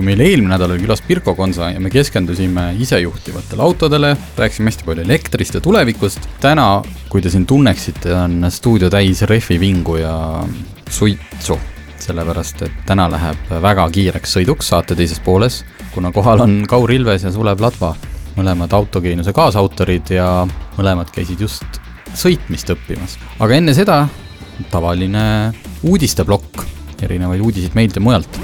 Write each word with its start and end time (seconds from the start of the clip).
Kui 0.00 0.06
meil 0.08 0.22
eelmine 0.24 0.54
nädal 0.54 0.72
oli 0.72 0.80
külas 0.80 1.02
Pirko 1.04 1.34
Konsa 1.36 1.74
ja 1.74 1.80
me 1.82 1.90
keskendusime 1.92 2.70
isejuhtivatele 2.80 3.60
autodele, 3.60 4.14
rääkisime 4.38 4.72
hästi 4.72 4.86
palju 4.86 5.04
elektrist 5.04 5.58
ja 5.58 5.60
tulevikust, 5.60 6.24
täna, 6.40 6.80
kui 7.12 7.20
te 7.20 7.28
siin 7.28 7.44
tunneksite, 7.46 8.14
on 8.16 8.46
stuudio 8.48 8.88
täis 8.90 9.20
rehvivingu 9.28 9.98
ja 10.00 10.14
suitsu 10.88 11.58
sellepärast 12.00 12.64
et 12.64 12.80
täna 12.88 13.10
läheb 13.12 13.52
väga 13.60 13.84
kiireks 13.92 14.38
sõiduks 14.38 14.72
saate 14.72 14.96
teises 14.96 15.20
pooles, 15.20 15.60
kuna 15.92 16.14
kohal 16.16 16.46
on 16.46 16.56
Kaur 16.70 16.88
Ilves 16.96 17.28
ja 17.28 17.34
Sulev 17.34 17.60
Latva, 17.60 17.92
mõlemad 18.38 18.72
autogeenuse 18.72 19.36
kaasautorid 19.36 20.14
ja 20.16 20.30
mõlemad 20.78 21.12
käisid 21.12 21.44
just 21.44 21.80
sõitmist 22.16 22.72
õppimas. 22.72 23.18
aga 23.38 23.60
enne 23.60 23.76
seda 23.76 24.06
tavaline 24.72 25.52
uudisteplokk, 25.84 26.64
erinevaid 27.04 27.44
uudiseid 27.44 27.76
meilt 27.76 28.00
ja 28.00 28.08
mujalt. 28.08 28.40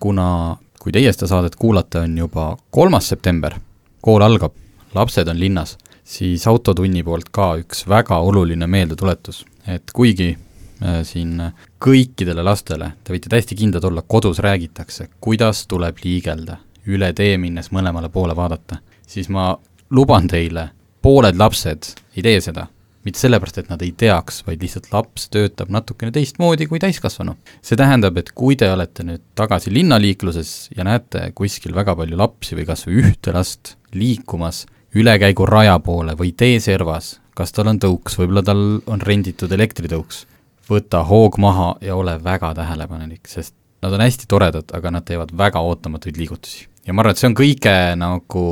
Kuna, 0.00 0.56
kui 0.80 0.92
teie 0.92 1.12
seda 1.12 1.28
saadet 1.30 1.56
kuulate, 1.56 2.04
on 2.06 2.18
juba 2.18 2.50
kolmas 2.70 3.08
september, 3.08 3.54
kool 4.02 4.22
algab, 4.22 4.54
lapsed 4.94 5.28
on 5.28 5.40
linnas, 5.40 5.76
siis 6.04 6.46
Autotunni 6.46 7.02
poolt 7.04 7.32
ka 7.32 7.54
üks 7.60 7.84
väga 7.88 8.18
oluline 8.24 8.66
meeldetuletus, 8.66 9.44
et 9.66 9.92
kuigi 9.92 10.36
Äh, 10.78 11.00
siin 11.02 11.40
kõikidele 11.82 12.42
lastele, 12.46 12.92
te 13.02 13.10
võite 13.10 13.30
täiesti 13.32 13.56
kindlad 13.58 13.82
olla, 13.88 14.04
kodus 14.06 14.38
räägitakse, 14.38 15.08
kuidas 15.18 15.64
tuleb 15.66 15.98
liigelda, 16.04 16.60
üle 16.86 17.08
tee 17.18 17.32
minnes 17.34 17.72
mõlemale 17.74 18.06
poole 18.14 18.36
vaadata, 18.38 18.78
siis 19.02 19.26
ma 19.26 19.50
luban 19.90 20.28
teile, 20.30 20.68
pooled 21.02 21.34
lapsed 21.34 21.90
ei 22.14 22.22
tee 22.22 22.38
seda. 22.44 22.68
Mitte 23.06 23.20
sellepärast, 23.20 23.60
et 23.62 23.68
nad 23.70 23.82
ei 23.84 23.92
teaks, 23.96 24.42
vaid 24.46 24.62
lihtsalt 24.62 24.88
laps 24.92 25.28
töötab 25.32 25.70
natukene 25.72 26.12
teistmoodi 26.14 26.66
kui 26.70 26.80
täiskasvanu. 26.82 27.36
see 27.62 27.76
tähendab, 27.78 28.16
et 28.18 28.32
kui 28.34 28.56
te 28.56 28.70
olete 28.72 29.06
nüüd 29.06 29.22
tagasi 29.38 29.72
linnaliikluses 29.74 30.70
ja 30.76 30.84
näete 30.84 31.30
kuskil 31.34 31.74
väga 31.74 31.94
palju 31.96 32.18
lapsi 32.18 32.58
või 32.58 32.66
kas 32.66 32.86
või 32.86 33.02
ühte 33.02 33.34
last 33.34 33.76
liikumas 33.94 34.66
ülekäiguraja 34.96 35.78
poole 35.84 36.16
või 36.18 36.32
teeservas, 36.36 37.18
kas 37.36 37.52
tal 37.52 37.70
on 37.70 37.78
tõuks, 37.82 38.18
võib-olla 38.18 38.42
tal 38.42 38.64
on 38.86 39.02
renditud 39.04 39.52
elektritõuks, 39.52 40.24
võta 40.68 41.04
hoog 41.06 41.38
maha 41.38 41.74
ja 41.84 41.96
ole 41.96 42.16
väga 42.24 42.54
tähelepanelik, 42.56 43.28
sest 43.28 43.54
nad 43.82 43.94
on 43.94 44.02
hästi 44.02 44.26
toredad, 44.28 44.72
aga 44.74 44.90
nad 44.90 45.06
teevad 45.06 45.32
väga 45.36 45.60
ootamatuid 45.60 46.16
liigutusi. 46.18 46.66
ja 46.86 46.92
ma 46.92 47.02
arvan, 47.02 47.14
et 47.14 47.20
see 47.20 47.28
on 47.28 47.36
kõige 47.36 47.76
nagu 48.00 48.44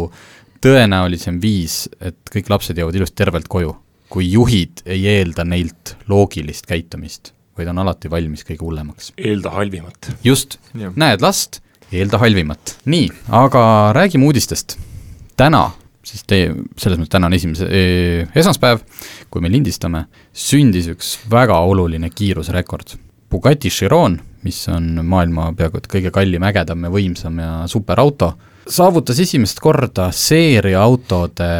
tõenäolisem 0.62 1.40
viis, 1.40 1.86
et 2.00 2.18
kõik 2.32 2.50
lapsed 2.52 2.78
jõuavad 2.78 2.98
ilusti 3.00 3.16
tervelt 3.16 3.48
koju, 3.48 3.74
kui 4.10 4.28
juhid 4.32 4.84
ei 4.86 5.06
eelda 5.16 5.44
neilt 5.44 5.96
loogilist 6.08 6.66
käitumist, 6.66 7.32
vaid 7.58 7.70
on 7.72 7.80
alati 7.82 8.10
valmis 8.10 8.44
kõige 8.46 8.62
hullemaks. 8.64 9.12
eelda 9.16 9.50
halvimat. 9.56 10.12
just, 10.24 10.58
näed 10.74 11.24
last, 11.24 11.60
eelda 11.92 12.18
halvimat. 12.22 12.76
nii, 12.84 13.10
aga 13.28 13.64
räägime 13.96 14.28
uudistest. 14.28 14.78
täna 15.36 15.70
siis 16.06 16.22
tee, 16.26 16.50
selles 16.78 17.00
mõttes 17.00 17.14
täna 17.16 17.30
on 17.30 17.36
esimese 17.36 17.66
eh,, 17.66 18.28
esmaspäev, 18.38 18.82
kui 19.30 19.42
me 19.42 19.50
lindistame, 19.50 20.06
sündis 20.30 20.90
üks 20.92 21.16
väga 21.30 21.58
oluline 21.66 22.10
kiirusrekord. 22.14 22.94
Bugatti 23.30 23.72
Chiron, 23.74 24.20
mis 24.46 24.60
on 24.70 25.00
maailma 25.02 25.50
peaaegu 25.58 25.80
et 25.80 25.88
kõige 25.90 26.12
kallim, 26.14 26.46
ägedam 26.46 26.86
ja 26.86 26.92
võimsam 26.94 27.40
ja 27.42 27.50
superauto, 27.70 28.30
saavutas 28.70 29.18
esimest 29.22 29.58
korda 29.62 30.12
seeriaautode 30.14 31.50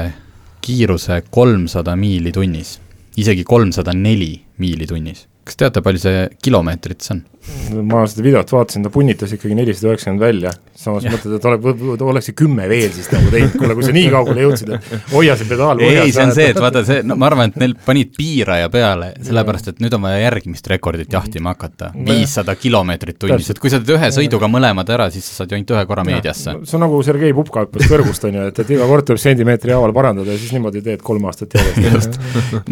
kiiruse 0.66 1.21
kolmsada 1.31 1.93
miili 1.97 2.32
tunnis, 2.32 2.81
isegi 3.16 3.44
kolmsada 3.44 3.93
neli 3.94 4.41
miili 4.59 4.87
tunnis. 4.87 5.28
Kas 5.47 5.59
teate, 5.62 5.83
palju 5.84 6.03
see 6.03 6.29
kilomeetrites 6.43 7.15
on? 7.15 7.25
ma 7.87 8.03
seda 8.11 8.25
videot 8.25 8.51
vaatasin, 8.53 8.84
ta 8.87 8.91
punnitas 8.93 9.33
ikkagi 9.37 9.57
nelisada 9.57 9.93
üheksakümmend 9.93 10.23
välja, 10.23 10.53
samas 10.77 11.05
ja. 11.07 11.12
mõtled, 11.15 11.37
et 11.37 11.47
ole, 11.47 11.97
oleks 12.09 12.29
see 12.31 12.37
kümme 12.39 12.67
veel 12.71 12.91
siis 12.95 13.09
nagu 13.12 13.31
teinud, 13.33 13.55
kuule, 13.59 13.77
kui 13.79 13.87
sa 13.87 13.95
nii 13.95 14.09
kaugele 14.12 14.45
jõudsid, 14.45 14.73
et 14.77 15.12
hoia 15.12 15.37
see 15.39 15.49
pedaal 15.51 15.83
ei, 15.84 16.11
see 16.15 16.25
on 16.25 16.33
see, 16.37 16.49
et 16.53 16.61
vaata 16.61 16.83
see, 16.87 17.05
no 17.07 17.17
ma 17.19 17.29
arvan, 17.31 17.53
et 17.53 17.59
neil 17.62 17.77
panid 17.87 18.12
piiraja 18.17 18.71
peale, 18.73 19.12
sellepärast 19.27 19.71
et 19.73 19.83
nüüd 19.84 19.97
on 19.97 20.05
vaja 20.07 20.21
järgmist 20.25 20.71
rekordit 20.73 21.17
jahtima 21.17 21.55
hakata, 21.55 21.93
viissada 22.09 22.57
kilomeetrit 22.59 23.21
tunnis, 23.23 23.51
et 23.55 23.63
kui 23.63 23.73
sa 23.73 23.81
teed 23.81 23.95
ühe 23.97 24.11
sõiduga 24.19 24.51
mõlemad 24.51 24.91
ära, 24.97 25.09
siis 25.15 25.28
sa 25.31 25.41
saad 25.43 25.55
ju 25.55 25.61
ainult 25.61 25.75
ühe 25.77 25.84
korra 25.89 26.07
meediasse. 26.07 26.57
see 26.67 26.78
on 26.78 26.87
nagu 26.87 27.01
Sergei 27.07 27.34
Pupka 27.37 27.67
hüppas 27.67 27.87
kõrgust, 27.91 28.27
on 28.27 28.41
ju, 28.41 28.49
et, 28.51 28.63
et 28.65 28.75
iga 28.75 28.91
kord 28.91 29.07
tuleb 29.07 29.23
sentimeetri 29.23 29.77
haaval 29.77 29.95
parandada 29.97 30.34
ja 30.34 30.43
siis 30.43 30.55
niimoodi 30.57 30.83
teed 30.87 31.05
kolm 31.07 31.31
aastat 31.31 31.55
järjest. 31.61 32.19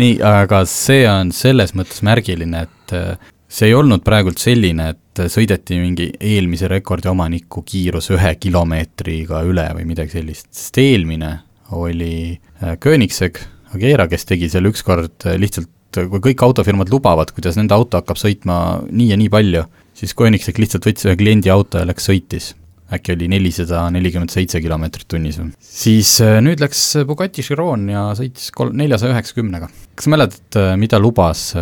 nii, 0.02 0.18
aga 0.34 0.64
see 0.70 1.04
on 1.10 1.30
selles 1.34 1.76
mõttes 1.78 2.02
märgiline, 2.06 2.63
et 2.94 3.32
see 3.54 3.70
ei 3.70 3.76
olnud 3.76 4.02
praegult 4.04 4.40
selline, 4.42 4.88
et 4.94 5.22
sõideti 5.30 5.78
mingi 5.78 6.08
eelmise 6.18 6.68
rekordi 6.70 7.10
omaniku 7.10 7.62
kiirus 7.66 8.10
ühe 8.14 8.34
kilomeetriga 8.40 9.44
üle 9.46 9.66
või 9.76 9.86
midagi 9.92 10.18
sellist, 10.18 10.48
sest 10.54 10.80
eelmine 10.82 11.36
oli 11.74 12.34
äh, 12.34 12.74
Koenigsegg, 12.82 13.38
Agera, 13.74 14.06
kes 14.10 14.26
tegi 14.28 14.50
seal 14.50 14.68
ükskord 14.70 15.28
äh, 15.28 15.38
lihtsalt, 15.40 15.70
kui 15.94 16.20
kõik 16.30 16.42
autofirmad 16.42 16.90
lubavad, 16.90 17.30
kuidas 17.34 17.58
nende 17.58 17.76
auto 17.76 18.00
hakkab 18.00 18.18
sõitma 18.18 18.58
nii 18.90 19.12
ja 19.12 19.18
nii 19.20 19.30
palju, 19.30 19.64
siis 19.94 20.14
Koenigsegg 20.18 20.58
lihtsalt 20.58 20.90
võttis 20.90 21.06
ühe 21.06 21.16
kliendi 21.20 21.52
auto 21.54 21.78
ja 21.78 21.88
läks 21.88 22.10
sõitis 22.10 22.52
äkki 22.94 23.14
oli 23.14 23.26
nelisada 23.32 23.86
nelikümmend 23.94 24.30
seitse 24.30 24.60
kilomeetrit 24.60 25.06
tunnis 25.08 25.38
või. 25.40 25.54
siis 25.62 26.16
äh, 26.22 26.36
nüüd 26.44 26.60
läks 26.62 26.82
Bugatti 27.08 27.42
Chiron 27.46 27.86
ja 27.90 28.10
sõitis 28.18 28.50
kolm, 28.54 28.74
neljasaja 28.82 29.14
üheksakümnega. 29.14 29.70
kas 29.94 30.08
sa 30.08 30.12
mäletad, 30.12 30.58
mida 30.82 30.98
lubas, 31.00 31.52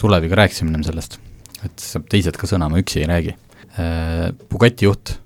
Suleviga 0.00 0.38
rääkisime 0.40 0.72
ennem 0.72 0.86
sellest? 0.86 1.18
et 1.60 1.82
saab 1.82 2.06
teised 2.08 2.38
ka 2.40 2.48
sõna, 2.48 2.70
ma 2.72 2.80
üksi 2.80 3.02
ei 3.02 3.08
räägi. 3.10 3.34
Äh, 3.76 4.30
Bugatti 4.48 4.86
juht 4.86 5.18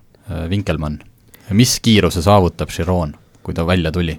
Winkelmann, 0.50 0.98
äh, 1.44 1.52
mis 1.54 1.76
kiiruse 1.84 2.24
saavutab 2.24 2.72
Chiron, 2.74 3.14
kui 3.46 3.54
ta 3.54 3.62
välja 3.66 3.92
tuli? 3.94 4.16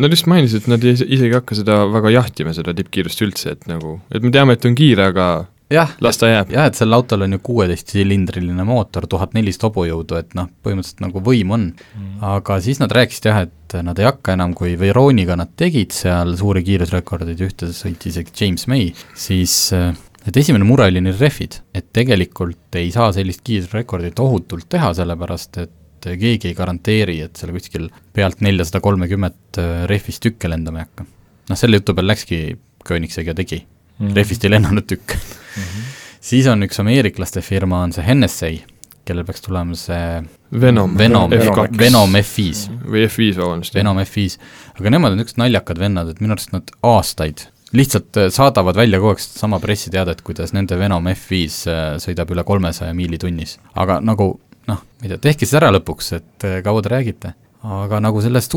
Nad 0.00 0.14
just 0.14 0.28
mainisid, 0.30 0.62
et 0.62 0.70
nad 0.70 0.84
isegi 0.86 1.26
ei 1.26 1.34
hakka 1.34 1.58
seda 1.58 1.82
väga 1.90 2.12
jahtima, 2.14 2.54
seda 2.56 2.72
tippkiirust 2.76 3.20
üldse, 3.26 3.56
et 3.56 3.66
nagu, 3.68 3.98
et 4.14 4.22
me 4.22 4.30
teame, 4.32 4.54
et 4.54 4.68
on 4.68 4.76
kiire, 4.78 5.10
aga 5.10 5.26
jah, 5.70 5.94
las 6.00 6.18
ta 6.18 6.28
jääb. 6.30 6.50
jah, 6.54 6.66
et 6.68 6.78
sellel 6.78 6.98
autol 6.98 7.24
on 7.26 7.36
ju 7.36 7.40
kuueteistsülindriline 7.46 8.66
mootor, 8.66 9.06
tuhat 9.10 9.34
nelisada 9.36 9.68
hobujõudu, 9.68 10.18
et 10.20 10.34
noh, 10.38 10.50
põhimõtteliselt 10.64 11.02
nagu 11.04 11.22
võim 11.24 11.54
on 11.54 11.66
mm.. 11.70 12.12
aga 12.32 12.58
siis 12.64 12.82
nad 12.82 12.92
rääkisid 12.94 13.30
jah, 13.30 13.42
et 13.46 13.76
nad 13.86 13.98
ei 14.02 14.08
hakka 14.08 14.34
enam, 14.34 14.54
kui 14.58 14.74
Verooniga 14.80 15.38
nad 15.38 15.52
tegid 15.58 15.94
seal 15.94 16.34
suuri 16.38 16.64
kiirusrekordeid, 16.66 17.42
ühte 17.46 17.70
sõitis 17.76 18.16
isegi 18.16 18.34
James 18.42 18.66
May, 18.70 18.90
siis 19.14 19.56
äh, 19.76 19.92
et 20.26 20.36
esimene 20.42 20.66
mure 20.66 20.88
oli 20.90 21.02
neil 21.04 21.18
rehvid, 21.18 21.60
et 21.74 21.90
tegelikult 21.96 22.80
ei 22.80 22.90
saa 22.94 23.12
sellist 23.16 23.44
kiirusrekordit 23.46 24.18
ohutult 24.22 24.68
teha, 24.72 24.92
sellepärast 24.96 25.62
et 25.64 26.10
keegi 26.10 26.50
ei 26.50 26.56
garanteeri, 26.56 27.18
et 27.26 27.36
seal 27.36 27.52
kuskil 27.54 27.90
pealt 28.16 28.40
neljasada 28.44 28.82
kolmekümmet 28.84 29.60
äh, 29.60 29.84
rehvist 29.90 30.24
tükke 30.24 30.50
lendama 30.50 30.82
ei 30.82 30.88
hakka. 30.88 31.06
noh, 31.50 31.58
selle 31.58 31.80
jutu 31.80 31.94
peal 31.94 32.10
läkski 32.10 32.40
Koenigsegg 32.80 33.28
ja 33.28 33.34
tegi 33.36 33.58
mm, 34.00 34.08
-hmm. 34.08 34.16
rehvist 34.16 34.44
ei 34.44 34.50
lennanud 34.50 34.86
tükk 34.88 35.14
mm. 35.14 35.62
-hmm. 35.62 35.86
siis 36.20 36.46
on 36.46 36.62
üks 36.62 36.80
ameeriklaste 36.80 37.40
firma, 37.40 37.82
on 37.82 37.92
see 37.92 38.06
Hennessy, 38.06 38.60
kellel 39.04 39.24
peaks 39.24 39.40
tulema 39.40 39.76
see 39.76 40.22
Venom, 40.60 40.98
Venom, 40.98 41.30
F2. 41.30 41.78
Venom 41.78 42.14
F5. 42.14 42.68
või 42.90 43.06
F5, 43.06 43.36
vabandust. 43.38 43.74
Venom 43.74 43.98
F5, 43.98 44.38
aga 44.80 44.90
nemad 44.90 45.12
on 45.12 45.20
niisugused 45.20 45.38
naljakad 45.38 45.78
vennad, 45.78 46.08
et 46.08 46.20
minu 46.20 46.34
arust 46.34 46.52
nad 46.52 46.72
aastaid 46.82 47.46
lihtsalt 47.72 48.16
äh, 48.16 48.30
saadavad 48.34 48.76
välja 48.76 48.98
kogu 48.98 49.14
aeg 49.14 49.22
sedasama 49.22 49.60
pressiteadet, 49.62 50.22
kuidas 50.26 50.54
nende 50.56 50.78
Venom 50.78 51.06
F5 51.06 51.58
äh, 51.70 51.82
sõidab 52.02 52.32
üle 52.34 52.44
kolmesaja 52.44 52.94
miili 52.94 53.18
tunnis. 53.18 53.58
aga 53.74 54.00
nagu 54.02 54.32
noh, 54.66 54.80
ma 54.82 55.06
ei 55.06 55.12
tea, 55.12 55.20
tehke 55.28 55.46
siis 55.46 55.56
ära 55.58 55.70
lõpuks, 55.74 56.12
et 56.18 56.48
äh, 56.48 56.58
kaua 56.66 56.82
te 56.82 56.92
räägite. 56.92 57.34
aga 57.62 58.00
nagu 58.02 58.22
sellest 58.24 58.54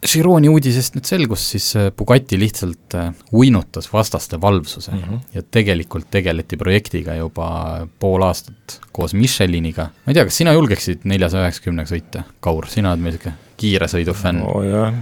Chironi 0.00 0.48
uudisest 0.48 0.94
nüüd 0.96 1.04
selgus, 1.04 1.42
siis 1.52 1.66
Bugatti 1.96 2.38
lihtsalt 2.40 2.94
uinutas 3.36 3.90
vastaste 3.92 4.38
valvsuse 4.40 4.94
mm 4.94 5.02
-hmm. 5.02 5.18
ja 5.34 5.42
tegelikult 5.42 6.08
tegeleti 6.10 6.56
projektiga 6.56 7.14
juba 7.18 7.86
pool 7.98 8.22
aastat 8.22 8.80
koos 8.92 9.14
Micheliniga. 9.14 9.90
ma 10.06 10.10
ei 10.10 10.14
tea, 10.14 10.24
kas 10.24 10.36
sina 10.36 10.52
julgeksid 10.56 11.04
neljasaja 11.04 11.44
üheksakümnega 11.44 11.92
sõita, 11.92 12.22
Kaur, 12.40 12.66
sina 12.66 12.90
oled 12.92 13.02
meil 13.02 13.14
niisugune 13.14 13.36
kiire 13.60 13.86
sõidufänn 13.86 14.42
oh,. 14.46 14.64
jah, 14.64 14.94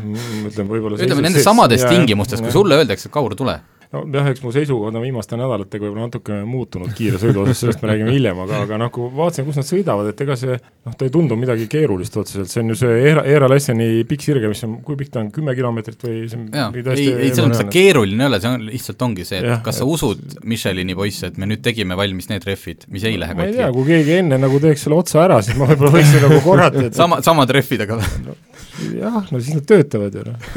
ütleme 0.51 1.23
nendes 1.23 1.45
samades 1.45 1.85
tingimustes, 1.85 2.43
kui 2.43 2.53
sulle 2.53 2.75
öeldakse, 2.75 3.09
Kaur, 3.09 3.37
tule. 3.39 3.61
Nojah, 3.93 4.29
eks 4.33 4.43
mu 4.45 4.53
seisukohad 4.53 4.97
on 4.99 5.05
viimaste 5.05 5.37
nädalatega 5.39 5.87
võib-olla 5.87 6.09
natuke 6.09 6.39
muutunud 6.49 6.93
kiire 6.97 7.21
sõidu 7.21 7.43
osas, 7.45 7.63
sellest 7.63 7.83
me 7.83 7.91
räägime 7.93 8.13
hiljem, 8.13 8.41
aga, 8.45 8.63
aga 8.67 8.79
noh, 8.83 8.91
kui 8.93 9.09
vaatasin, 9.17 9.47
kus 9.49 9.61
nad 9.61 9.69
sõidavad, 9.69 10.11
et 10.13 10.21
ega 10.25 10.37
see 10.37 10.57
noh, 10.59 10.93
ta 10.93 11.07
ei 11.07 11.13
tundu 11.15 11.39
midagi 11.41 11.69
keerulist 11.73 12.19
otseselt, 12.21 12.51
see 12.53 12.61
on 12.65 12.75
ju 12.75 12.79
see 12.83 12.99
Eera, 13.07 13.25
Eera 13.29 13.49
Lesseni 13.49 13.89
pikk 14.09 14.27
sirge, 14.29 14.51
mis 14.53 14.61
on, 14.67 14.77
kui 14.85 14.99
pikk 15.01 15.15
ta 15.15 15.23
on, 15.23 15.31
kümme 15.35 15.55
kilomeetrit 15.57 16.05
või 16.05 16.21
see 16.29 16.41
on 16.41 16.51
jaa, 16.53 16.69
ei, 16.95 17.09
ei 17.15 17.33
selles 17.33 17.49
mõttes 17.55 17.73
keeruline 17.73 18.27
ei 18.27 18.33
ole, 18.33 18.43
see 18.45 18.53
on, 18.53 18.69
lihtsalt 18.69 19.07
ongi 19.09 19.27
see, 19.29 19.41
et 19.41 19.51
ja, 19.55 19.59
kas 19.65 19.81
sa 19.81 19.89
usud 19.89 20.39
Michelini 20.45 20.97
poisse, 20.99 21.33
et 21.33 21.41
me 21.41 21.49
nüüd 21.49 21.65
tegime 21.65 21.97
valmis 21.99 22.29
need 22.33 22.45
rehvid, 22.49 22.85
mis 22.93 23.09
ei 23.09 23.17
lähe 23.21 23.33
katki? 23.33 23.41
ma 23.41 23.49
ei 23.49 23.57
tea, 23.57 23.73
kui 23.73 23.89
keegi 23.89 24.19
enne 24.21 24.41
nagu 24.45 24.61
teeks 24.63 24.85
selle 24.85 25.01
otsa 25.01 25.25
ära, 25.25 25.41
siis 25.45 25.57
ma 25.57 25.71
võib-olla 25.73 25.97
võiksin 25.97 26.29
nagu 26.29 26.45
korrata, 26.45 26.89
et 26.91 26.99
sama, 26.99 27.23
samad 27.25 27.57
rehvidega 27.57 28.01
või? 28.03 28.37
jah, 28.99 29.19
no 29.33 29.41
siis 29.41 29.57
nad 29.59 29.67
töötavad 29.69 30.15
ju 30.19 30.27
noh. 30.27 30.53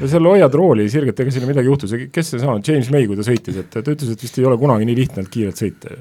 ja 0.00 0.10
seal 0.14 0.30
hoiad 0.30 0.56
rooli 0.56 0.88
sirget, 0.92 1.20
ega 1.24 1.34
sinna 1.34 1.50
midagi 1.50 1.68
ei 1.68 1.72
juhtu, 1.72 1.90
see, 1.90 2.08
kes 2.12 2.34
see 2.34 2.42
sama, 2.42 2.60
James 2.66 2.90
May, 2.94 3.08
kui 3.10 3.18
ta 3.18 3.26
sõitis, 3.26 3.60
et 3.60 3.70
ta 3.74 3.84
ütles, 3.84 4.14
et 4.14 4.24
vist 4.26 4.40
ei 4.40 4.48
ole 4.48 4.58
kunagi 4.60 4.88
nii 4.88 4.98
lihtne 5.02 5.22
olnud 5.22 5.34
kiirelt 5.34 5.60
sõita 5.60 5.94
ju 5.94 6.00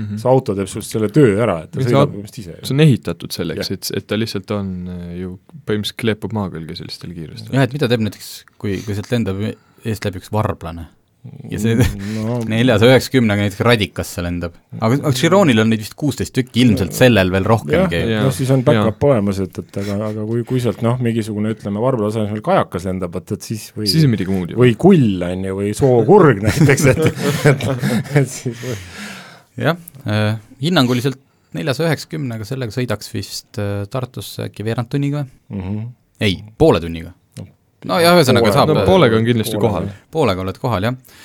mm 0.00 0.06
-hmm. 0.06 0.20
see 0.22 0.30
auto 0.30 0.54
teeb 0.56 0.70
sinust 0.70 0.94
selle 0.94 1.08
töö 1.08 1.34
ära, 1.44 1.56
et 1.64 1.72
ta 1.74 1.82
sõidab 1.84 2.14
põhimõtteliselt 2.14 2.38
ise. 2.42 2.68
see 2.68 2.76
on 2.76 2.84
ehitatud 2.86 3.36
selleks, 3.36 3.72
et, 3.74 3.90
et 3.96 4.06
ta 4.06 4.18
lihtsalt 4.18 4.54
on 4.56 4.70
äh, 4.94 5.02
ju, 5.20 5.34
põhimõtteliselt 5.66 6.00
kleepub 6.04 6.36
maa 6.36 6.52
külge 6.54 6.78
sellistel 6.78 7.12
kiirustel. 7.16 7.54
jah, 7.56 7.66
et 7.68 7.76
mida 7.76 7.90
teeb 7.90 8.06
näiteks, 8.06 8.30
kui, 8.56 8.78
kui 8.86 8.96
sealt 8.96 9.12
lendab 9.12 9.42
eest 9.44 10.08
läbi 10.08 10.22
üks 10.22 10.32
varblane 10.32 10.88
ja 11.52 11.58
see 11.60 11.76
no, 11.76 12.38
neljasaja 12.50 12.94
üheksakümnega 12.94 13.44
näiteks 13.44 13.62
Radikasse 13.66 14.24
lendab. 14.24 14.54
aga, 14.78 14.96
aga 14.96 15.12
Chironil 15.16 15.60
on 15.60 15.68
neid 15.72 15.82
vist 15.82 15.96
kuusteist 16.00 16.34
tükki, 16.36 16.64
ilmselt 16.64 16.96
sellel 16.96 17.32
veel 17.34 17.48
rohkemgi. 17.48 18.00
noh, 18.14 18.32
siis 18.34 18.52
on 18.54 18.64
back-up 18.66 19.04
olemas, 19.10 19.42
et, 19.44 19.60
et 19.60 19.80
aga, 19.82 19.98
aga 20.08 20.26
kui, 20.30 20.44
kui 20.48 20.62
sealt 20.64 20.80
noh, 20.86 20.96
mingisugune 21.04 21.52
ütleme, 21.56 21.82
varbla 21.82 22.08
asemel 22.08 22.40
kajakas 22.44 22.88
lendab, 22.88 23.20
et, 23.20 23.36
et 23.36 23.50
siis 23.50 23.68
või 23.76 23.90
siis 23.90 24.08
on 24.08 24.14
midagi 24.14 24.32
muud 24.32 24.56
või 24.60 24.74
kull, 24.80 25.20
on 25.28 25.46
ju, 25.50 25.58
või 25.60 25.74
sookurg 25.76 26.42
näiteks, 26.48 26.88
et, 26.94 27.06
et, 27.52 27.68
et 28.22 28.32
siis 28.32 28.56
või 28.64 28.78
jah 29.60 29.76
äh,, 30.08 30.34
hinnanguliselt 30.62 31.20
neljasaja 31.56 31.90
üheksakümnega, 31.90 32.46
sellega 32.48 32.74
sõidaks 32.74 33.12
vist 33.12 33.60
äh, 33.60 33.84
Tartusse 33.90 34.48
äkki 34.48 34.64
veerand 34.64 34.88
tunniga 34.92 35.26
mm? 35.26 35.60
-hmm. 35.60 35.88
ei, 36.24 36.40
poole 36.58 36.80
tunniga 36.80 37.12
nojah, 37.88 38.16
ühesõnaga 38.18 38.52
saab 38.54 38.72
no 38.74 38.84
poolega 38.88 39.18
on 39.18 39.26
kindlasti 39.28 39.56
poole, 39.56 39.66
kohal. 39.66 39.88
poolega 40.12 40.44
oled 40.44 40.58
kohal, 40.60 40.88
jah. 40.90 41.20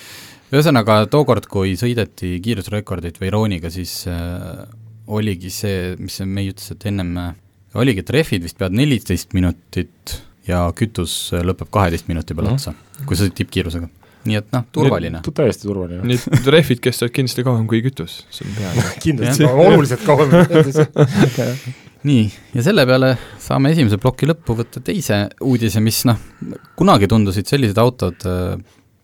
ühesõnaga, 0.54 1.02
tookord, 1.12 1.50
kui 1.52 1.76
sõideti 1.80 2.36
kiirusrekordit 2.44 3.20
Veironiga, 3.22 3.72
siis 3.74 4.04
äh, 4.12 4.64
oligi 5.08 5.52
see, 5.54 5.96
mis 6.00 6.22
Mei 6.26 6.52
ütles, 6.54 6.72
et 6.76 6.88
ennem 6.92 7.12
äh, 7.22 7.34
oligi, 7.82 8.06
et 8.06 8.16
rehvid 8.16 8.46
vist 8.46 8.60
peavad 8.60 8.78
neliteist 8.78 9.36
minutit 9.38 10.18
ja 10.48 10.66
kütus 10.78 11.18
äh, 11.34 11.44
lõpeb 11.46 11.72
kaheteist 11.74 12.10
minuti 12.12 12.34
peale 12.34 12.54
mm 12.54 12.58
-hmm. 12.58 12.76
otsa, 12.76 13.06
kui 13.06 13.18
sa 13.18 13.26
sõidad 13.26 13.40
tippkiirusega. 13.42 13.90
nii 14.26 14.38
et 14.40 14.48
noh, 14.56 14.64
turvaline. 14.74 15.20
täiesti 15.34 15.68
turvaline. 15.68 16.04
nii 16.04 16.18
et 16.40 16.48
rehvid 16.48 16.80
kestavad 16.82 17.12
kindlasti 17.14 17.44
kauem 17.44 17.68
kui 17.68 17.82
kütus, 17.86 18.24
see 18.30 18.48
on 18.48 18.56
hea 18.62 18.86
kindlasti 19.06 19.44
oluliselt 19.46 20.06
kauem 20.06 20.32
nii, 22.06 22.26
ja 22.56 22.64
selle 22.66 22.86
peale 22.88 23.12
saame 23.42 23.74
esimese 23.74 24.00
ploki 24.02 24.30
lõppu 24.30 24.58
võtta 24.60 24.82
teise 24.86 25.26
uudise, 25.44 25.82
mis 25.84 26.04
noh, 26.10 26.20
kunagi 26.78 27.10
tundusid 27.12 27.50
sellised 27.50 27.80
autod 27.82 28.26
äh, 28.30 28.56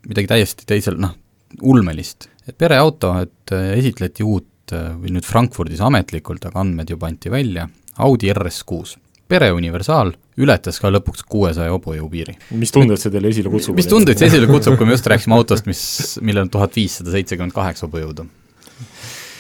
midagi 0.07 0.31
täiesti 0.31 0.68
teisel, 0.69 1.00
noh, 1.01 1.15
ulmelist. 1.62 2.30
et 2.48 2.57
pereauto, 2.57 3.13
et 3.25 3.56
äh, 3.56 3.71
esitleti 3.80 4.25
uut 4.25 4.75
äh, 4.75 4.92
või 4.98 5.15
nüüd 5.18 5.27
Frankfurdis 5.27 5.81
ametlikult, 5.83 6.45
aga 6.50 6.63
andmed 6.63 6.94
juba 6.94 7.09
anti 7.09 7.33
välja, 7.33 7.68
Audi 8.01 8.31
RS6 8.31 8.98
pereuniversaal 9.31 10.12
ületas 10.42 10.80
ka 10.81 10.92
lõpuks 10.92 11.24
kuuesaja 11.30 11.71
hobujõu 11.71 12.09
piiri. 12.12 12.36
mis 12.59 12.74
tunded 12.74 13.00
see 13.00 13.13
teile 13.13 13.31
esile 13.31 13.51
kutsub? 13.53 13.77
mis 13.77 13.88
tunded 13.89 14.19
see 14.19 14.27
esile 14.31 14.50
kutsub, 14.50 14.77
kui 14.80 14.88
me 14.89 14.95
just 14.95 15.07
rääkisime 15.07 15.38
autost, 15.38 15.68
mis, 15.69 15.81
millel 16.24 16.48
on 16.48 16.53
tuhat 16.53 16.75
viissada 16.75 17.13
seitsekümmend 17.15 17.56
kaheksa 17.56 17.88
hobujõudu? 17.88 18.27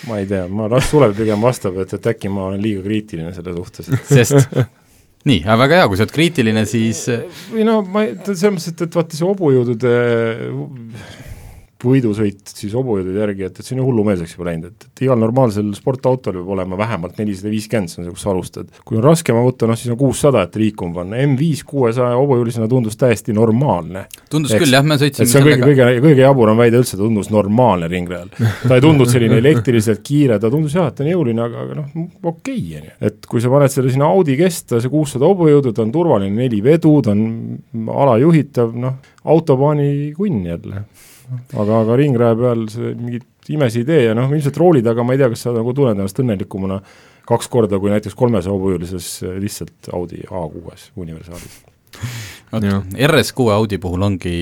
Ma 0.09 0.19
ei 0.21 0.27
tea, 0.29 0.45
ma 0.49 0.67
las 0.71 0.89
Sulev 0.89 1.15
pigem 1.17 1.41
vastab, 1.43 1.77
et, 1.83 1.93
et 1.97 2.11
äkki 2.13 2.31
ma 2.31 2.47
olen 2.49 2.61
liiga 2.63 2.83
kriitiline 2.85 3.33
selle 3.35 3.55
suhtes. 3.57 3.91
sest 4.09 4.49
nii, 5.29 5.41
aga 5.45 5.57
väga 5.65 5.81
hea, 5.81 5.89
kui 5.89 5.99
sa 5.99 6.07
oled 6.07 6.15
kriitiline, 6.15 6.65
siis 6.69 7.03
või 7.51 7.65
no 7.67 7.81
ma 7.85 8.05
ei, 8.07 8.15
selles 8.25 8.47
mõttes, 8.55 8.71
et, 8.73 8.85
et 8.87 8.97
vaata 8.97 9.17
see 9.17 9.27
hobujõudude 9.27 9.95
võidusõit 11.85 12.51
siis 12.51 12.73
hobujõudude 12.77 13.19
järgi, 13.21 13.45
et, 13.47 13.59
et 13.59 13.65
see 13.65 13.75
on 13.75 13.81
ju 13.81 13.87
hullumeelseks 13.87 14.35
juba 14.35 14.47
läinud, 14.49 14.71
et, 14.71 14.87
et 14.87 15.03
igal 15.05 15.19
normaalsel 15.21 15.71
sportautol 15.77 16.37
peab 16.37 16.51
olema 16.55 16.77
vähemalt 16.79 17.19
nelisada 17.21 17.51
viiskümmend, 17.51 17.91
see 17.91 18.01
on 18.01 18.07
see, 18.07 18.15
kus 18.15 18.25
sa 18.25 18.31
alustad. 18.33 18.69
kui 18.87 18.99
on 18.99 19.05
raskem 19.05 19.39
auto, 19.39 19.69
noh 19.69 19.79
siis 19.79 19.93
on 19.93 19.99
kuussada, 19.99 20.43
et 20.47 20.57
liikuma 20.61 21.01
panna, 21.01 21.19
M5 21.25 21.65
kuuesaja 21.67 22.17
hobujõulisena 22.19 22.69
tundus 22.71 22.97
täiesti 23.01 23.35
normaalne. 23.35 24.05
tundus 24.31 24.55
Eks, 24.55 24.63
küll 24.65 24.77
jah, 24.77 24.85
me 24.85 24.97
sõitsime 25.01 25.29
see 25.29 25.41
on 25.41 25.47
kõige, 25.49 25.61
kõige, 25.65 25.89
kõige 26.07 26.25
jaburam 26.25 26.61
väide 26.61 26.81
üldse, 26.81 26.99
tundus 26.99 27.31
normaalne 27.33 27.89
ringrajal. 27.91 28.31
ta 28.67 28.77
ei 28.77 28.85
tundunud 28.85 29.11
selline 29.11 29.39
elektriliselt 29.41 30.03
kiire, 30.05 30.39
ta 30.41 30.51
tundus 30.53 30.75
jah, 30.77 30.91
et 30.91 30.97
ta 30.97 31.05
on 31.05 31.11
jõuline, 31.11 31.45
aga, 31.45 31.67
aga 31.67 31.79
noh, 31.81 31.93
okei 32.23 32.57
okay,, 32.57 32.81
on 32.81 32.89
ju. 32.89 32.97
et 33.11 33.29
kui 33.29 33.43
sa 33.43 33.53
paned 33.53 33.73
selle 33.73 33.93
sinna 33.93 34.09
Audi 34.11 34.37
kesta, 34.39 34.81
see 34.81 34.91
kuussada 34.91 35.29
hobujõudu, 35.29 35.73
ta 35.75 35.85
on 35.85 35.93
turvaline, 35.93 36.35
neli 36.35 36.61
vedu, 36.65 36.97
ta 37.05 37.15
on 37.15 37.95
alajuhitav, 38.01 38.75
noh, 38.81 38.99
autobaani 39.31 40.11
kunn 40.17 40.45
jälle 40.45 40.85
aga, 41.31 41.81
aga 41.83 41.97
ringraja 41.99 42.37
peal 42.39 42.65
see 42.71 42.93
mingit 42.97 43.51
imesid 43.51 43.83
ei 43.83 43.89
tee 43.89 44.03
ja 44.09 44.17
noh, 44.17 44.29
ilmselt 44.31 44.59
rooli 44.61 44.83
taga 44.85 45.05
ma 45.05 45.15
ei 45.15 45.21
tea, 45.21 45.31
kas 45.33 45.47
sa 45.47 45.55
nagu 45.55 45.73
tunned 45.75 45.97
ennast 45.97 46.19
õnnelikumana 46.21 46.79
kaks 47.27 47.49
korda 47.51 47.79
kui 47.79 47.91
näiteks 47.93 48.17
kolmesaja 48.17 48.53
hobujõulises 48.53 49.09
eh, 49.25 49.35
lihtsalt 49.41 49.91
Audi 49.95 50.23
A6-s 50.27 50.91
universaalis. 50.99 51.59
vot 52.51 52.69
RS6 53.09 53.51
Audi 53.55 53.79
puhul 53.81 54.07
ongi, 54.07 54.37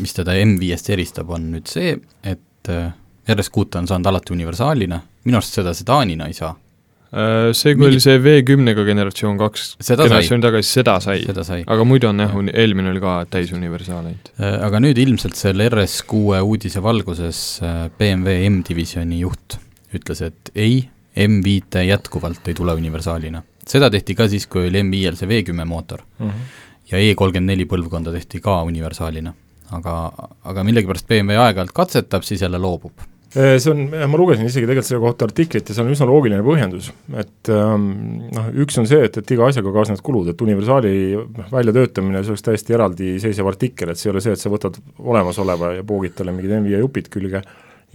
mis 0.00 0.14
teda 0.16 0.36
M5-st 0.42 0.94
eristab, 0.94 1.32
on 1.34 1.50
nüüd 1.54 1.70
see, 1.70 1.96
et 2.24 2.72
eh, 2.72 2.86
RS6 3.32 3.80
on 3.82 3.90
saanud 3.90 4.12
alati 4.12 4.36
universaalina, 4.36 5.00
minu 5.26 5.40
arust 5.40 5.58
seda 5.58 5.74
sedaanina 5.76 6.30
ei 6.30 6.38
saa 6.38 6.54
see, 7.56 7.74
kui 7.78 7.86
oli 7.88 8.00
see 8.02 8.18
V10-ga 8.20 8.84
generatsioon 8.84 9.38
kaks, 9.40 9.76
generatsiooni 9.80 10.44
tagasi, 10.44 10.72
seda 10.74 10.96
sai, 11.00 11.62
aga 11.64 11.86
muidu 11.88 12.10
on 12.10 12.20
jah, 12.20 12.34
eelmine 12.52 12.90
oli 12.92 13.00
ka 13.00 13.14
täisuniversaal 13.32 14.02
ainult. 14.02 14.28
Äh, 14.36 14.58
aga 14.66 14.82
nüüd 14.84 15.00
ilmselt 15.00 15.38
selle 15.38 15.70
RS6 15.70 16.42
uudise 16.44 16.82
valguses 16.84 17.40
äh, 17.64 17.86
BMW 17.96 18.50
M-divisjoni 18.50 19.22
juht 19.22 19.58
ütles, 19.96 20.22
et 20.26 20.52
ei, 20.52 20.82
M5 21.16 21.86
jätkuvalt 21.86 22.50
ei 22.50 22.58
tule 22.58 22.76
universaalina. 22.76 23.42
seda 23.66 23.88
tehti 23.90 24.14
ka 24.14 24.28
siis, 24.28 24.44
kui 24.46 24.68
oli 24.68 24.84
M5-l 24.84 25.16
see 25.16 25.30
V10 25.30 25.64
mootor 25.64 26.04
mm. 26.18 26.28
-hmm. 26.28 26.54
ja 26.92 27.00
E34 27.00 27.66
põlvkonda 27.70 28.12
tehti 28.12 28.40
ka 28.44 28.62
universaalina. 28.62 29.32
aga, 29.72 30.12
aga 30.44 30.64
millegipärast 30.64 31.08
BMW 31.08 31.40
aeg-ajalt 31.40 31.72
katsetab, 31.72 32.22
siis 32.22 32.42
jälle 32.42 32.58
loobub 32.58 32.92
Äh, 33.00 33.15
see 33.36 33.72
on, 33.72 33.82
ma 33.92 34.18
lugesin 34.18 34.48
isegi 34.48 34.64
tegelikult 34.64 34.88
selle 34.88 35.02
kohta 35.02 35.26
artiklit 35.28 35.68
ja 35.68 35.76
see 35.76 35.84
on 35.84 35.92
üsna 35.92 36.08
loogiline 36.08 36.44
põhjendus, 36.46 36.88
et 37.20 37.50
ähm, 37.52 37.84
noh, 38.32 38.48
üks 38.64 38.78
on 38.80 38.88
see, 38.88 39.02
et, 39.08 39.18
et 39.20 39.32
iga 39.36 39.50
asjaga 39.50 39.74
kaasnevad 39.74 40.02
kulud, 40.06 40.30
et 40.32 40.44
universaali 40.46 40.92
väljatöötamine, 41.52 42.22
see 42.24 42.32
oleks 42.32 42.46
täiesti 42.46 42.76
eraldiseisev 42.78 43.50
artikkel, 43.52 43.92
et 43.92 44.00
see 44.00 44.08
ei 44.08 44.14
ole 44.14 44.24
see, 44.24 44.36
et 44.36 44.40
sa 44.40 44.52
võtad 44.52 44.80
olemasoleva 45.04 45.74
ja 45.76 45.86
poogid 45.86 46.16
talle 46.16 46.32
mingid 46.36 46.56
NVIDIA 46.56 46.80
jupid 46.80 47.10
külge, 47.12 47.42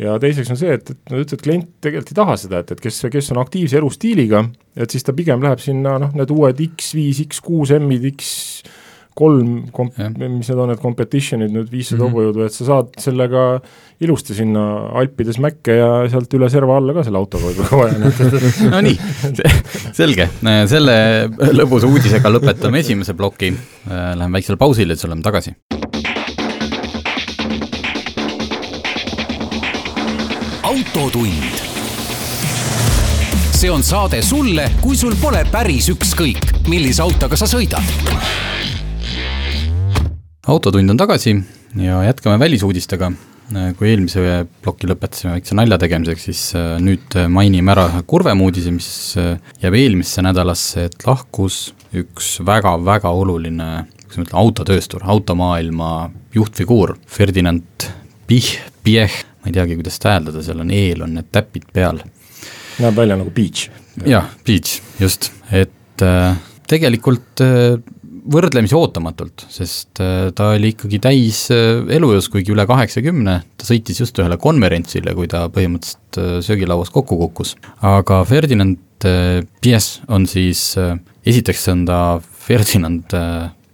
ja 0.02 0.18
teiseks 0.22 0.54
on 0.54 0.60
see, 0.62 0.76
et, 0.78 0.94
et 0.94 1.14
nad 1.14 1.24
ütlevad, 1.24 1.46
klient 1.48 1.72
tegelikult 1.84 2.14
ei 2.14 2.20
taha 2.22 2.38
seda, 2.44 2.62
et, 2.62 2.76
et 2.76 2.84
kes, 2.84 3.02
kes 3.18 3.34
on 3.34 3.42
aktiivse 3.42 3.82
elustiiliga, 3.82 4.44
et 4.78 4.94
siis 4.94 5.08
ta 5.08 5.16
pigem 5.18 5.42
läheb 5.44 5.64
sinna 5.64 5.98
noh, 6.02 6.14
need 6.18 6.32
uued 6.34 6.62
X5, 6.70 7.26
X6 7.26 7.82
M-id, 7.82 8.08
X 8.14 8.32
kolm 9.18 9.66
komp-, 9.76 9.98
mis 10.00 10.50
need 10.50 10.58
on, 10.58 10.72
need 10.72 10.82
competition'id 10.82 11.52
nüüd 11.52 11.72
viissada 11.72 12.04
mm 12.04 12.08
-hmm. 12.08 12.14
hobujõudu, 12.14 12.46
et 12.46 12.56
sa 12.56 12.68
saad 12.70 12.94
sellega 13.02 13.46
ilusti 14.02 14.36
sinna 14.38 14.64
Alpides 14.98 15.38
mäkke 15.44 15.76
ja 15.78 15.90
sealt 16.10 16.34
üle 16.34 16.50
serva 16.50 16.78
alla 16.80 16.96
ka 16.96 17.04
selle 17.06 17.20
autoga 17.20 17.52
võib-olla 17.52 17.82
vaja 17.84 18.00
no 18.74 18.82
nii, 18.82 18.98
selge, 19.94 20.30
selle 20.72 20.96
lõbusa 21.54 21.92
uudisega 21.92 22.32
lõpetame 22.32 22.82
esimese 22.82 23.14
ploki, 23.14 23.54
läheme 23.90 24.40
väiksele 24.40 24.58
pausile, 24.58 24.96
siis 24.96 25.10
oleme 25.10 25.22
tagasi. 25.22 25.56
autotund. 30.72 31.60
see 33.52 33.72
on 33.72 33.84
saade 33.84 34.22
sulle, 34.22 34.72
kui 34.82 34.98
sul 34.98 35.14
pole 35.22 35.44
päris 35.52 35.92
ükskõik, 35.94 36.48
millise 36.72 37.04
autoga 37.04 37.38
sa 37.38 37.46
sõidad 37.46 37.86
autotund 40.48 40.90
on 40.90 40.98
tagasi 40.98 41.36
ja 41.76 42.04
jätkame 42.04 42.40
välisuudistega. 42.40 43.12
kui 43.78 43.90
eelmise 43.90 44.46
ploki 44.64 44.88
lõpetasime 44.88 45.34
väikse 45.34 45.56
nalja 45.60 45.76
tegemiseks, 45.78 46.24
siis 46.24 46.42
äh, 46.56 46.78
nüüd 46.80 47.18
mainime 47.28 47.74
ära 47.74 47.84
kurvem 48.08 48.40
uudise, 48.46 48.72
mis 48.72 48.88
äh, 49.20 49.34
jääb 49.60 49.76
eelmisse 49.76 50.24
nädalasse, 50.24 50.86
et 50.88 51.04
lahkus 51.04 51.74
üks 51.92 52.38
väga-väga 52.48 53.12
oluline, 53.12 53.68
kuidas 54.06 54.22
ma 54.22 54.24
ütlen, 54.24 54.40
autotööstur, 54.40 55.04
automaailma 55.04 55.92
juhtfiguur, 56.32 56.96
Ferdinand 57.12 57.90
Pih-, 58.30 58.62
Piech, 58.88 59.20
ma 59.44 59.52
ei 59.52 59.58
teagi, 59.60 59.76
kuidas 59.82 60.00
seda 60.00 60.16
hääldada, 60.16 60.46
seal 60.48 60.64
on 60.64 60.72
eel 60.72 61.04
on 61.04 61.18
need 61.20 61.28
täpid 61.36 61.68
peal. 61.76 62.00
näeb 62.80 62.96
välja 63.04 63.20
nagu 63.20 63.36
Beach. 63.36 63.68
jah, 64.08 64.32
Beach, 64.48 64.80
just, 65.02 65.34
et 65.52 66.08
äh, 66.08 66.40
tegelikult 66.72 67.44
võrdlemisi 68.22 68.76
ootamatult, 68.78 69.46
sest 69.52 70.02
äh, 70.04 70.30
ta 70.36 70.52
oli 70.56 70.74
ikkagi 70.76 71.00
täis 71.02 71.44
äh, 71.54 71.82
elujõus, 71.96 72.30
kuigi 72.32 72.54
üle 72.54 72.66
kaheksakümne, 72.70 73.38
ta 73.58 73.68
sõitis 73.68 74.02
just 74.04 74.20
ühele 74.22 74.38
konverentsile, 74.42 75.16
kui 75.18 75.30
ta 75.32 75.46
põhimõtteliselt 75.54 76.20
äh, 76.22 76.36
söögilauas 76.46 76.94
kokku 76.94 77.18
kukkus. 77.26 77.56
aga 77.82 78.24
Ferdinand 78.30 78.80
Pies 79.02 79.96
on 80.14 80.28
siis, 80.30 80.76
esiteks 81.26 81.64
on 81.72 81.80
ta 81.88 81.96
Ferdinand 82.22 83.16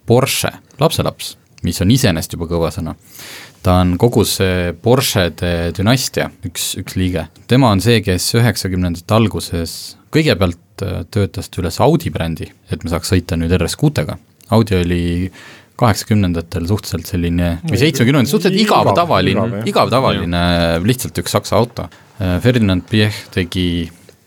Porsche 0.07 0.53
lapselaps, 0.79 1.33
mis 1.67 1.81
on 1.83 1.91
iseenesest 1.91 2.37
juba 2.37 2.47
kõva 2.47 2.69
sõna 2.71 2.93
ta 3.65 3.81
on 3.81 3.97
kogu 3.99 4.23
see 4.23 4.71
Porschede 4.79 5.73
dünastia 5.75 6.29
üks, 6.47 6.69
üks 6.79 6.95
liige. 6.95 7.25
tema 7.51 7.73
on 7.75 7.83
see, 7.83 7.99
kes 8.05 8.29
üheksakümnendate 8.39 9.17
alguses 9.17 9.97
kõigepealt 10.15 10.85
töötas 11.11 11.51
ta 11.51 11.59
üles 11.59 11.81
Audi 11.83 12.13
brändi, 12.13 12.47
et 12.71 12.87
me 12.87 12.93
saaks 12.93 13.11
sõita 13.11 13.35
nüüd 13.35 13.51
RS6-ga 13.59 14.15
Audi 14.55 14.75
oli 14.75 15.03
kaheksakümnendatel 15.77 16.67
suhteliselt 16.67 17.09
selline 17.09 17.49
või 17.67 17.79
seitsmekümnendatel 17.81 18.31
suhteliselt 18.31 18.63
igav, 18.65 18.91
tavaline, 18.97 19.63
igav 19.69 19.91
tavaline, 19.93 20.43
lihtsalt 20.87 21.21
üks 21.21 21.35
saksa 21.37 21.59
auto. 21.59 21.87
Äh, 22.17 22.37
Ferdinand 22.41 22.87
Piech 22.89 23.27
tegi, 23.33 23.67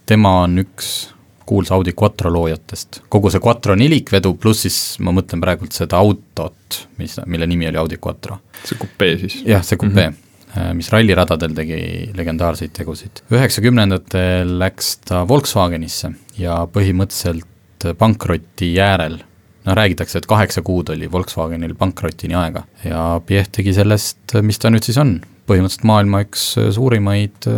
tema 0.07 0.41
on 0.45 0.61
üks 0.63 1.11
kuulsa 1.51 1.75
Audi 1.75 1.95
Quattro 1.99 2.31
loojatest, 2.31 3.01
kogu 3.11 3.33
see 3.35 3.43
Quattro 3.43 3.75
nelikvedu, 3.79 4.37
pluss 4.39 4.63
siis 4.67 4.81
ma 5.03 5.11
mõtlen 5.15 5.43
praegult 5.43 5.75
seda 5.75 5.99
autot, 5.99 6.85
mis, 7.01 7.17
mille 7.27 7.49
nimi 7.51 7.67
oli 7.71 7.81
Audi 7.81 7.99
Quattro. 7.99 8.39
see 8.63 8.79
kupee 8.79 9.17
siis? 9.19 9.41
jah, 9.49 9.65
see 9.67 9.81
kupee 9.81 10.11
mm, 10.13 10.21
-hmm. 10.55 10.77
mis 10.79 10.91
ralliradadel 10.95 11.57
tegi 11.57 11.81
legendaarseid 12.15 12.71
tegusid. 12.77 13.25
üheksakümnendatel 13.35 14.59
läks 14.63 14.99
ta 15.11 15.25
Volkswagenisse 15.29 16.13
ja 16.39 16.61
põhimõtteliselt 16.71 17.91
pankroti 17.99 18.75
jäärel 18.77 19.19
noh, 19.67 19.77
räägitakse, 19.77 20.21
et 20.21 20.29
kaheksa 20.31 20.63
kuud 20.67 20.93
oli 20.95 21.11
Volkswagenil 21.13 21.75
pankrotini 21.79 22.37
aega 22.39 22.65
ja 22.85 23.05
Piech 23.27 23.51
tegi 23.53 23.75
sellest, 23.77 24.39
mis 24.47 24.61
ta 24.61 24.73
nüüd 24.73 24.87
siis 24.87 24.99
on, 25.01 25.19
põhimõtteliselt 25.51 25.87
maailma 25.89 26.23
üks 26.25 26.47
suurimaid, 26.77 27.49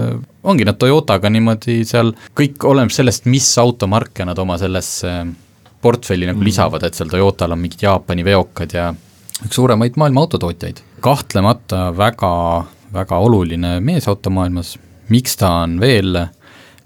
ongi 0.48 0.66
nad 0.66 0.78
Toyotaga 0.80 1.30
niimoodi 1.32 1.82
seal, 1.88 2.14
kõik 2.38 2.64
oleneb 2.68 2.92
sellest, 2.94 3.28
mis 3.30 3.48
automarke 3.62 4.26
nad 4.28 4.38
oma 4.42 4.58
sellesse 4.60 5.14
portfelli 5.82 6.28
nagu 6.28 6.38
mm. 6.38 6.46
lisavad, 6.46 6.86
et 6.86 6.98
seal 6.98 7.10
Toyotal 7.12 7.54
on 7.54 7.62
mingid 7.62 7.82
Jaapani 7.84 8.24
veokad 8.26 8.76
ja 8.76 8.90
üks 9.42 9.58
suuremaid 9.58 9.98
maailma 10.00 10.24
autotootjaid. 10.24 10.82
kahtlemata 11.02 11.88
väga, 11.96 12.32
väga 12.94 13.18
oluline 13.26 13.78
mees 13.84 14.08
automaailmas, 14.08 14.76
miks 15.10 15.36
ta 15.36 15.50
on 15.64 15.80
veel 15.82 16.18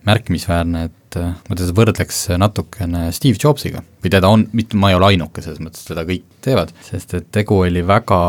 märkimisväärne, 0.06 0.84
et 0.88 1.05
et 1.16 1.22
äh, 1.22 1.32
ma 1.48 1.58
teda 1.58 1.76
võrdleks 1.76 2.22
natukene 2.40 3.08
Steve 3.16 3.40
Jobsiga 3.42 3.82
või 4.04 4.12
teda 4.12 4.30
on, 4.32 4.46
mitte 4.56 4.78
ma 4.78 4.92
ei 4.92 4.98
ole 4.98 5.14
ainuke 5.14 5.44
selles 5.44 5.62
mõttes, 5.62 5.86
teda 5.88 6.06
kõik 6.08 6.26
teevad, 6.44 6.74
sest 6.86 7.16
et 7.18 7.32
tegu 7.34 7.62
oli 7.64 7.82
väga 7.86 8.20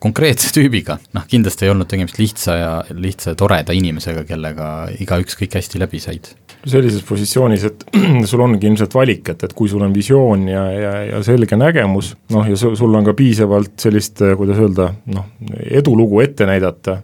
konkreetse 0.00 0.52
tüübiga, 0.56 0.98
noh 1.16 1.26
kindlasti 1.30 1.66
ei 1.66 1.74
olnud 1.74 1.90
tegemist 1.90 2.20
lihtsa 2.20 2.56
ja 2.56 2.70
lihtsa 2.96 3.36
toreda 3.38 3.76
inimesega, 3.76 4.24
kellega 4.28 4.70
igaüks 5.00 5.36
kõik 5.40 5.58
hästi 5.60 5.82
läbi 5.82 6.00
said. 6.02 6.32
sellises 6.60 7.04
positsioonis, 7.08 7.66
et 7.68 7.84
sul 8.30 8.44
ongi 8.44 8.68
ilmselt 8.68 8.96
valik, 8.96 9.28
et, 9.32 9.44
et 9.44 9.54
kui 9.56 9.68
sul 9.68 9.84
on 9.84 9.94
visioon 9.96 10.48
ja, 10.48 10.64
ja, 10.72 10.96
ja 11.12 11.22
selge 11.24 11.56
nägemus, 11.60 12.14
noh 12.32 12.48
ja 12.48 12.56
sul 12.56 12.96
on 12.96 13.06
ka 13.06 13.14
piisavalt 13.16 13.76
sellist, 13.80 14.24
kuidas 14.40 14.60
öelda, 14.60 14.90
noh, 15.12 15.30
edulugu 15.68 16.20
ette 16.24 16.48
näidata 16.48 17.00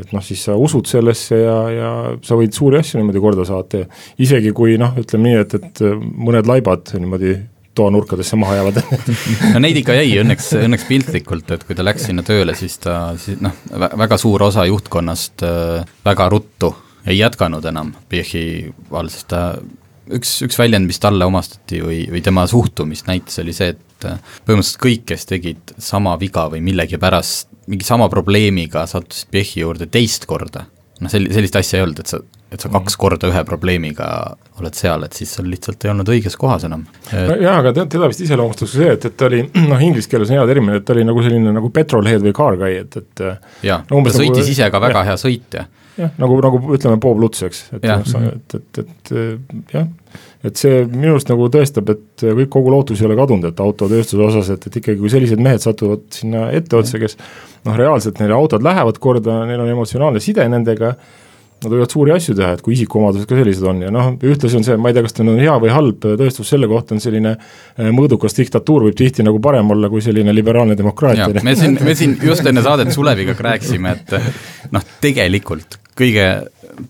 et 0.00 0.12
noh, 0.14 0.22
siis 0.24 0.40
sa 0.48 0.56
usud 0.58 0.88
sellesse 0.88 1.36
ja, 1.42 1.56
ja 1.72 1.90
sa 2.24 2.38
võid 2.38 2.54
suuri 2.56 2.80
asju 2.80 3.00
niimoodi 3.00 3.22
korda 3.22 3.44
saata 3.48 3.82
ja 3.82 3.88
isegi 4.24 4.54
kui 4.56 4.78
noh, 4.80 4.94
ütleme 4.98 5.28
nii, 5.28 5.42
et, 5.44 5.56
et 5.58 5.82
mõned 6.00 6.48
laibad 6.48 6.94
niimoodi 6.96 7.36
toanurkadesse 7.74 8.36
maha 8.36 8.58
jäävad. 8.58 8.80
No 9.54 9.60
neid 9.64 9.78
ikka 9.80 9.96
jäi 9.96 10.16
õnneks, 10.20 10.50
õnneks 10.60 10.86
piltlikult, 10.88 11.52
et 11.54 11.64
kui 11.68 11.76
ta 11.76 11.84
läks 11.84 12.08
sinna 12.08 12.24
tööle, 12.26 12.56
siis 12.58 12.78
ta, 12.82 13.14
siis 13.20 13.40
noh, 13.44 13.54
väga 13.72 14.18
suur 14.20 14.48
osa 14.48 14.66
juhtkonnast 14.68 15.44
äh, 15.48 15.94
väga 16.04 16.28
ruttu 16.32 16.74
ei 17.08 17.18
jätkanud 17.18 17.64
enam 17.66 17.94
PIH-i 18.08 18.72
all, 18.94 19.08
sest 19.10 19.30
ta 19.32 19.42
üks, 20.10 20.34
üks 20.46 20.58
väljend, 20.58 20.88
mis 20.90 21.00
talle 21.02 21.26
omastati 21.28 21.82
või, 21.84 22.02
või 22.10 22.22
tema 22.24 22.46
suhtumist 22.50 23.08
näitas, 23.10 23.38
oli 23.42 23.54
see, 23.56 23.74
et 23.76 24.06
äh, 24.08 24.18
põhimõtteliselt 24.46 24.82
kõik, 24.82 25.04
kes 25.12 25.28
tegid 25.30 25.74
sama 25.82 26.16
viga 26.20 26.48
või 26.52 26.62
millegipärast 26.64 27.52
mingi 27.70 27.86
sama 27.86 28.08
probleemiga 28.10 28.86
sattusid 28.90 29.30
PEH-i 29.32 29.62
juurde 29.62 29.86
teist 29.92 30.26
korda, 30.30 30.66
noh, 31.00 31.12
sel-, 31.12 31.30
sellist 31.34 31.58
asja 31.60 31.78
ei 31.78 31.86
olnud, 31.86 32.02
et 32.02 32.10
sa, 32.10 32.22
et 32.52 32.60
sa 32.60 32.68
kaks 32.68 32.94
mhm. 32.94 33.00
korda 33.00 33.30
ühe 33.32 33.42
probleemiga 33.48 34.08
oled 34.60 34.76
seal, 34.76 35.06
et 35.06 35.16
siis 35.16 35.32
sa 35.36 35.44
lihtsalt 35.46 35.84
ei 35.86 35.92
olnud 35.92 36.12
õiges 36.14 36.36
kohas 36.40 36.66
enam 36.68 36.84
et.... 37.10 37.28
no 37.28 37.36
jaa, 37.40 37.58
aga 37.62 37.74
tead, 37.78 37.92
teda 37.96 38.10
vist 38.12 38.24
iseloomustas 38.26 38.74
see, 38.76 38.90
et, 38.96 39.06
et 39.08 39.16
ta 39.18 39.28
oli, 39.30 39.42
noh, 39.72 39.84
inglise 39.84 40.10
keeles 40.12 40.32
on 40.32 40.40
hea 40.40 40.48
termin, 40.50 40.78
et 40.78 40.88
ta 40.88 40.96
oli 40.96 41.06
nagu 41.08 41.24
selline 41.24 41.54
nagu 41.54 41.72
petrolhead 41.74 42.24
või 42.24 42.34
car 42.36 42.58
guy, 42.60 42.82
et, 42.84 42.98
et 43.00 43.24
jaa 43.68 43.82
no,, 43.88 44.02
ta 44.04 44.16
sõitis 44.18 44.44
nagu, 44.44 44.56
ise 44.56 44.68
ka 44.74 44.82
väga 44.82 45.00
ja. 45.00 45.06
hea 45.10 45.22
sõitja. 45.24 45.66
jah, 46.00 46.12
nagu, 46.20 46.40
nagu 46.44 46.62
ütleme, 46.76 47.00
Bob 47.00 47.20
Lutz, 47.22 47.42
eks, 47.48 47.64
et, 47.78 47.88
et, 47.88 48.60
et, 48.60 48.84
et 49.14 49.76
jah 49.76 49.88
et 50.42 50.58
see 50.58 50.82
minu 50.90 51.14
arust 51.14 51.30
nagu 51.30 51.46
tõestab, 51.54 51.90
et 51.92 52.24
kõik, 52.24 52.50
kogu 52.50 52.72
lootus 52.72 53.00
ei 53.00 53.06
ole 53.06 53.16
kadunud, 53.18 53.46
et 53.46 53.60
autotööstuse 53.62 54.24
osas, 54.26 54.50
et, 54.54 54.64
et 54.66 54.78
ikkagi, 54.80 54.98
kui 54.98 55.10
sellised 55.12 55.42
mehed 55.42 55.62
satuvad 55.62 56.02
sinna 56.14 56.48
etteotsa, 56.56 56.98
kes 57.02 57.14
noh, 57.66 57.76
reaalselt 57.78 58.18
neile 58.18 58.34
autod 58.34 58.64
lähevad 58.66 58.98
korda, 59.02 59.42
neil 59.46 59.62
on 59.62 59.70
emotsionaalne 59.70 60.22
side 60.22 60.48
nendega, 60.50 60.96
nad 61.64 61.74
võivad 61.74 61.94
suuri 61.94 62.14
asju 62.14 62.36
teha, 62.38 62.52
et 62.56 62.64
kui 62.64 62.76
isikuomadused 62.76 63.28
ka 63.28 63.38
sellised 63.38 63.68
on 63.68 63.82
ja 63.84 63.92
noh, 63.94 64.12
ühtlasi 64.18 64.58
on 64.58 64.66
see, 64.66 64.78
ma 64.80 64.92
ei 64.92 64.96
tea, 64.96 65.04
kas 65.06 65.16
ta 65.16 65.24
on 65.26 65.38
hea 65.40 65.58
või 65.62 65.74
halb 65.74 66.08
tõestus 66.22 66.52
selle 66.54 66.70
kohta, 66.70 66.96
on 66.96 67.04
selline 67.04 67.36
eh, 67.36 67.92
mõõdukas 67.94 68.36
diktatuur 68.38 68.88
võib 68.88 68.98
tihti 68.98 69.26
nagu 69.26 69.40
parem 69.42 69.70
olla 69.74 69.90
kui 69.92 70.04
selline 70.04 70.34
liberaalne 70.34 70.78
demokraatia. 70.78 71.30
me 71.42 71.56
siin, 71.58 71.78
me 71.82 71.94
siin 71.98 72.18
just 72.22 72.46
enne 72.46 72.64
saadet 72.64 72.92
Suleviga 72.94 73.36
rääkisime, 73.38 73.96
et 73.96 74.72
noh, 74.74 74.90
tegelikult 75.02 75.78
kõige 75.98 76.26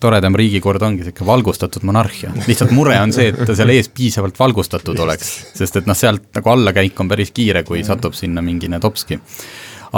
toredam 0.01 0.37
riigikord 0.39 0.83
ongi 0.83 1.03
niisugune 1.03 1.27
valgustatud 1.27 1.85
monarhia, 1.87 2.31
lihtsalt 2.47 2.73
mure 2.75 2.95
on 3.03 3.13
see, 3.15 3.33
et 3.33 3.41
ta 3.47 3.57
seal 3.59 3.73
ees 3.75 3.91
piisavalt 3.95 4.39
valgustatud 4.39 4.99
oleks, 5.05 5.33
sest 5.59 5.81
et 5.81 5.91
noh, 5.91 5.99
sealt 5.99 6.31
nagu 6.37 6.53
allakäik 6.55 7.01
on 7.03 7.11
päris 7.11 7.33
kiire, 7.35 7.65
kui 7.67 7.83
satub 7.87 8.17
sinna 8.19 8.45
mingine 8.45 8.81
topski. 8.83 9.19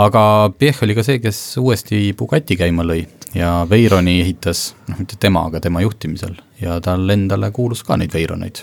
aga 0.00 0.50
Piech 0.58 0.82
oli 0.82 0.96
ka 0.96 1.04
see, 1.06 1.20
kes 1.22 1.42
uuesti 1.60 2.14
Bugatti 2.18 2.56
käima 2.56 2.86
lõi 2.86 3.04
ja 3.34 3.66
Veyroni 3.70 4.20
ehitas, 4.22 4.74
noh 4.88 5.00
mitte 5.00 5.18
tema, 5.20 5.46
aga 5.48 5.60
tema 5.60 5.82
juhtimisel 5.84 6.36
ja 6.60 6.78
tal 6.84 7.08
endale 7.10 7.50
kuulus 7.54 7.82
ka 7.86 7.98
neid 8.00 8.14
Veyroneid, 8.14 8.62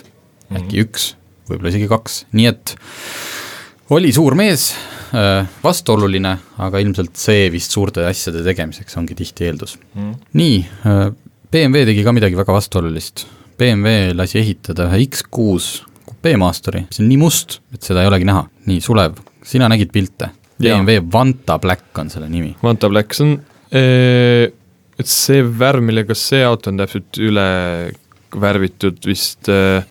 äkki 0.52 0.62
mm 0.62 0.68
-hmm. 0.68 0.86
üks, 0.86 1.12
võib-olla 1.50 1.74
isegi 1.74 1.88
kaks, 1.88 2.24
nii 2.32 2.46
et 2.46 2.76
oli 3.92 4.12
suur 4.12 4.34
mees, 4.34 4.72
Äh, 5.12 5.44
vastuoluline, 5.60 6.30
aga 6.64 6.80
ilmselt 6.80 7.18
see 7.20 7.50
vist 7.52 7.74
suurte 7.74 8.00
asjade 8.08 8.40
tegemiseks 8.46 8.94
ongi 8.96 9.12
tihti 9.12 9.44
eeldus 9.44 9.74
mm.. 9.92 10.14
nii, 10.40 10.54
äh, 10.88 11.02
BMW 11.52 11.82
tegi 11.90 12.04
ka 12.06 12.14
midagi 12.16 12.38
väga 12.38 12.54
vastuolulist. 12.56 13.26
BMW 13.60 14.14
lasi 14.16 14.38
ehitada 14.40 14.86
ühe 14.88 15.02
X6 15.04 15.82
kupeemaasturi, 16.08 16.86
see 16.88 17.04
on 17.04 17.10
nii 17.10 17.20
must, 17.20 17.58
et 17.76 17.84
seda 17.84 18.00
ei 18.00 18.08
olegi 18.08 18.24
näha. 18.24 18.46
nii, 18.70 18.80
Sulev, 18.80 19.20
sina 19.44 19.68
nägid 19.68 19.92
pilte? 19.92 20.30
BMW 20.56 21.04
Vanta 21.12 21.58
Black 21.60 22.00
on 22.00 22.08
selle 22.08 22.32
nimi. 22.32 22.54
Vanta 22.64 22.88
Black, 22.88 23.12
see 23.12 23.26
on 23.28 23.36
ee, 23.68 24.48
et 25.00 25.10
see 25.10 25.42
värv, 25.42 25.84
millega 25.84 26.16
see 26.18 26.42
auto 26.46 26.72
on 26.72 26.80
täpselt 26.82 27.20
üle 27.22 27.46
värvitud 28.42 29.00
vist 29.04 29.48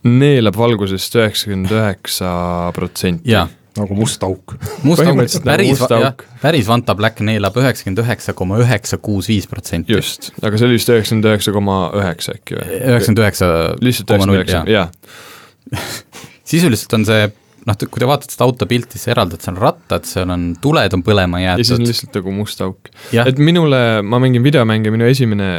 neelab 0.08 0.58
valgusest 0.58 1.18
üheksakümmend 1.20 1.74
üheksa 1.76 2.32
protsenti. 2.74 3.36
nagu 3.78 3.96
must 3.96 4.24
auk. 4.26 4.56
must 4.84 5.06
auk, 5.06 5.22
päris, 5.46 5.84
jah, 5.90 6.16
päris 6.42 6.70
Vanta 6.70 6.96
Black 6.98 7.22
neelab 7.24 7.58
üheksakümmend 7.62 8.02
üheksa 8.04 8.34
koma 8.38 8.58
üheksa 8.64 8.98
kuus 8.98 9.30
viis 9.32 9.48
protsenti. 9.48 9.94
just, 9.94 10.32
aga 10.42 10.58
see 10.58 10.70
oli 10.70 10.80
vist 10.80 10.90
üheksakümmend 10.90 11.30
üheksa 11.30 11.54
koma 11.56 11.78
üheksa 12.02 12.38
äkki 12.40 12.58
või? 12.58 12.80
üheksakümmend 12.82 13.24
üheksa 13.26 13.52
koma 14.10 14.32
null, 14.32 14.44
jah. 14.50 14.90
sisuliselt 16.52 16.98
on 16.98 17.08
see 17.08 17.30
noh, 17.68 17.78
kui 17.82 18.02
te 18.02 18.10
vaatate 18.10 18.36
seda 18.36 18.48
auto 18.48 18.68
pilti, 18.70 19.00
siis 19.00 19.12
eraldad 19.14 19.44
seal 19.44 19.60
rattad, 19.60 20.08
seal 20.10 20.32
on, 20.34 20.52
tuled 20.62 20.98
on 20.98 21.04
põlema 21.06 21.44
jäetud. 21.44 21.64
ja 21.64 21.68
siis 21.68 21.78
on 21.78 21.90
lihtsalt 21.90 22.18
nagu 22.22 22.34
must 22.36 22.64
auk. 22.66 22.90
et 23.26 23.42
minule, 23.42 24.02
ma 24.06 24.22
mängin 24.24 24.46
videomänge, 24.46 24.94
minu 24.94 25.08
esimene 25.10 25.52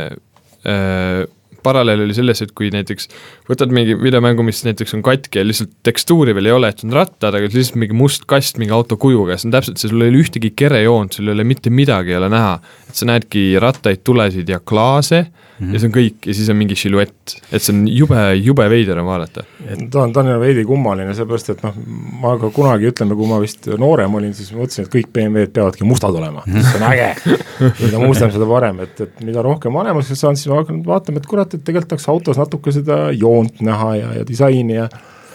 äh, 0.67 1.23
paralleel 1.63 2.03
oli 2.05 2.15
selles, 2.17 2.43
et 2.43 2.53
kui 2.59 2.71
näiteks 2.75 3.09
võtad 3.51 3.73
mingi 3.75 3.95
videomängu, 3.99 4.45
mis 4.47 4.63
näiteks 4.67 4.97
on 4.97 5.05
katki 5.07 5.41
ja 5.41 5.47
lihtsalt 5.47 5.73
tekstuuri 5.87 6.35
veel 6.37 6.51
ei 6.51 6.57
ole, 6.57 6.73
et 6.73 6.83
on 6.87 6.95
rattad, 6.97 7.37
aga 7.39 7.47
lihtsalt 7.47 7.79
mingi 7.81 7.97
must 7.97 8.27
kast 8.31 8.59
mingi 8.61 8.75
auto 8.75 8.99
kujuga, 9.01 9.39
see 9.39 9.49
on 9.49 9.57
täpselt 9.57 9.81
see, 9.81 9.93
sul 9.93 10.03
ei 10.03 10.13
ole 10.13 10.23
ühtegi 10.25 10.53
kerejoont, 10.59 11.19
sul 11.19 11.31
ei 11.31 11.37
ole 11.37 11.47
mitte 11.49 11.71
midagi 11.71 12.15
ei 12.15 12.19
ole 12.19 12.33
näha. 12.33 12.59
et 12.89 12.99
sa 12.99 13.09
näedki 13.09 13.47
rattaid, 13.63 14.03
tulesid 14.05 14.51
ja 14.51 14.61
klaase 14.61 15.27
mm 15.62 15.69
-hmm. 15.69 15.75
ja 15.75 15.81
see 15.81 15.88
on 15.88 15.95
kõik 15.95 16.26
ja 16.26 16.35
siis 16.35 16.50
on 16.50 16.59
mingi 16.59 16.76
siluett, 16.78 17.35
et 17.52 17.62
see 17.62 17.75
on 17.75 17.83
jube, 17.88 18.19
jube 18.37 18.69
veider 18.71 18.99
on 18.99 19.07
vaadata. 19.07 19.45
ta 19.90 20.02
on, 20.02 20.12
ta 20.12 20.21
on 20.21 20.40
veidi 20.40 20.64
kummaline, 20.69 21.14
sellepärast 21.14 21.52
et 21.54 21.62
noh, 21.62 21.78
ma 22.23 22.35
ka 22.40 22.50
kunagi, 22.50 22.90
ütleme, 22.90 23.16
kui 23.19 23.31
ma 23.31 23.40
vist 23.42 23.69
noorem 23.78 24.14
olin, 24.19 24.35
siis 24.35 24.52
mõtlesin, 24.57 24.88
et 24.88 24.92
kõik 24.97 25.12
BMW-d 25.14 25.52
peavadki 25.52 25.85
mustad 25.88 26.19
olema, 26.19 26.42
see 26.50 26.76
on 26.81 26.87
äge. 26.90 27.38
mida 27.85 28.02
mustem, 28.02 28.35
seda 28.35 28.49
parem, 28.49 28.83
et, 28.87 29.00
et 29.00 29.25
mida 29.25 29.42
rohkem 29.42 29.73
vanemaks 29.73 30.12
saan, 30.19 30.37
siis 30.37 30.50
ma 30.50 30.61
hakkan 30.62 30.83
vaatama, 30.87 31.23
et 31.23 31.31
kurat, 31.31 31.54
et 31.54 31.64
tegelikult 31.64 31.95
tahaks 31.95 32.09
autos 32.09 32.38
natuke 32.38 32.73
seda 32.75 33.11
joont 33.12 33.61
näha 33.61 33.95
ja, 33.97 34.12
ja 34.19 34.28
disaini 34.28 34.81
ja 34.81 34.88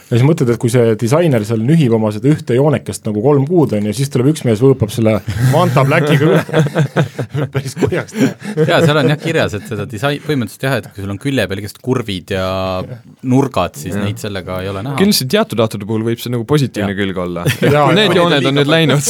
ja 0.08 0.16
siis 0.16 0.24
mõtled, 0.24 0.54
et 0.54 0.60
kui 0.62 0.72
see 0.72 0.94
disainer 1.00 1.44
seal 1.48 1.64
nühib 1.68 1.92
oma 1.98 2.14
seda 2.16 2.30
ühte 2.32 2.56
joonekest 2.56 3.08
nagu 3.10 3.22
kolm 3.24 3.44
kuud 3.50 3.74
on 3.76 3.90
ju, 3.90 3.96
siis 3.98 4.12
tuleb 4.14 4.30
üks 4.32 4.46
mees 4.48 4.62
võõpab 4.64 4.92
selle 4.94 5.18
Manta 5.52 5.84
Blackiga 5.88 6.30
üle 6.30 7.48
päris 7.54 7.76
kurjaks 7.76 8.16
teha. 8.16 8.32
jaa, 8.70 8.80
seal 8.86 9.02
on 9.02 9.12
jah 9.12 9.20
kirjas, 9.20 9.58
et 9.60 9.68
seda 9.68 9.88
disain, 9.90 10.22
põhimõtteliselt 10.24 10.64
jah, 10.68 10.78
et 10.80 10.88
kui 10.94 11.04
sul 11.04 11.12
on 11.12 11.20
külje 11.22 11.48
peal 11.52 11.62
igast 11.64 11.82
kurvid 11.84 12.32
ja 12.38 12.46
nurgad, 13.28 13.76
siis 13.80 13.98
ja. 13.98 14.06
neid 14.06 14.22
sellega 14.24 14.62
ei 14.64 14.72
ole 14.72 14.86
näha. 14.86 15.00
kindlasti 15.02 15.28
teatud 15.36 15.64
autode 15.66 15.90
puhul 15.90 16.08
võib 16.08 16.24
see 16.24 16.32
nagu 16.32 16.48
positiivne 16.48 16.96
ja. 16.96 17.00
külg 17.02 17.22
olla. 17.26 17.44
Need 17.98 18.16
jooned 18.16 18.48
on 18.48 18.58
nüüd 18.62 18.72
läinud 18.72 19.04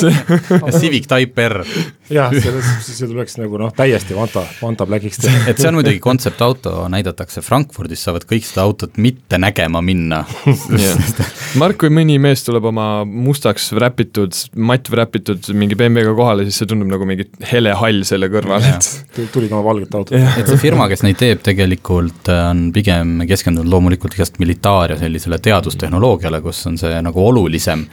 Civic 0.80 1.06
Type 1.12 1.46
R. 1.46 1.62
jah, 2.10 2.34
selles, 2.34 2.74
siis 2.88 3.04
see 3.04 3.12
tuleks 3.12 3.38
nagu 3.38 3.62
noh, 3.62 3.74
täiesti 3.77 4.18
Manta, 4.18 4.48
Manta 4.63 4.89
Blackiks 4.89 5.22
teha. 5.22 5.46
et 5.51 5.62
see 5.62 5.70
on 5.70 5.77
muidugi 5.77 6.01
kontseptauto, 6.01 6.74
näidatakse 6.89 7.46
Frankfurdis, 7.46 8.01
saavad 8.08 8.25
kõik 8.30 8.50
seda 8.50 8.66
autot 8.66 8.98
mitte 9.01 9.38
nägema 9.42 9.84
minna 9.86 10.24
Mark, 11.62 11.77
kui 11.82 11.91
mõni 11.94 12.17
mees 12.22 12.44
tuleb 12.46 12.67
oma 12.70 12.88
mustaks 13.08 13.70
räpitud, 13.77 14.36
matt 14.60 14.89
räpitud 14.94 15.50
mingi 15.58 15.77
BMW-ga 15.79 16.13
kohale, 16.17 16.46
siis 16.48 16.62
see 16.62 16.70
tundub 16.70 16.91
nagu 16.91 17.08
mingi 17.10 17.27
hele 17.51 17.74
hall 17.79 18.03
selle 18.08 18.29
kõrval, 18.34 18.65
et 18.67 18.89
tulid 19.36 19.53
oma 19.53 19.63
valget 19.65 19.98
autot. 19.98 20.15
et 20.17 20.51
see 20.51 20.62
firma, 20.62 20.89
kes 20.91 21.06
neid 21.08 21.20
teeb, 21.22 21.44
tegelikult 21.46 22.32
äh, 22.34 22.44
on 22.51 22.67
pigem 22.75 23.20
keskendunud 23.29 23.72
loomulikult 23.74 24.17
igast 24.17 24.39
militaar- 24.44 24.96
ja 24.96 25.00
sellisele 25.01 25.39
teadustehnoloogiale, 25.44 26.41
kus 26.46 26.63
on 26.70 26.79
see 26.79 27.01
nagu 27.03 27.27
olulisem 27.27 27.88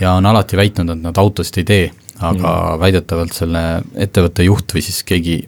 ja 0.00 0.16
on 0.18 0.26
alati 0.26 0.58
väitnud, 0.60 0.94
et 0.94 1.04
nad 1.04 1.20
autosid 1.20 1.60
ei 1.60 1.68
tee, 1.68 1.86
aga 2.20 2.50
mm. 2.50 2.80
väidetavalt 2.82 3.36
selle 3.36 3.64
ettevõtte 4.00 4.44
juht 4.46 4.76
või 4.76 4.84
siis 4.84 5.02
keegi 5.08 5.40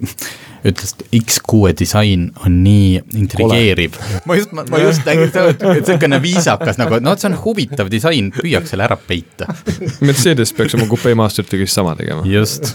ütles, 0.68 0.94
et 0.94 1.16
X6 1.18 1.74
disain 1.78 2.28
on 2.46 2.58
nii 2.64 3.00
intrigeeriv. 3.18 3.98
ma 4.28 4.36
just, 4.38 4.52
ma 4.54 4.80
just 4.82 5.04
nägin 5.08 5.32
seda, 5.32 5.48
et 5.52 5.64
niisugune 5.66 6.20
viisakas 6.22 6.78
nagu, 6.80 6.98
et 6.98 7.06
noh, 7.06 7.16
et 7.16 7.22
see 7.22 7.30
on 7.30 7.38
huvitav 7.44 7.90
disain, 7.92 8.30
püüaks 8.34 8.72
selle 8.74 8.86
ära 8.86 8.98
peita. 8.98 9.48
Mercedes 10.06 10.54
peaks 10.56 10.76
oma 10.78 10.88
Coupe 10.90 11.14
Mastertiga 11.18 11.66
siis 11.66 11.76
sama 11.80 11.96
tegema. 11.98 12.26
just, 12.28 12.74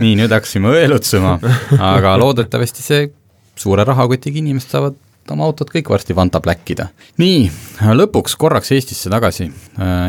nii, 0.00 0.16
nüüd 0.20 0.34
hakkasime 0.34 0.72
õelutsema, 0.74 1.38
aga 1.78 2.16
loodetavasti 2.20 2.84
see 2.84 3.08
suure 3.60 3.86
rahakotiga 3.86 4.40
inimesed 4.40 4.74
saavad 4.74 4.98
oma 5.32 5.46
autot 5.48 5.70
kõik 5.72 5.88
varsti 5.88 6.16
vanta 6.16 6.40
pläkkida. 6.44 6.90
nii, 7.22 7.46
lõpuks 8.00 8.36
korraks 8.40 8.74
Eestisse 8.76 9.12
tagasi, 9.12 9.48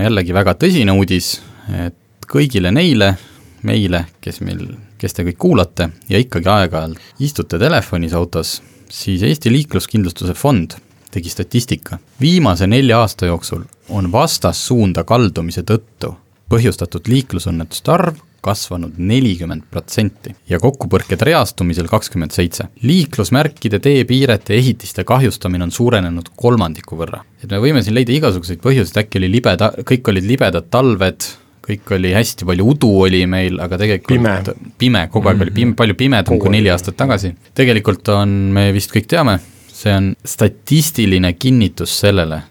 jällegi 0.04 0.36
väga 0.36 0.58
tõsine 0.60 0.96
uudis, 0.98 1.38
et 1.86 1.96
kõigile 2.30 2.74
neile, 2.76 3.14
meile, 3.66 4.06
kes 4.22 4.42
meil 4.44 4.68
kes 4.98 5.14
te 5.14 5.26
kõik 5.28 5.40
kuulate 5.40 5.90
ja 6.10 6.20
ikkagi 6.22 6.50
aeg-ajalt 6.50 7.24
istute 7.24 7.60
telefonis 7.60 8.14
autos, 8.14 8.62
siis 8.90 9.24
Eesti 9.24 9.52
Liikluskindlustuse 9.52 10.34
Fond 10.34 10.78
tegi 11.12 11.30
statistika. 11.30 11.98
viimase 12.22 12.68
nelja 12.68 13.00
aasta 13.00 13.26
jooksul 13.26 13.64
on 13.90 14.12
vastassuunda 14.12 15.04
kaldumise 15.04 15.64
tõttu 15.64 16.16
põhjustatud 16.52 17.08
liiklusõnnetuste 17.08 17.92
arv 17.92 18.20
kasvanud 18.46 19.00
nelikümmend 19.02 19.66
protsenti 19.72 20.36
ja 20.50 20.60
kokkupõrked 20.62 21.24
reastumisel 21.26 21.88
kakskümmend 21.90 22.36
seitse. 22.36 22.68
liiklusmärkide, 22.82 23.80
teepiirete, 23.80 24.54
ehitiste 24.60 25.04
kahjustamine 25.04 25.66
on 25.66 25.72
suurenenud 25.72 26.30
kolmandiku 26.36 27.00
võrra. 27.00 27.24
et 27.44 27.50
me 27.52 27.62
võime 27.64 27.82
siin 27.84 27.96
leida 27.96 28.14
igasuguseid 28.14 28.62
põhjuseid, 28.62 29.02
äkki 29.06 29.24
oli 29.24 29.32
libeda, 29.38 29.72
kõik 29.82 30.14
olid 30.14 30.30
libedad 30.30 30.70
talved, 30.70 31.26
kõik 31.66 31.96
oli 31.98 32.14
hästi 32.14 32.46
palju 32.48 32.70
udu 32.76 32.92
oli 33.08 33.24
meil, 33.30 33.58
aga 33.64 33.80
tegelikult 33.82 34.14
pime, 34.14 34.72
pime, 34.82 35.04
kogu 35.14 35.32
aeg 35.32 35.44
oli 35.48 35.54
pime, 35.54 35.72
mhm. 35.72 35.78
palju 35.80 35.98
pimedam 36.00 36.40
kui 36.42 36.54
neli 36.54 36.72
aastat 36.74 36.98
tagasi. 37.00 37.34
tegelikult 37.58 38.14
on, 38.14 38.34
me 38.56 38.70
vist 38.76 38.94
kõik 38.94 39.10
teame, 39.12 39.40
see 39.74 39.94
on 39.94 40.14
statistiline 40.26 41.34
kinnitus 41.40 41.98
sellele, 42.06 42.42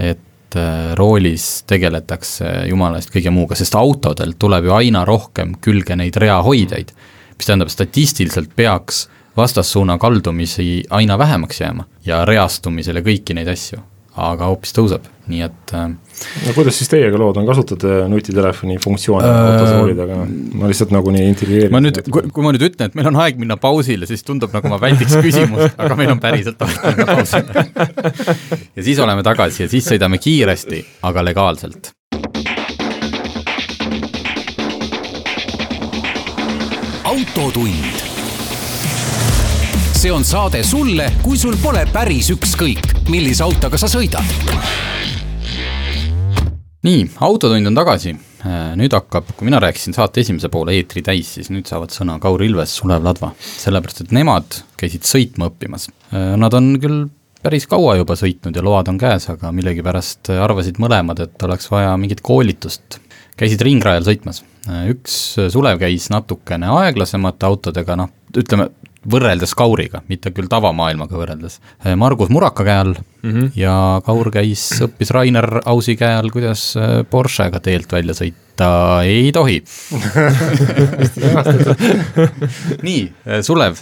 et 0.00 0.56
äh, 0.58 0.92
roolis 0.98 1.64
tegeletakse 1.68 2.68
jumala 2.70 3.00
eest 3.00 3.12
kõige 3.12 3.32
muuga, 3.34 3.58
sest 3.58 3.76
autodel 3.78 4.36
tuleb 4.40 4.70
ju 4.70 4.76
aina 4.78 5.04
rohkem 5.08 5.56
külge 5.62 5.96
neid 5.98 6.16
reahoidjaid, 6.16 6.94
mis 7.36 7.48
tähendab, 7.48 7.72
statistiliselt 7.72 8.56
peaks 8.56 9.06
vastassuuna 9.36 9.98
kaldumisi 10.00 10.82
aina 10.92 11.16
vähemaks 11.18 11.60
jääma 11.60 11.88
ja 12.04 12.24
reastumisel 12.28 13.00
ja 13.00 13.04
kõiki 13.04 13.36
neid 13.36 13.48
asju 13.52 13.80
aga 14.20 14.48
hoopis 14.50 14.74
tõuseb, 14.76 15.06
nii 15.32 15.44
et 15.46 15.72
äh, 15.76 15.86
no 15.88 16.54
kuidas 16.56 16.76
siis 16.76 16.90
teiega 16.92 17.16
lood 17.20 17.38
on, 17.40 17.46
kasutate 17.48 18.02
nutitelefoni 18.12 18.76
funktsioone 18.82 19.24
äh, 19.28 19.40
autos 19.54 19.72
roolidega, 19.78 20.18
ma 20.60 20.68
lihtsalt 20.68 20.92
nagu 20.92 21.14
nii 21.14 21.30
intrigeerin. 21.30 21.72
ma 21.72 21.80
nüüd, 21.80 22.02
kui, 22.12 22.28
kui 22.34 22.44
ma 22.44 22.52
nüüd 22.52 22.66
ütlen, 22.68 22.92
et 22.92 22.98
meil 22.98 23.08
on 23.08 23.16
aeg 23.24 23.40
minna 23.40 23.56
pausile, 23.60 24.08
siis 24.10 24.26
tundub 24.26 24.52
nagu 24.52 24.68
ma 24.72 24.80
väldiks 24.82 25.16
küsimust, 25.24 25.80
aga 25.80 25.96
meil 25.98 26.12
on 26.12 26.20
päriselt 26.22 26.60
aeg 26.68 26.84
minna 26.90 27.08
pausile 27.16 27.66
ja 28.76 28.84
siis 28.84 29.00
oleme 29.00 29.24
tagasi 29.24 29.64
ja 29.64 29.72
siis 29.72 29.88
sõidame 29.88 30.20
kiiresti, 30.20 30.84
aga 31.08 31.24
legaalselt. 31.24 31.94
autotund 37.12 38.11
see 40.02 40.10
on 40.10 40.24
saade 40.26 40.64
sulle, 40.66 41.04
kui 41.22 41.36
sul 41.38 41.54
pole 41.62 41.84
päris 41.94 42.26
ükskõik, 42.34 42.88
millise 43.12 43.44
autoga 43.44 43.78
sa 43.78 43.86
sõidad. 43.86 44.26
nii, 46.82 47.04
Autotund 47.22 47.70
on 47.70 47.78
tagasi. 47.78 48.16
Äh, 48.42 48.72
nüüd 48.74 48.90
hakkab, 48.96 49.30
kui 49.38 49.46
mina 49.46 49.60
rääkisin 49.62 49.94
saate 49.94 50.24
esimese 50.24 50.50
poole 50.50 50.74
eetri 50.74 51.04
täis, 51.06 51.30
siis 51.36 51.52
nüüd 51.54 51.70
saavad 51.70 51.94
sõna 51.94 52.16
Kaur 52.18 52.42
Ilves, 52.42 52.74
Sulev 52.80 53.06
Ladva. 53.06 53.30
sellepärast, 53.38 54.00
et 54.02 54.16
nemad 54.18 54.58
käisid 54.80 55.06
sõitma 55.06 55.52
õppimas. 55.52 55.86
Äh, 56.10 56.34
nad 56.34 56.58
on 56.58 56.74
küll 56.82 57.04
päris 57.44 57.70
kaua 57.70 57.94
juba 58.00 58.18
sõitnud 58.18 58.58
ja 58.58 58.66
load 58.66 58.90
on 58.90 58.98
käes, 58.98 59.30
aga 59.30 59.54
millegipärast 59.54 60.34
arvasid 60.34 60.82
mõlemad, 60.82 61.22
et 61.22 61.46
oleks 61.46 61.70
vaja 61.70 61.94
mingit 61.96 62.26
koolitust. 62.26 62.98
käisid 63.38 63.62
ringrajal 63.62 64.02
sõitmas. 64.02 64.42
Äh, 64.66 64.90
üks 64.96 65.38
Sulev 65.54 65.78
käis 65.78 66.10
natukene 66.10 66.74
aeglasemate 66.74 67.46
autodega, 67.46 67.94
noh, 68.02 68.10
ütleme, 68.34 68.72
võrreldes 69.10 69.54
Kauriga, 69.58 70.02
mitte 70.08 70.30
küll 70.34 70.48
tavamaailmaga 70.50 71.16
võrreldes, 71.18 71.58
eh, 71.84 71.94
Margus 71.98 72.30
Muraka 72.32 72.64
käe 72.66 72.78
all 72.84 72.94
mm 72.94 73.30
-hmm. 73.30 73.50
ja 73.58 74.00
Kaur 74.04 74.30
käis, 74.30 74.82
õppis 74.84 75.10
Rainer 75.10 75.60
Ausi 75.64 75.96
käe 75.96 76.16
all, 76.16 76.30
kuidas 76.30 76.76
eh, 76.76 77.04
Porschega 77.10 77.60
teelt 77.60 77.92
välja 77.92 78.14
sõita 78.14 79.02
ei 79.04 79.32
tohi 79.32 79.62
nii, 82.86 83.12
eh, 83.26 83.42
Sulev, 83.42 83.76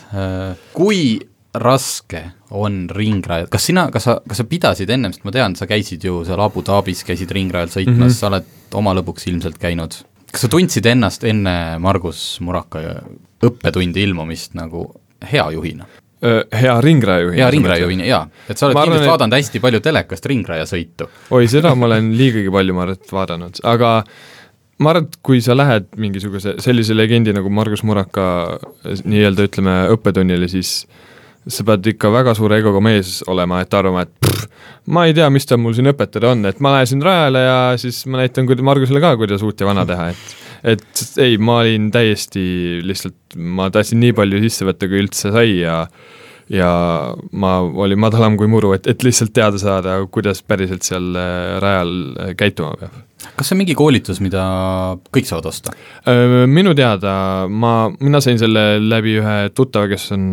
kui 0.72 1.20
raske 1.54 2.30
on 2.50 2.88
ringrajal, 2.90 3.48
kas 3.50 3.66
sina, 3.66 3.88
kas 3.90 4.06
sa, 4.06 4.20
kas 4.28 4.38
sa 4.38 4.44
pidasid 4.44 4.90
ennem, 4.90 5.12
sest 5.12 5.24
ma 5.26 5.32
tean, 5.34 5.56
sa 5.56 5.66
käisid 5.66 6.04
ju 6.04 6.22
seal 6.26 6.40
Abu 6.40 6.62
Dhabis, 6.62 7.02
käisid 7.06 7.30
ringrajal 7.30 7.68
sõitmas 7.68 7.96
mm, 7.96 8.06
-hmm. 8.06 8.14
sa 8.14 8.26
oled 8.26 8.44
oma 8.74 8.94
lõbuks 8.94 9.26
ilmselt 9.26 9.58
käinud. 9.58 9.94
kas 10.30 10.40
sa 10.40 10.48
tundsid 10.48 10.86
ennast 10.86 11.24
enne 11.24 11.78
Margus 11.78 12.40
Muraka 12.40 13.02
õppetundi 13.42 14.04
ilmumist 14.04 14.54
nagu 14.54 14.99
hea 15.32 15.50
juhina 15.56 15.88
hea 16.20 16.80
ringrajajuhina. 16.84 17.42
hea 17.42 17.50
ringrajajuhina, 17.50 18.04
jaa. 18.04 18.26
et 18.48 18.58
sa 18.58 18.66
oled 18.66 18.76
ma 18.76 18.84
kindlasti 18.84 19.06
arvan, 19.06 19.14
vaadanud 19.14 19.36
et... 19.36 19.44
hästi 19.44 19.62
palju 19.64 19.80
telekast 19.84 20.26
ringrajasõitu. 20.28 21.08
oi, 21.36 21.48
seda 21.48 21.72
ma 21.74 21.88
olen 21.88 22.10
liigagi 22.18 22.52
palju, 22.52 22.76
ma 22.76 22.84
arvan, 22.84 22.98
et 23.00 23.14
vaadanud, 23.16 23.60
aga 23.72 23.92
ma 24.84 24.92
arvan, 24.92 25.08
et 25.08 25.16
kui 25.24 25.40
sa 25.44 25.56
lähed 25.56 25.88
mingisuguse 26.00 26.58
sellise 26.60 26.96
legendi 26.96 27.32
nagu 27.36 27.52
Margus 27.52 27.84
Muraka 27.88 28.26
nii-öelda 28.84 29.48
ütleme 29.48 29.78
õppetunnile, 29.96 30.50
siis 30.52 30.82
sa 31.48 31.64
pead 31.64 31.88
ikka 31.94 32.12
väga 32.12 32.36
suure 32.36 32.60
egoga 32.60 32.82
mees 32.84 33.22
olema, 33.30 33.62
et 33.64 33.74
arvama, 33.74 34.04
et 34.04 34.12
pff, 34.20 34.44
ma 34.92 35.06
ei 35.08 35.16
tea, 35.16 35.30
mis 35.32 35.48
ta 35.48 35.56
mul 35.56 35.72
siin 35.76 35.88
õpetada 35.88 36.34
on, 36.34 36.44
et 36.50 36.60
ma 36.60 36.74
lähen 36.76 36.92
siin 36.92 37.04
rajale 37.04 37.46
ja 37.46 37.58
siis 37.80 38.04
ma 38.12 38.20
näitan 38.20 38.48
Margusele 38.60 39.00
ka, 39.00 39.16
kuidas 39.20 39.44
uut 39.46 39.60
ja 39.60 39.68
vana 39.68 39.86
teha, 39.88 40.10
et 40.12 40.36
et 40.62 41.02
ei, 41.22 41.36
ma 41.38 41.60
olin 41.64 41.90
täiesti 41.94 42.80
lihtsalt, 42.84 43.36
ma 43.36 43.70
tahtsin 43.72 44.00
nii 44.02 44.16
palju 44.16 44.42
sisse 44.44 44.68
võtta, 44.68 44.88
kui 44.90 45.04
üldse 45.04 45.32
sai 45.34 45.60
ja 45.60 45.84
ja 46.50 46.70
ma 47.32 47.52
olin 47.62 48.00
madalam 48.02 48.36
kui 48.38 48.50
muru, 48.50 48.72
et, 48.74 48.88
et 48.90 49.04
lihtsalt 49.06 49.32
teada 49.36 49.58
saada, 49.60 50.00
kuidas 50.10 50.42
päriselt 50.42 50.86
seal 50.86 51.14
äh, 51.14 51.60
rajal 51.62 51.94
äh, 52.18 52.34
käituma 52.38 52.74
peab. 52.80 52.98
Kas 53.36 53.48
see 53.50 53.56
on 53.56 53.60
mingi 53.60 53.76
koolitus, 53.78 54.20
mida 54.24 54.42
kõik 55.14 55.28
saavad 55.28 55.50
osta? 55.50 55.74
Äh, 56.08 56.44
minu 56.50 56.74
teada 56.78 57.12
ma, 57.50 57.74
mina 58.00 58.22
sain 58.24 58.40
selle 58.40 58.64
läbi 58.82 59.16
ühe 59.20 59.36
tuttava, 59.56 59.90
kes 59.90 60.10
on 60.16 60.28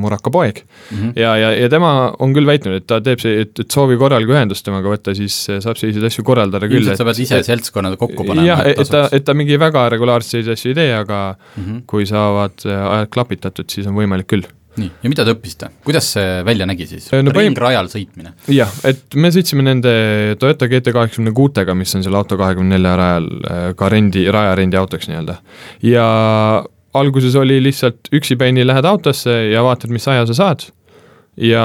Muraka 0.00 0.32
poeg 0.34 0.62
mm 0.62 0.98
-hmm. 0.98 1.12
ja, 1.20 1.34
ja, 1.40 1.50
ja 1.56 1.70
tema 1.72 2.12
on 2.18 2.34
küll 2.36 2.46
väitnud, 2.46 2.80
et 2.80 2.86
ta 2.86 3.00
teeb 3.04 3.22
see, 3.22 3.42
et, 3.46 3.64
et 3.64 3.70
soovi 3.70 3.98
korral, 4.00 4.26
kui 4.28 4.36
ühendust 4.36 4.64
temaga 4.66 4.92
võtta, 4.92 5.14
siis 5.16 5.36
saab 5.50 5.76
selliseid 5.80 6.06
asju 6.10 6.24
korraldada 6.24 6.68
küll. 6.68 6.84
ilmselt 6.84 7.02
sa 7.02 7.08
pead 7.08 7.24
ise 7.26 7.42
seltskonnad 7.42 7.98
kokku 8.00 8.24
panema. 8.24 8.46
jah, 8.46 8.64
et 8.66 8.88
ta, 8.90 9.08
et 9.12 9.24
ta 9.24 9.34
mingi 9.34 9.58
väga 9.58 9.88
regulaarselt 9.96 10.30
selliseid 10.30 10.58
asju 10.58 10.72
ei 10.74 10.80
tee, 10.82 10.94
aga 10.94 11.20
mm 11.34 11.64
-hmm. 11.64 11.82
kui 11.86 12.06
saavad 12.06 12.66
ajad 12.66 13.08
klapitatud, 13.10 13.70
siis 13.70 13.86
on 13.86 13.94
võimalik 13.94 14.30
küll 14.30 14.46
nii, 14.80 14.90
ja 15.04 15.12
mida 15.12 15.26
te 15.26 15.34
õppisite, 15.36 15.70
kuidas 15.86 16.10
see 16.16 16.40
välja 16.46 16.66
nägi 16.68 16.88
siis 16.90 17.08
no,, 17.12 17.34
ringrajal 17.36 17.90
sõitmine? 17.92 18.34
jah, 18.52 18.72
et 18.88 19.16
me 19.20 19.32
sõitsime 19.34 19.64
nende 19.66 19.94
Toyota 20.40 20.68
GT 20.70 20.94
kaheksakümne 20.96 21.34
kuutega, 21.36 21.76
mis 21.78 21.94
on 21.98 22.04
selle 22.06 22.20
auto 22.20 22.38
kahekümne 22.40 22.76
nelja 22.76 22.96
rajal 23.00 23.30
äh, 23.30 23.62
ka 23.78 23.92
rendi, 23.92 24.26
rajarendi 24.32 24.80
autoks 24.80 25.10
nii-öelda. 25.10 25.40
ja 25.86 26.06
alguses 27.00 27.36
oli 27.38 27.60
lihtsalt 27.62 28.10
üksipäini 28.16 28.66
lähed 28.66 28.88
autosse 28.88 29.34
ja 29.52 29.62
vaatad, 29.66 29.92
mis 29.94 30.08
aja 30.10 30.26
sa 30.26 30.36
saad 30.36 30.70
ja 31.40 31.64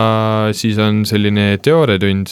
siis 0.56 0.78
on 0.82 1.04
selline 1.08 1.56
teooriatund 1.64 2.32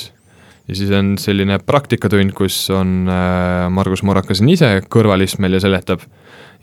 ja 0.68 0.76
siis 0.78 0.92
on 0.96 1.16
selline 1.20 1.58
praktikatund, 1.66 2.32
kus 2.38 2.66
on 2.74 3.10
äh, 3.12 3.70
Margus 3.74 4.04
Morakas 4.08 4.42
on 4.44 4.52
ise 4.54 4.70
kõrvalistmel 4.92 5.58
ja 5.58 5.64
seletab 5.64 6.06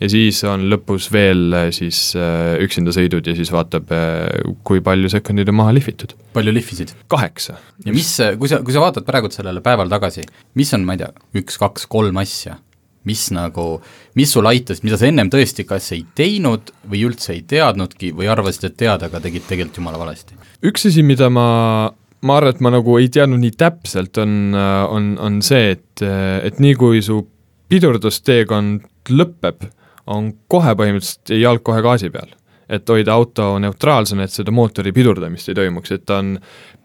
ja 0.00 0.08
siis 0.10 0.40
on 0.48 0.64
lõpus 0.72 1.08
veel 1.12 1.52
äh, 1.56 1.68
siis 1.74 2.14
äh, 2.18 2.56
üksinda 2.64 2.94
sõidud 2.96 3.26
ja 3.28 3.36
siis 3.36 3.52
vaatab, 3.52 3.92
äh, 3.94 4.54
kui 4.66 4.82
palju 4.84 5.10
sekundeid 5.12 5.50
on 5.52 5.58
maha 5.60 5.74
lihvitud. 5.76 6.14
palju 6.36 6.54
lihvisid? 6.56 6.94
kaheksa. 7.10 7.58
ja 7.84 7.94
mis, 7.94 8.14
kui 8.40 8.50
sa, 8.50 8.62
kui 8.64 8.76
sa 8.76 8.82
vaatad 8.84 9.06
praegu 9.08 9.30
sellele 9.32 9.62
päeval 9.64 9.92
tagasi, 9.92 10.24
mis 10.58 10.72
on, 10.76 10.86
ma 10.88 10.96
ei 10.96 11.04
tea, 11.04 11.12
üks, 11.42 11.60
kaks, 11.60 11.86
kolm 11.90 12.20
asja, 12.22 12.56
mis 13.08 13.28
nagu, 13.34 13.66
mis 14.18 14.32
sul 14.32 14.48
aitasid, 14.48 14.84
mida 14.86 14.98
sa 15.00 15.08
ennem 15.08 15.30
tõesti 15.32 15.66
kas 15.68 15.90
ei 15.96 16.04
teinud 16.16 16.72
või 16.90 17.04
üldse 17.08 17.34
ei 17.36 17.44
teadnudki 17.48 18.12
või 18.16 18.28
arvasid, 18.32 18.70
et 18.70 18.78
tead, 18.80 19.08
aga 19.08 19.22
tegid 19.24 19.48
tegelikult 19.48 19.82
jumala 19.82 20.00
valesti? 20.00 20.38
üks 20.66 20.88
asi, 20.88 21.04
mida 21.06 21.30
ma 21.32 21.48
ma 22.20 22.36
arvan, 22.36 22.52
et 22.52 22.60
ma 22.60 22.72
nagu 22.72 22.96
ei 23.00 23.08
teadnud 23.08 23.40
nii 23.40 23.52
täpselt, 23.56 24.18
on, 24.20 24.52
on, 24.52 25.12
on 25.24 25.38
see, 25.44 25.70
et, 25.72 26.02
et 26.04 26.58
nii 26.60 26.74
kui 26.76 27.00
su 27.00 27.22
pidurdusteekond 27.72 29.14
lõpeb, 29.14 29.64
on 30.10 30.32
kohe 30.50 30.74
põhimõtteliselt 30.78 31.34
jalg 31.38 31.64
kohe 31.66 31.82
gaasi 31.86 32.10
peal. 32.10 32.36
et 32.70 32.86
hoida 32.86 33.16
auto 33.18 33.56
neutraalsena, 33.58 34.22
et 34.22 34.30
seda 34.30 34.52
mootori 34.54 34.92
pidurdamist 34.94 35.48
ei 35.50 35.56
toimuks, 35.58 35.90
et 35.90 36.04
ta 36.06 36.20
on, 36.22 36.36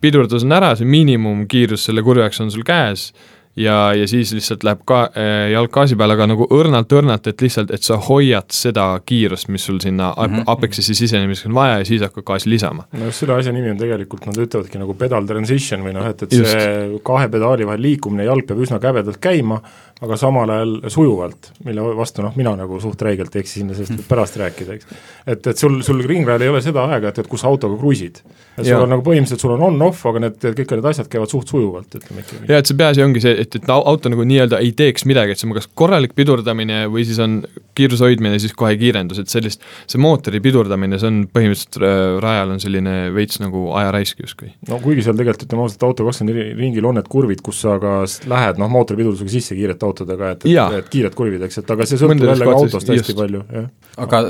pidurdus 0.01 0.41
on 0.41 0.55
ära, 0.57 0.71
see 0.73 0.87
miinimumkiirus 0.89 1.83
selle 1.85 2.01
kurvi 2.01 2.23
jaoks 2.23 2.41
on 2.41 2.49
sul 2.49 2.65
käes 2.65 3.11
ja, 3.55 3.93
ja 3.93 4.07
siis 4.07 4.33
lihtsalt 4.33 4.63
läheb 4.63 4.81
ka 4.87 5.01
äh, 5.15 5.49
jalg 5.53 5.71
gaasi 5.73 5.95
peale, 5.99 6.15
aga 6.17 6.27
nagu 6.29 6.47
õrnalt-õrnalt, 6.51 7.29
et 7.31 7.43
lihtsalt, 7.45 7.71
et 7.75 7.85
sa 7.85 7.97
hoiad 8.07 8.51
seda 8.53 8.87
kiirust, 9.05 9.49
mis 9.53 9.65
sul 9.65 9.79
sinna 9.83 10.11
mm 10.11 10.35
-hmm. 10.35 10.43
Apexisse 10.51 10.93
sisenemiseks 10.93 11.47
on 11.47 11.55
vaja 11.55 11.77
ja 11.79 11.85
siis 11.85 12.01
hakkad 12.01 12.23
gaasi 12.23 12.49
lisama. 12.49 12.83
no 12.91 13.05
just 13.05 13.19
selle 13.19 13.33
asja 13.33 13.51
nimi 13.51 13.69
on 13.71 13.77
tegelikult, 13.77 14.25
nad 14.25 14.37
ütlevadki 14.37 14.77
nagu 14.77 14.93
pedal 14.93 15.25
transition 15.25 15.83
või 15.83 15.93
noh, 15.93 16.05
et, 16.05 16.23
et 16.23 16.33
Just. 16.33 16.51
see 16.51 16.99
kahe 17.03 17.29
pedaali 17.29 17.65
vahel 17.65 17.81
liikumine, 17.81 18.23
jalg 18.23 18.47
peab 18.47 18.59
üsna 18.59 18.79
käbedalt 18.79 19.17
käima, 19.17 19.61
aga 20.03 20.17
samal 20.19 20.51
ajal 20.51 20.73
sujuvalt, 20.91 21.53
mille 21.63 21.83
vastu 21.95 22.23
noh, 22.25 22.33
mina 22.35 22.51
nagu 22.59 22.79
suht 22.83 22.99
räigelt 23.05 23.35
eksisin 23.39 23.69
ja 23.71 23.77
sellest 23.77 24.01
võib 24.01 24.09
pärast 24.09 24.35
rääkida, 24.41 24.75
eks. 24.75 24.89
et, 25.23 25.47
et 25.53 25.61
sul, 25.61 25.77
sul 25.87 26.01
ringrajal 26.03 26.43
ei 26.43 26.51
ole 26.51 26.59
seda 26.63 26.83
aega, 26.91 27.13
et, 27.13 27.21
et 27.23 27.29
kus 27.31 27.45
autoga 27.47 27.77
kruiisid. 27.79 28.19
et 28.57 28.67
sul 28.67 28.83
on 28.83 28.91
nagu 28.91 29.05
põhimõtteliselt, 29.05 29.45
sul 29.45 29.53
on 29.55 29.63
on-off, 29.69 30.03
aga 30.11 30.25
need, 30.25 30.47
kõik 30.59 30.73
need 30.75 30.89
asjad 30.91 31.07
käivad 31.11 31.31
suht 31.31 31.53
sujuvalt, 31.53 31.95
ütleme 31.95 32.25
ikkagi. 32.25 32.43
jaa, 32.51 32.59
et 32.59 32.71
see 32.71 32.79
peaasi 32.81 33.05
ongi 33.05 33.23
see, 33.23 33.37
et, 33.45 33.55
et 33.55 33.71
auto 33.71 34.11
nagu 34.11 34.25
nii-öelda 34.27 34.59
ei 34.65 34.73
teeks 34.75 35.07
midagi, 35.07 35.31
et 35.31 35.39
see 35.39 35.47
on 35.47 35.55
kas 35.55 35.69
korralik 35.71 36.17
pidurdamine 36.17 36.83
või 36.91 37.07
siis 37.07 37.21
on 37.23 37.39
kiiruse 37.75 38.03
hoidmine, 38.03 38.35
siis 38.43 38.55
kohe 38.55 38.75
kiirendus, 38.79 39.23
et 39.23 39.31
sellist, 39.31 39.63
see 39.87 40.03
mootori 40.03 40.43
pidurdamine, 40.43 40.99
see 40.99 41.11
on 41.11 41.23
põhimõtteliselt 41.31 41.79
äh, 41.79 42.03
rajal 42.23 42.51
on 42.57 42.61
selline 42.63 42.97
veits 43.15 43.39
nagu 43.39 43.69
ajaraisk 43.79 44.19
justkui. 44.27 44.51
no 44.67 44.83
kuigi 44.83 45.07
seal 45.07 45.15
tegelikult 45.15 45.47
ütleme 45.47 45.65
ausalt, 45.65 45.87
auto 45.87 46.07
kakskümmend 46.07 46.59
ringil 46.59 46.91
on 46.91 46.99
need 46.99 47.07
kurvid, 47.11 47.43
kus 47.45 47.63
sa 47.63 47.79
ka 47.79 47.97
lähed 48.27 48.59
noh, 48.59 48.71
mootori 48.71 48.99
pidurdusega 48.99 49.35
sisse 49.37 49.55
kiirete 49.55 49.84
autodega, 49.87 50.31
et, 50.35 50.45
et, 50.49 50.77
et 50.79 50.89
kiired 50.91 51.15
kurvid, 51.17 51.45
eks, 51.47 51.61
et 51.61 51.73
aga 51.75 51.87
see 51.89 51.99
sõltub 52.01 52.29
jälle 52.29 52.47
ka 52.47 52.55
autost 52.57 52.91
hästi 52.91 52.97
just. 53.01 53.17
palju, 53.19 53.41
jah. 53.55 53.67
aga 54.05 54.21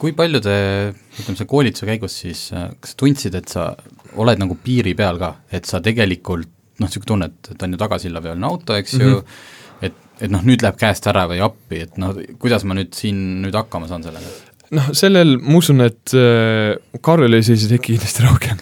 kui 0.00 0.14
palju 0.16 0.40
te, 0.44 0.56
ütleme, 1.18 1.38
see 1.40 1.50
koolituse 1.50 1.88
käigus 1.88 2.18
siis, 2.24 2.46
äh, 2.54 2.70
kas 2.80 2.96
tundsid, 3.00 3.36
et 3.40 3.52
sa 3.52 3.70
oled 4.20 4.42
nagu 4.42 4.58
piiri 4.62 4.94
peal 4.98 5.20
ka, 5.22 5.34
et 5.54 5.68
sa 5.68 5.82
tegelikult 5.84 6.50
noh, 6.80 6.88
niisugune 6.88 7.10
tunne, 7.10 7.30
et, 7.30 7.52
et 7.54 7.66
on 7.66 7.76
ju 7.76 7.80
tagasilla 7.80 8.22
pealne 8.24 8.48
auto, 8.48 8.74
eks 8.78 8.96
mm 8.96 9.00
-hmm. 9.00 9.10
ju, 9.10 9.16
mhm. 9.16 9.86
et, 9.86 10.00
et 10.26 10.30
noh, 10.30 10.42
nüüd 10.42 10.62
läheb 10.62 10.80
käest 10.80 11.06
ära 11.10 11.28
või 11.30 11.42
appi, 11.44 11.84
et 11.86 11.98
noh, 11.98 12.16
kuidas 12.42 12.64
ma 12.64 12.74
nüüd 12.74 12.94
siin 12.94 13.42
nüüd 13.44 13.54
hakkama 13.54 13.88
saan 13.88 14.02
sellega? 14.02 14.34
noh, 14.74 14.90
sellel 14.96 15.36
ma 15.38 15.58
usun, 15.58 15.80
et 15.84 16.14
äh, 16.18 16.76
Karl 17.04 17.26
oli 17.28 17.42
selliseid 17.42 17.76
hetki 17.76 17.94
kindlasti 17.94 18.24
rohkem 18.26 18.58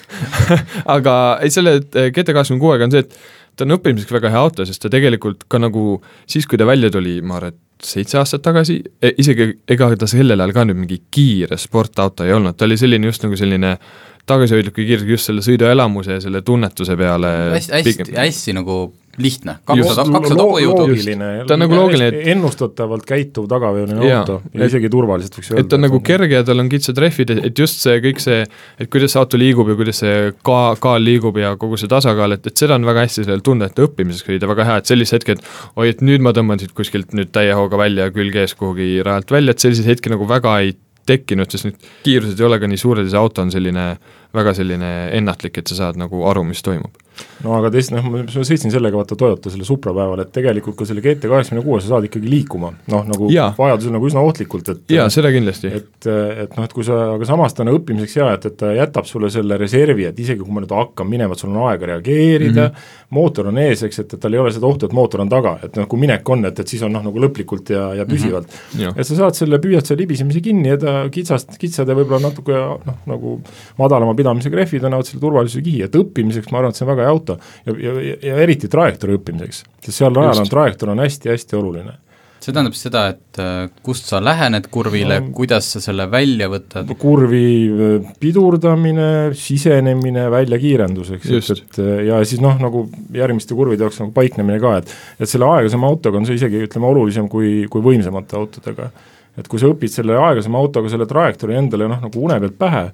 aga 0.97 1.15
ei, 1.43 1.51
selle 1.55 1.79
GT 1.81 2.35
kaheksakümne 2.35 2.61
kuuega 2.61 2.89
on 2.89 2.95
see, 2.95 3.05
et 3.07 3.17
ta 3.57 3.67
on 3.67 3.77
õppimiseks 3.77 4.15
väga 4.15 4.33
hea 4.33 4.41
auto, 4.47 4.67
sest 4.69 4.83
ta 4.85 4.91
tegelikult 4.93 5.45
ka 5.51 5.61
nagu 5.61 6.01
siis, 6.27 6.47
kui 6.49 6.61
ta 6.61 6.69
välja 6.69 6.91
tuli, 6.93 7.19
ma 7.25 7.39
arvan, 7.39 7.53
et 7.53 7.87
seitse 7.87 8.19
aastat 8.21 8.45
tagasi, 8.45 8.79
e, 9.03 9.13
isegi 9.19 9.49
ega 9.75 9.91
ta 9.99 10.09
sellel 10.11 10.41
ajal 10.41 10.55
ka 10.55 10.65
nüüd 10.69 10.81
mingi 10.85 11.01
kiire 11.13 11.59
sportauto 11.59 12.27
ei 12.27 12.35
olnud, 12.37 12.57
ta 12.57 12.69
oli 12.69 12.79
selline 12.81 13.11
just 13.11 13.27
nagu 13.27 13.39
selline 13.39 13.75
tagasihoidlik 14.31 14.79
ja 14.79 14.89
kiire 14.93 15.15
just 15.15 15.31
selle 15.31 15.45
sõiduelamuse 15.45 16.19
ja 16.19 16.25
selle 16.25 16.43
tunnetuse 16.47 16.97
peale 16.99 17.33
hästi, 17.57 17.73
hästi, 17.79 18.13
hästi 18.17 18.59
nagu 18.59 18.83
lihtne, 19.21 19.57
kakssada, 19.69 20.05
kakssada 20.09 20.45
hobujõudu. 20.47 21.45
ta 21.49 21.57
on 21.57 21.61
nagu 21.61 21.77
loogiline, 21.77 22.07
et 22.09 22.29
ennustatavalt 22.33 23.05
käituv 23.09 23.49
tagaveoline 23.51 23.99
auto 24.17 24.39
ja 24.55 24.69
isegi 24.71 24.89
turvaliselt 24.93 25.37
võiks 25.37 25.51
öelda. 25.51 25.65
et 25.65 25.69
ta 25.69 25.77
on 25.77 25.85
nagu 25.85 26.01
kerge 26.07 26.39
ja 26.39 26.47
tal 26.49 26.63
on 26.63 26.71
kitsad 26.73 27.01
rehvid, 27.03 27.35
et 27.51 27.59
just 27.59 27.83
see 27.85 27.99
kõik 28.07 28.23
see, 28.25 28.47
et 28.81 28.93
kuidas 28.93 29.13
see 29.13 29.21
auto 29.21 29.41
liigub 29.41 29.69
ja 29.69 29.77
kuidas 29.77 30.01
see 30.01 30.31
ka-, 30.47 30.77
kaal 30.81 31.05
liigub 31.05 31.37
ja 31.43 31.53
kogu 31.61 31.81
see 31.81 31.91
tasakaal, 31.93 32.39
et, 32.39 32.49
et 32.49 32.65
seda 32.65 32.79
on 32.81 32.89
väga 32.89 33.05
hästi 33.05 33.27
sellel 33.27 33.45
tunda, 33.45 33.69
et 33.69 33.85
õppimiseks 33.85 34.41
ta 34.41 34.49
väga 34.49 34.69
hea, 34.71 34.79
et 34.81 34.95
sellised 34.95 35.21
hetked, 35.21 35.45
oi, 35.77 35.91
et 35.93 36.01
nüüd 36.01 36.25
ma 36.25 36.33
tõmban 36.37 36.63
siit 36.63 36.73
kuskilt 36.77 37.13
nüüd 37.17 37.35
täie 37.37 37.53
hooga 37.59 37.81
välja, 37.81 38.09
külg 38.15 38.39
ees 38.41 38.57
kuhugi 38.57 38.95
rajalt 39.05 39.37
välja, 39.37 39.53
et 39.53 39.67
selliseid 39.67 39.93
hetki 39.93 40.15
nagu 40.15 40.29
väga 40.31 40.57
ei 40.65 40.73
tekkinud, 41.07 41.51
sest 41.51 41.69
need 41.69 41.87
kiirused 42.07 42.41
ei 42.41 42.47
ole 42.47 42.59
ka 42.63 42.71
nii 42.71 42.81
suured 42.81 43.07
ja 43.07 43.15
see 43.15 43.23
auto 43.23 43.43
on 43.43 43.53
selline 43.55 43.87
väga 44.35 44.55
selline 44.57 44.93
ennatlik, 45.19 45.59
et 45.59 45.69
sa 45.69 45.79
saad 45.79 46.01
nagu 46.01 46.25
aru, 46.29 46.45
mis 46.49 46.63
toimub 46.65 47.03
no 47.43 47.57
aga 47.59 47.71
teist, 47.75 47.91
noh, 47.93 48.05
ma 48.07 48.23
sõitsin 48.31 48.73
sellega 48.73 48.97
vaata 48.97 49.17
Toyota 49.19 49.51
selle 49.53 49.67
Supra 49.67 49.93
päeval, 49.95 50.23
et 50.23 50.31
tegelikult 50.35 50.77
ka 50.79 50.87
selle 50.89 51.03
GT 51.05 51.29
kaheksakümne 51.31 51.65
kuue 51.65 51.81
sa 51.83 51.91
saad 51.91 52.07
ikkagi 52.07 52.31
liikuma, 52.31 52.71
noh 52.93 53.07
nagu 53.09 53.29
ja. 53.33 53.49
vajadusel 53.57 53.95
nagu 53.97 54.09
üsna 54.09 54.23
ohtlikult, 54.25 54.71
et 54.73 54.95
jaa, 54.95 55.09
seda 55.13 55.33
kindlasti. 55.35 55.73
et, 55.81 56.09
et 56.09 56.57
noh, 56.57 56.67
et 56.67 56.75
kui 56.75 56.87
sa, 56.87 56.99
aga 57.17 57.29
samas 57.29 57.57
ta 57.57 57.65
on 57.65 57.73
õppimiseks 57.75 58.19
hea, 58.21 58.29
et, 58.39 58.47
et 58.53 58.59
ta 58.63 58.71
jätab 58.77 59.09
sulle 59.11 59.31
selle 59.35 59.59
reservi, 59.61 60.07
et 60.09 60.23
isegi 60.23 60.43
kui 60.43 60.55
ma 60.55 60.63
nüüd 60.63 60.75
hakkan 60.77 61.09
minema, 61.09 61.35
et 61.35 61.43
sul 61.43 61.51
on 61.51 61.67
aega 61.69 61.91
reageerida 61.93 62.69
mm, 62.69 62.79
-hmm. 62.79 63.11
mootor 63.19 63.51
on 63.51 63.59
ees, 63.65 63.83
eks, 63.89 64.03
et, 64.05 64.15
et 64.17 64.23
tal 64.23 64.39
ei 64.39 64.43
ole 64.45 64.55
seda 64.55 64.71
ohtu, 64.71 64.87
et 64.87 64.97
mootor 64.97 65.25
on 65.25 65.33
taga, 65.33 65.57
et 65.67 65.77
noh, 65.81 65.89
kui 65.91 66.01
minek 66.01 66.29
on, 66.33 66.47
et, 66.49 66.63
et 66.65 66.75
siis 66.75 66.87
on 66.87 66.95
noh, 66.95 67.05
nagu 67.05 67.27
lõplikult 67.27 67.75
ja, 67.75 67.89
ja 67.99 68.07
püsivalt 68.09 68.47
mm. 68.47 68.79
-hmm. 68.79 68.95
et 68.97 69.11
sa 69.11 69.19
saad 69.25 69.39
selle, 69.39 69.59
püüad 69.59 69.85
selle 69.85 70.05
libisemise 70.05 70.41
kinni 70.41 70.73
ja 70.73 70.79
ta 70.79 70.97
kitsast, 71.13 71.59
kitsad 71.59 71.89
ja 71.89 71.99
võib-olla 71.99 72.31
natuke 72.31 72.55
noh, 72.87 73.03
nagu 73.07 73.39
madalama 73.79 74.15
pidamisega 74.23 74.63
rehvid 74.63 74.87
annavad 74.89 75.11
selle 75.11 75.25
turvalisuse 75.27 75.65
kihi, 75.67 75.83
et 75.89 75.99
õppimiseks 75.99 76.49
ma 76.53 76.63
arvan, 76.63 76.73
et 76.73 76.81
see 76.81 76.87
on 76.87 76.95
väga 76.95 77.09
hea 77.09 77.13
auto 77.17 77.37
ja, 77.67 77.77
ja, 77.89 78.15
ja 78.31 78.39
eriti 78.47 78.71
trajektoori 78.73 79.19
õppimiseks, 79.19 79.67
sest 79.83 79.99
seal 79.99 80.17
rajal 80.17 80.45
on 80.47 80.55
trajektoor 80.57 80.95
on 80.95 81.05
hästi-hästi 81.05 81.61
oluline 81.61 81.99
see 82.43 82.55
tähendab 82.55 82.77
seda, 82.77 83.03
et 83.13 83.41
äh, 83.41 83.69
kust 83.87 84.09
sa 84.11 84.21
lähened 84.23 84.67
kurvile 84.73 85.19
no,, 85.23 85.31
kuidas 85.37 85.69
sa 85.75 85.83
selle 85.83 86.09
välja 86.11 86.49
võtad? 86.51 86.91
kurvi 87.01 87.45
äh, 87.71 88.09
pidurdamine, 88.23 89.07
sisenemine, 89.39 90.27
väljakiirendus, 90.33 91.13
eks, 91.19 91.31
et, 91.39 91.63
et 91.67 91.81
äh, 91.83 91.93
ja 92.11 92.19
siis 92.27 92.43
noh, 92.43 92.59
nagu 92.63 92.85
järgmiste 93.15 93.57
kurvide 93.59 93.87
jaoks 93.87 94.01
nagu 94.03 94.15
paiknemine 94.17 94.59
ka, 94.63 94.75
et 94.83 94.93
et 95.23 95.31
selle 95.31 95.49
aeglasema 95.49 95.91
autoga 95.91 96.19
on 96.19 96.29
see 96.29 96.39
isegi 96.41 96.65
ütleme, 96.67 96.91
olulisem 96.91 97.31
kui, 97.33 97.63
kui 97.71 97.85
võimsamate 97.85 98.39
autodega. 98.39 98.91
et 99.39 99.49
kui 99.49 99.63
sa 99.63 99.71
õpid 99.71 99.95
selle 99.95 100.19
aeglasema 100.19 100.61
autoga 100.61 100.91
selle 100.93 101.07
trajektoori 101.11 101.57
endale 101.61 101.89
noh, 101.91 102.03
nagu 102.03 102.27
une 102.27 102.41
pealt 102.43 102.59
pähe, 102.59 102.87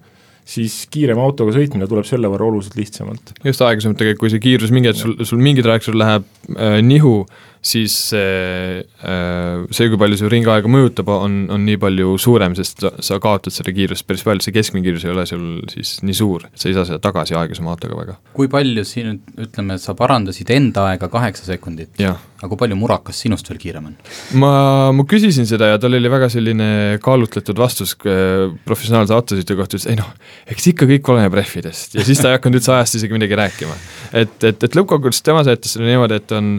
siis 0.49 0.81
kiirema 0.93 1.25
autoga 1.27 1.53
sõitmine 1.57 1.89
tuleb 1.91 2.07
selle 2.09 2.31
võrra 2.33 2.49
oluliselt 2.49 2.79
lihtsamalt. 2.79 3.35
just 3.45 3.63
aeglasemalt 3.65 4.01
tegelikult, 4.01 4.25
kui 4.25 4.33
see 4.33 4.45
kiirus 4.45 4.73
mingi 4.75 4.91
hetk 4.91 5.03
sul, 5.03 5.17
sul 5.29 5.43
mingi 5.45 5.65
trajektoor 5.65 5.99
läheb 6.01 6.29
äh, 6.57 6.79
nihu, 6.85 7.21
siis 7.65 7.95
see, 8.13 8.85
äh, 9.03 9.65
see, 9.75 9.89
kui 9.91 9.99
palju 10.01 10.19
see 10.21 10.31
ringaega 10.33 10.71
mõjutab, 10.71 11.11
on, 11.11 11.41
on 11.55 11.65
nii 11.67 11.79
palju 11.83 12.15
suurem, 12.23 12.55
sest 12.59 12.85
sa, 12.85 12.93
sa 13.05 13.19
kaotad 13.23 13.55
seda 13.55 13.75
kiirust 13.75 14.07
päris 14.09 14.25
palju, 14.27 14.45
see 14.45 14.55
keskmine 14.55 14.87
kiirus 14.87 15.07
ei 15.07 15.13
ole 15.15 15.27
sul 15.29 15.45
siis 15.73 15.97
nii 16.07 16.17
suur, 16.17 16.47
sa 16.55 16.71
ei 16.71 16.77
saa 16.77 16.87
seda 16.89 17.01
tagasi 17.03 17.37
aeglasema 17.39 17.75
autoga 17.75 17.99
väga. 17.99 18.17
kui 18.37 18.51
palju 18.53 18.85
siin, 18.87 19.19
ütleme, 19.41 19.79
sa 19.83 19.97
parandasid 19.99 20.51
enda 20.55 20.89
aega 20.93 21.11
kaheksa 21.13 21.49
sekundit, 21.49 21.99
aga 21.99 22.51
kui 22.53 22.61
palju 22.63 22.79
Murakas 22.79 23.25
sinust 23.25 23.51
veel 23.51 23.61
kiirem 23.63 23.91
on? 23.91 23.99
ma, 24.39 24.53
ma 24.95 25.07
küsisin 25.09 25.49
seda 25.51 25.73
ja 25.73 25.83
tal 25.83 25.99
oli 25.99 26.13
väga 26.13 26.31
selline 26.33 26.71
kaalutletud 27.03 27.59
vastus 27.59 27.97
äh, 28.07 28.47
professionaalse 28.69 29.17
autosõidu 29.17 29.59
kohta, 29.59 29.75
ütles 29.75 29.91
ei 29.91 29.99
noh, 29.99 30.13
eks 30.47 30.71
ikka 30.73 30.87
kõik 30.95 31.13
oleneb 31.15 31.35
rehvidest 31.41 31.99
ja 31.99 32.07
siis 32.07 32.23
ta 32.23 32.31
ei 32.31 32.39
hakanud 32.39 32.61
üldse 32.61 32.77
ajast 32.77 33.01
isegi 33.01 33.19
midagi 33.19 33.39
rääkima. 33.39 33.75
et, 34.13 34.39
et, 34.45 34.63
et 34.63 34.79
lõppkokkuvõttes 34.79 35.25
tema 35.27 35.43
seletas 35.47 35.75
selle 35.75 35.91
niimoodi, 35.91 36.23
et 36.23 36.39
on, 36.39 36.55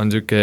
on 0.00 0.10
niisugune 0.10 0.39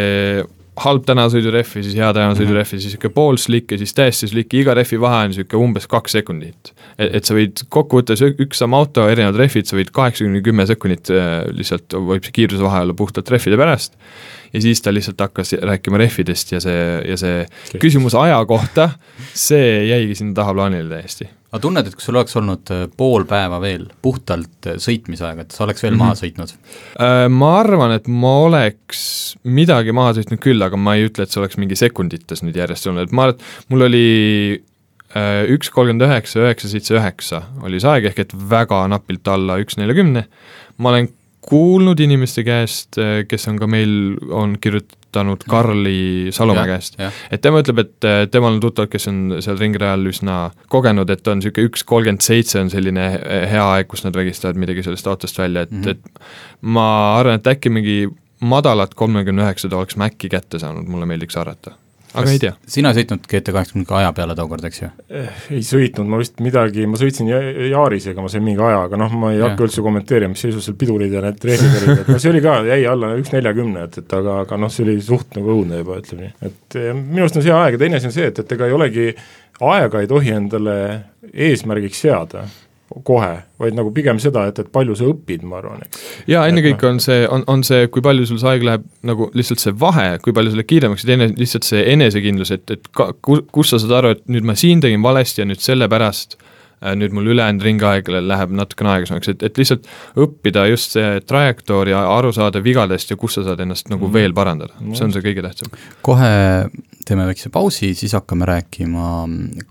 halb 0.77 1.05
tänasõidurehv 1.07 1.71
ja 1.79 1.83
siis 1.85 1.95
hea 1.97 2.09
tänasõidurehv 2.13 2.73
ja 2.75 2.79
siis 2.79 2.91
niisugune 2.91 3.13
pool 3.15 3.39
slick 3.41 3.73
ja 3.73 3.79
siis 3.81 3.95
täiesti 3.97 4.29
slick 4.29 4.53
iga 4.57 4.75
rehvi 4.77 4.99
vahe 5.01 5.23
on 5.25 5.31
niisugune 5.33 5.63
umbes 5.65 5.87
kaks 5.89 6.17
sekundit. 6.19 6.73
et, 6.97 7.15
et 7.17 7.25
sa 7.25 7.37
võid 7.37 7.63
kokkuvõttes 7.73 8.21
üks 8.27 8.61
sama 8.61 8.81
auto, 8.83 9.07
erinevad 9.09 9.39
rehvid, 9.41 9.69
sa 9.69 9.77
võid 9.79 9.89
kaheksakümne 9.95 10.43
kümme 10.45 10.67
sekundit 10.69 11.09
äh, 11.13 11.39
lihtsalt 11.55 11.97
võib 11.97 12.27
see 12.27 12.35
kiiruse 12.41 12.65
vahe 12.65 12.83
olla 12.85 12.97
puhtalt 12.97 13.31
rehvide 13.33 13.57
pärast. 13.59 13.97
Ja 14.53 14.61
siis 14.63 14.81
ta 14.81 14.93
lihtsalt 14.93 15.19
hakkas 15.19 15.55
rääkima 15.59 15.99
rehvidest 15.99 16.53
ja 16.53 16.61
see, 16.63 16.85
ja 17.09 17.17
see 17.19 17.41
küsimus 17.81 18.15
aja 18.17 18.37
kohta, 18.47 18.91
see 19.33 19.89
jäigi 19.89 20.21
sinna 20.21 20.37
tahaplaanile 20.37 20.93
täiesti 20.93 21.27
aga 21.47 21.61
tunned, 21.63 21.87
et 21.87 21.95
kui 21.95 22.03
sul 22.03 22.17
oleks 22.19 22.35
olnud 22.39 22.71
äh, 22.75 22.85
pool 22.99 23.23
päeva 23.27 23.59
veel 23.63 23.85
puhtalt 24.03 24.67
äh, 24.67 24.79
sõitmisaega, 24.83 25.45
et 25.45 25.55
sa 25.55 25.63
oleks 25.63 25.83
veel 25.83 25.93
mm 25.93 26.01
-hmm. 26.01 26.03
maha 26.03 26.17
sõitnud? 26.19 26.55
Äh, 26.99 27.27
ma 27.31 27.51
arvan, 27.61 27.93
et 27.95 28.07
ma 28.07 28.33
oleks 28.43 29.01
midagi 29.43 29.95
maha 29.95 30.17
sõitnud 30.17 30.41
küll, 30.43 30.63
aga 30.63 30.77
ma 30.77 30.97
ei 30.97 31.07
ütle, 31.07 31.23
et 31.23 31.31
see 31.31 31.41
oleks 31.41 31.57
mingi 31.57 31.79
sekundites 31.79 32.43
nüüd 32.43 32.59
järjest 32.59 32.87
olnud, 32.87 33.07
et 33.07 33.15
ma, 33.15 33.31
mul 33.69 33.87
oli 33.87 34.63
üks 35.47 35.71
kolmkümmend 35.73 36.03
üheksa, 36.03 36.41
üheksa, 36.43 36.67
seitse, 36.69 36.93
üheksa 36.93 37.37
oli 37.63 37.79
see 37.79 37.89
aeg, 37.89 38.05
ehk 38.09 38.19
et 38.19 38.33
väga 38.51 38.83
napilt 38.91 39.25
alla 39.31 39.55
üks 39.57 39.79
neljakümne, 39.79 40.27
ma 40.77 40.89
olen 40.91 41.07
kuulnud 41.47 41.99
inimeste 42.03 42.43
käest, 42.43 42.99
kes 43.31 43.47
on 43.47 43.57
ka 43.57 43.69
meil, 43.71 44.17
on 44.29 44.57
kirjutanud 45.17 45.43
Karli 45.49 46.31
Salumäe 46.31 46.67
käest, 46.67 46.99
et 47.31 47.41
tema 47.41 47.61
ütleb, 47.63 47.81
et 47.83 48.31
temal 48.31 48.55
on 48.55 48.61
tuttavad, 48.61 48.91
kes 48.91 49.07
on 49.11 49.37
seal 49.43 49.57
ringrajal 49.59 50.05
üsna 50.11 50.37
kogenud, 50.73 51.09
et 51.09 51.27
on 51.27 51.41
niisugune 51.41 51.71
üks 51.71 51.83
kolmkümmend 51.87 52.25
seitse 52.25 52.61
on 52.61 52.71
selline 52.73 53.07
hea 53.51 53.65
aeg, 53.73 53.89
kus 53.89 54.05
nad 54.05 54.15
registreerivad 54.15 54.65
midagi 54.67 54.85
sellest 54.85 55.07
autost 55.07 55.39
välja, 55.39 55.65
et 55.67 55.71
mm, 55.71 55.83
-hmm. 55.83 55.89
et 55.89 56.61
ma 56.61 57.17
arvan, 57.17 57.41
et 57.41 57.47
äkki 57.47 57.69
mingi 57.69 57.97
madalat 58.39 58.93
kolmekümne 58.93 59.43
üheksat 59.43 59.73
oleks 59.73 59.97
ma 59.97 60.09
äkki 60.11 60.29
kätte 60.29 60.59
saanud, 60.59 60.87
mulle 60.87 61.05
meeldiks 61.05 61.37
arvata 61.37 61.75
aga 62.13 62.31
ei 62.31 62.39
tea. 62.41 62.53
sina 62.69 62.91
ei 62.91 62.99
sõitnud 63.01 63.25
GT 63.27 63.53
kaheksakümne 63.55 63.97
aja 63.99 64.11
peale 64.15 64.35
tookord, 64.37 64.67
eks 64.69 64.81
ju 64.81 64.89
eh,? 65.09 65.41
ei 65.57 65.63
sõitnud, 65.65 66.09
ma 66.09 66.19
vist 66.21 66.39
midagi, 66.43 66.85
ma 66.89 66.99
sõitsin 66.99 67.31
Jaarisega, 67.31 68.23
ma 68.23 68.31
sain 68.31 68.45
mingi 68.45 68.63
aja, 68.63 68.83
aga 68.87 68.99
noh, 69.01 69.15
ma 69.19 69.31
ei 69.33 69.41
ja. 69.41 69.49
hakka 69.49 69.67
üldse 69.67 69.83
kommenteerima, 69.85 70.33
mis 70.35 70.45
seisus 70.45 70.67
seal 70.67 70.77
pidurid 70.79 71.13
ja 71.13 71.23
need 71.25 71.41
treenid 71.41 71.79
olid, 71.81 72.03
et 72.03 72.11
noh, 72.13 72.21
see 72.23 72.31
oli 72.31 72.43
ka, 72.45 72.59
jäi 72.67 72.79
alla 72.91 73.11
üks 73.19 73.33
neljakümne, 73.35 73.87
et, 73.89 73.99
et 74.03 74.15
aga, 74.19 74.39
aga 74.45 74.61
noh, 74.63 74.73
see 74.73 74.85
oli 74.87 74.99
suht 75.03 75.35
nagu 75.37 75.53
õudne 75.57 75.81
juba, 75.81 75.99
ütleme 76.03 76.27
nii. 76.27 76.51
et 76.51 76.79
eh, 76.79 76.93
minu 76.93 77.25
arust 77.25 77.41
on 77.41 77.47
see 77.47 77.57
aeg 77.57 77.77
ja 77.77 77.83
teine 77.83 77.99
asi 77.99 78.09
on 78.11 78.15
see, 78.15 78.29
et, 78.31 78.43
et 78.43 78.55
ega 78.57 78.69
ei 78.69 78.77
olegi, 78.77 79.09
aega 79.67 80.03
ei 80.03 80.09
tohi 80.09 80.37
endale 80.37 80.77
eesmärgiks 81.33 82.05
seada 82.07 82.45
kohe, 83.07 83.31
vaid 83.59 83.75
nagu 83.75 83.91
pigem 83.95 84.19
seda, 84.23 84.45
et, 84.47 84.59
et 84.63 84.69
palju 84.71 84.95
sa 84.95 85.07
õpid, 85.11 85.43
ma 85.47 85.59
arvan, 85.59 85.81
eks. 85.83 86.03
jaa, 86.31 86.45
ennekõike 86.47 86.87
on 86.87 87.01
see, 87.03 87.25
on, 87.31 87.43
on 87.51 87.63
see, 87.67 87.89
kui 87.91 88.03
palju 88.05 88.27
sul 88.29 88.39
see 88.41 88.53
aeg 88.53 88.67
läheb 88.67 88.85
nagu 89.07 89.29
lihtsalt 89.37 89.63
see 89.63 89.75
vahe, 89.79 90.09
kui 90.23 90.35
palju 90.35 90.53
sa 90.53 90.61
lähed 90.61 90.71
kiiremaks 90.71 91.03
ja 91.03 91.11
teine 91.11 91.29
lihtsalt 91.35 91.67
see 91.67 91.83
enesekindlus, 91.93 92.53
et, 92.55 92.77
et 92.77 92.91
ka, 92.95 93.11
kus 93.21 93.73
sa 93.73 93.81
saad 93.83 93.97
aru, 93.99 94.13
et 94.15 94.23
nüüd 94.31 94.47
ma 94.47 94.55
siin 94.59 94.83
tegin 94.83 95.03
valesti 95.03 95.43
ja 95.43 95.49
nüüd 95.49 95.63
sellepärast 95.63 96.37
äh, 96.39 96.53
nüüd 96.97 97.15
mul 97.15 97.31
ülejäänud 97.33 97.63
ringaeg 97.65 98.11
läheb 98.13 98.53
natukene 98.57 98.93
aeglasemaks, 98.95 99.31
et, 99.33 99.47
et 99.49 99.61
lihtsalt 99.61 99.87
õppida 100.19 100.67
just 100.71 100.97
see 100.97 101.21
trajektoor 101.25 101.89
ja 101.93 102.03
aru 102.13 102.33
saada 102.35 102.61
vigadest 102.63 103.13
ja 103.13 103.17
kus 103.19 103.39
sa 103.39 103.47
saad 103.47 103.63
ennast 103.65 103.89
nagu 103.93 104.07
mm. 104.07 104.13
veel 104.13 104.37
parandada, 104.37 104.77
see 104.93 105.07
on 105.07 105.15
see 105.15 105.25
kõige 105.25 105.45
tähtsam. 105.45 105.73
kohe 106.05 106.33
teeme 107.07 107.25
väikse 107.29 107.49
pausi, 107.53 107.93
siis 107.95 108.13
hakkame 108.17 108.45
rääkima 108.47 109.09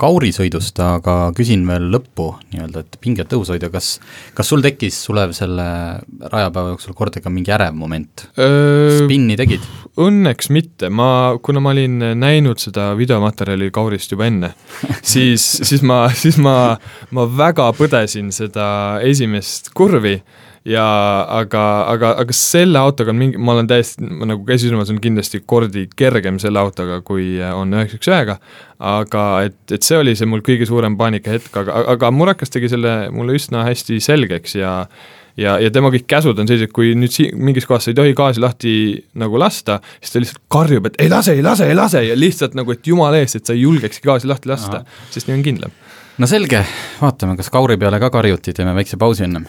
kaurisõidust, 0.00 0.78
aga 0.80 1.16
küsin 1.36 1.66
veel 1.68 1.90
lõppu 1.92 2.30
nii-öelda, 2.52 2.82
et 2.82 2.98
pinget 3.02 3.32
õhus 3.36 3.50
hoida, 3.52 3.68
kas 3.72 3.96
kas 4.36 4.50
sul 4.52 4.64
tekkis, 4.64 4.98
Sulev, 5.06 5.34
selle 5.36 5.66
rajapäeva 6.32 6.72
jooksul 6.72 6.96
kordagi 6.96 7.32
mingi 7.32 7.52
ärev 7.54 7.76
moment? 7.76 8.26
spinni 8.36 9.36
tegid? 9.38 9.64
Õnneks 10.00 10.50
mitte, 10.52 10.90
ma, 10.92 11.36
kuna 11.44 11.62
ma 11.64 11.72
olin 11.76 12.00
näinud 12.20 12.60
seda 12.60 12.90
videomaterjali 12.98 13.70
Kaurist 13.74 14.12
juba 14.12 14.28
enne, 14.28 14.52
siis, 15.14 15.44
siis 15.62 15.84
ma, 15.86 16.06
siis 16.16 16.40
ma, 16.42 16.76
ma 17.16 17.26
väga 17.38 17.70
põdesin 17.76 18.32
seda 18.34 18.66
esimest 19.04 19.72
kurvi 19.76 20.20
ja 20.66 20.84
aga, 21.30 21.62
aga, 21.92 22.12
aga 22.22 22.34
selle 22.34 22.80
autoga 22.80 23.12
on 23.12 23.20
mingi, 23.20 23.38
ma 23.38 23.54
olen 23.54 23.68
täiesti, 23.70 24.02
nagu 24.02 24.42
käsisilmas 24.46 24.90
on 24.92 24.98
kindlasti 25.02 25.42
kordi 25.46 25.86
kergem 25.96 26.40
selle 26.42 26.60
autoga, 26.62 27.00
kui 27.06 27.36
on 27.46 27.76
üheksa 27.76 28.00
üks 28.00 28.10
ühega, 28.10 28.38
aga 28.94 29.26
et, 29.46 29.60
et 29.70 29.86
see 29.86 30.00
oli 30.00 30.16
see 30.18 30.28
mul 30.28 30.42
kõige 30.46 30.66
suurem 30.68 30.98
paanikahetk, 30.98 31.54
aga, 31.62 31.84
aga 31.94 32.10
Murakas 32.14 32.52
tegi 32.52 32.72
selle 32.72 32.96
mulle 33.14 33.38
üsna 33.38 33.66
hästi 33.68 34.00
selgeks 34.02 34.58
ja 34.58 34.80
ja, 35.36 35.56
ja 35.60 35.70
tema 35.72 35.90
kõik 35.92 36.06
käsud 36.10 36.38
on 36.40 36.48
sellised, 36.48 36.72
kui 36.74 36.94
nüüd 36.98 37.12
siin 37.14 37.36
mingis 37.46 37.68
kohas 37.68 37.86
sa 37.86 37.92
ei 37.92 37.98
tohi 37.98 38.14
gaasi 38.16 38.42
lahti 38.42 38.74
nagu 39.20 39.38
lasta, 39.40 39.78
siis 40.00 40.14
ta 40.14 40.22
lihtsalt 40.22 40.42
karjub, 40.52 40.88
et 40.90 41.00
ei 41.04 41.12
lase, 41.12 41.36
ei 41.36 41.44
lase, 41.44 41.68
ei 41.68 41.76
lase 41.76 42.02
ja 42.08 42.16
lihtsalt 42.18 42.56
nagu, 42.58 42.72
et 42.72 42.88
jumala 42.88 43.20
eest, 43.20 43.40
et 43.40 43.48
sa 43.48 43.56
ei 43.56 43.64
julgekski 43.66 44.08
gaasi 44.08 44.30
lahti 44.30 44.50
lasta, 44.50 44.82
sest 45.12 45.28
nii 45.28 45.38
on 45.38 45.44
kindlam. 45.46 45.76
No 46.18 46.26
selge, 46.26 46.62
vaatame, 47.00 47.36
kas 47.36 47.50
Kauri 47.52 47.76
peale 47.76 48.00
ka 48.00 48.10
karjuti, 48.10 48.54
teeme 48.56 48.74
väikse 48.76 48.96
pausi 48.96 49.26
ennem 49.26 49.44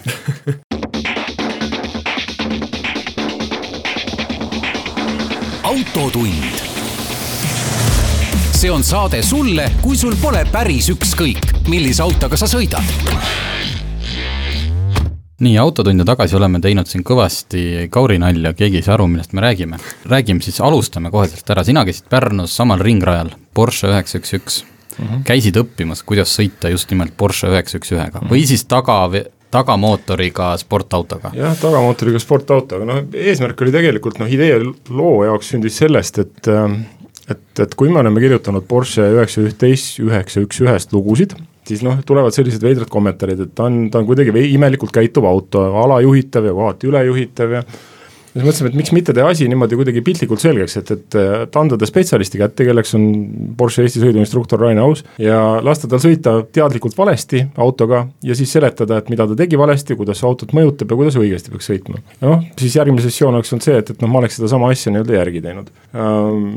autotund. 5.63 6.65
see 8.57 8.71
on 8.71 8.83
saade 8.83 9.21
sulle, 9.23 9.71
kui 9.81 9.97
sul 9.97 10.15
pole 10.21 10.43
päris 10.51 10.89
ükskõik, 10.91 11.69
millise 11.69 12.03
autoga 12.03 12.37
sa 12.37 12.49
sõidad 12.49 12.95
nii, 15.39 15.57
Autotunde 15.61 16.03
tagasi 16.03 16.35
oleme 16.35 16.59
teinud 16.59 16.89
siin 16.89 17.03
kõvasti 17.05 17.87
Kauri 17.93 18.17
nalja, 18.19 18.55
keegi 18.57 18.81
ei 18.81 18.85
saa 18.85 18.97
aru, 18.97 19.07
millest 19.07 19.37
me 19.37 19.45
räägime. 19.45 19.77
räägime 20.05 20.41
siis, 20.41 20.59
alustame 20.61 21.11
kohe 21.13 21.29
sealt 21.29 21.53
ära, 21.53 21.63
sina 21.63 21.85
käisid 21.85 22.09
Pärnus 22.09 22.55
samal 22.57 22.81
ringrajal, 22.81 23.29
Porsche 23.53 23.93
üheksa 23.93 24.19
üks 24.19 24.33
üks. 24.33 24.65
Mhm. 24.97 25.23
käisid 25.27 25.57
õppimas, 25.61 26.03
kuidas 26.05 26.33
sõita 26.33 26.71
just 26.73 26.89
nimelt 26.91 27.15
Porsche 27.17 27.49
üheksa 27.51 27.77
üks 27.81 27.91
ühega 27.93 28.21
või 28.25 28.45
siis 28.49 28.65
taga, 28.65 29.05
tagamootoriga 29.51 30.51
sportautoga. 30.57 31.31
jah, 31.37 31.55
tagamootoriga 31.59 32.19
sportautoga, 32.19 32.85
noh 32.85 33.03
eesmärk 33.13 33.61
oli 33.61 33.75
tegelikult 33.75 34.19
noh, 34.19 34.29
idee 34.29 34.59
loo 34.89 35.23
jaoks 35.27 35.53
sündis 35.53 35.77
sellest, 35.79 36.19
et 36.19 36.51
ähm, 36.51 36.81
et, 37.27 37.59
et 37.59 37.75
kui 37.75 37.91
me 37.91 38.01
oleme 38.01 38.23
kirjutanud 38.23 38.65
Porsche 38.67 39.05
üheksa 39.17 39.43
üht-teist, 39.43 39.99
üheksa 40.03 40.43
üks 40.43 40.61
ühest 40.63 40.95
lugusid, 40.95 41.35
siis 41.67 41.83
noh, 41.85 41.99
tulevad 42.07 42.35
sellised 42.35 42.63
veidrad 42.63 42.89
kommentaarid, 42.91 43.43
et 43.47 43.53
ta 43.55 43.67
on, 43.67 43.87
ta 43.91 44.01
on 44.01 44.07
kuidagi 44.07 44.31
imelikult 44.53 44.93
käituv 44.95 45.27
auto, 45.27 45.63
alajuhitav 45.83 46.47
ja 46.47 46.55
kohati 46.55 46.91
ülejuhitav 46.91 47.57
ja 47.59 47.63
siis 48.37 48.45
mõtlesime, 48.45 48.71
et 48.71 48.77
miks 48.77 48.93
mitte 48.95 49.15
teha 49.15 49.31
asi 49.33 49.47
niimoodi 49.49 49.77
kuidagi 49.79 50.03
piltlikult 50.05 50.43
selgeks, 50.43 50.77
et, 50.81 50.91
et, 50.93 51.17
et 51.43 51.59
anda 51.59 51.77
ta 51.79 51.89
spetsialisti 51.89 52.41
kätte, 52.41 52.67
kelleks 52.67 52.95
on 52.97 53.07
Porsche 53.57 53.85
Eesti 53.85 54.01
sõiduinstruktor 54.03 54.61
Rain 54.61 54.79
Aus 54.81 55.03
ja 55.21 55.39
lasta 55.65 55.89
tal 55.89 56.01
sõita 56.03 56.37
teadlikult 56.53 56.97
valesti 56.97 57.43
autoga 57.63 58.05
ja 58.25 58.37
siis 58.37 58.53
seletada, 58.53 59.01
et 59.01 59.11
mida 59.13 59.27
ta 59.29 59.37
tegi 59.39 59.59
valesti, 59.59 59.97
kuidas 59.99 60.23
autot 60.27 60.53
mõjutab 60.57 60.93
ja 60.93 60.99
kuidas 60.99 61.17
õigesti 61.19 61.53
peaks 61.53 61.69
sõitma. 61.71 62.01
noh, 62.23 62.43
siis 62.59 62.77
järgmine 62.77 63.03
sessioon 63.05 63.37
oleks 63.37 63.53
olnud 63.53 63.67
see, 63.67 63.77
et, 63.81 63.91
et 63.93 64.03
noh, 64.03 64.11
ma 64.11 64.21
oleks 64.21 64.39
sedasama 64.39 64.71
asja 64.73 64.93
nii-öelda 64.93 65.17
järgi 65.17 65.43
teinud 65.45 65.71
ähm,. 65.97 66.47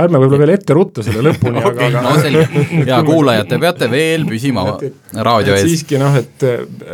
ärme 0.00 0.22
võib-olla 0.22 0.42
veel 0.44 0.54
ette 0.54 0.76
rutta 0.76 1.04
selle 1.06 1.24
lõpuni 1.30 1.62
okay, 1.70 1.90
aga, 1.90 2.02
aga 2.02 2.04
no 2.06 2.14
selge, 2.22 2.66
ja 2.88 3.00
kuulajad, 3.10 3.50
te 3.50 3.60
peate 3.62 3.90
veel 3.92 4.26
püsima 4.28 4.66
raadio 4.70 5.56
ees. 5.56 5.66
siiski 5.66 6.00
noh, 6.00 6.16
et, 6.20 6.46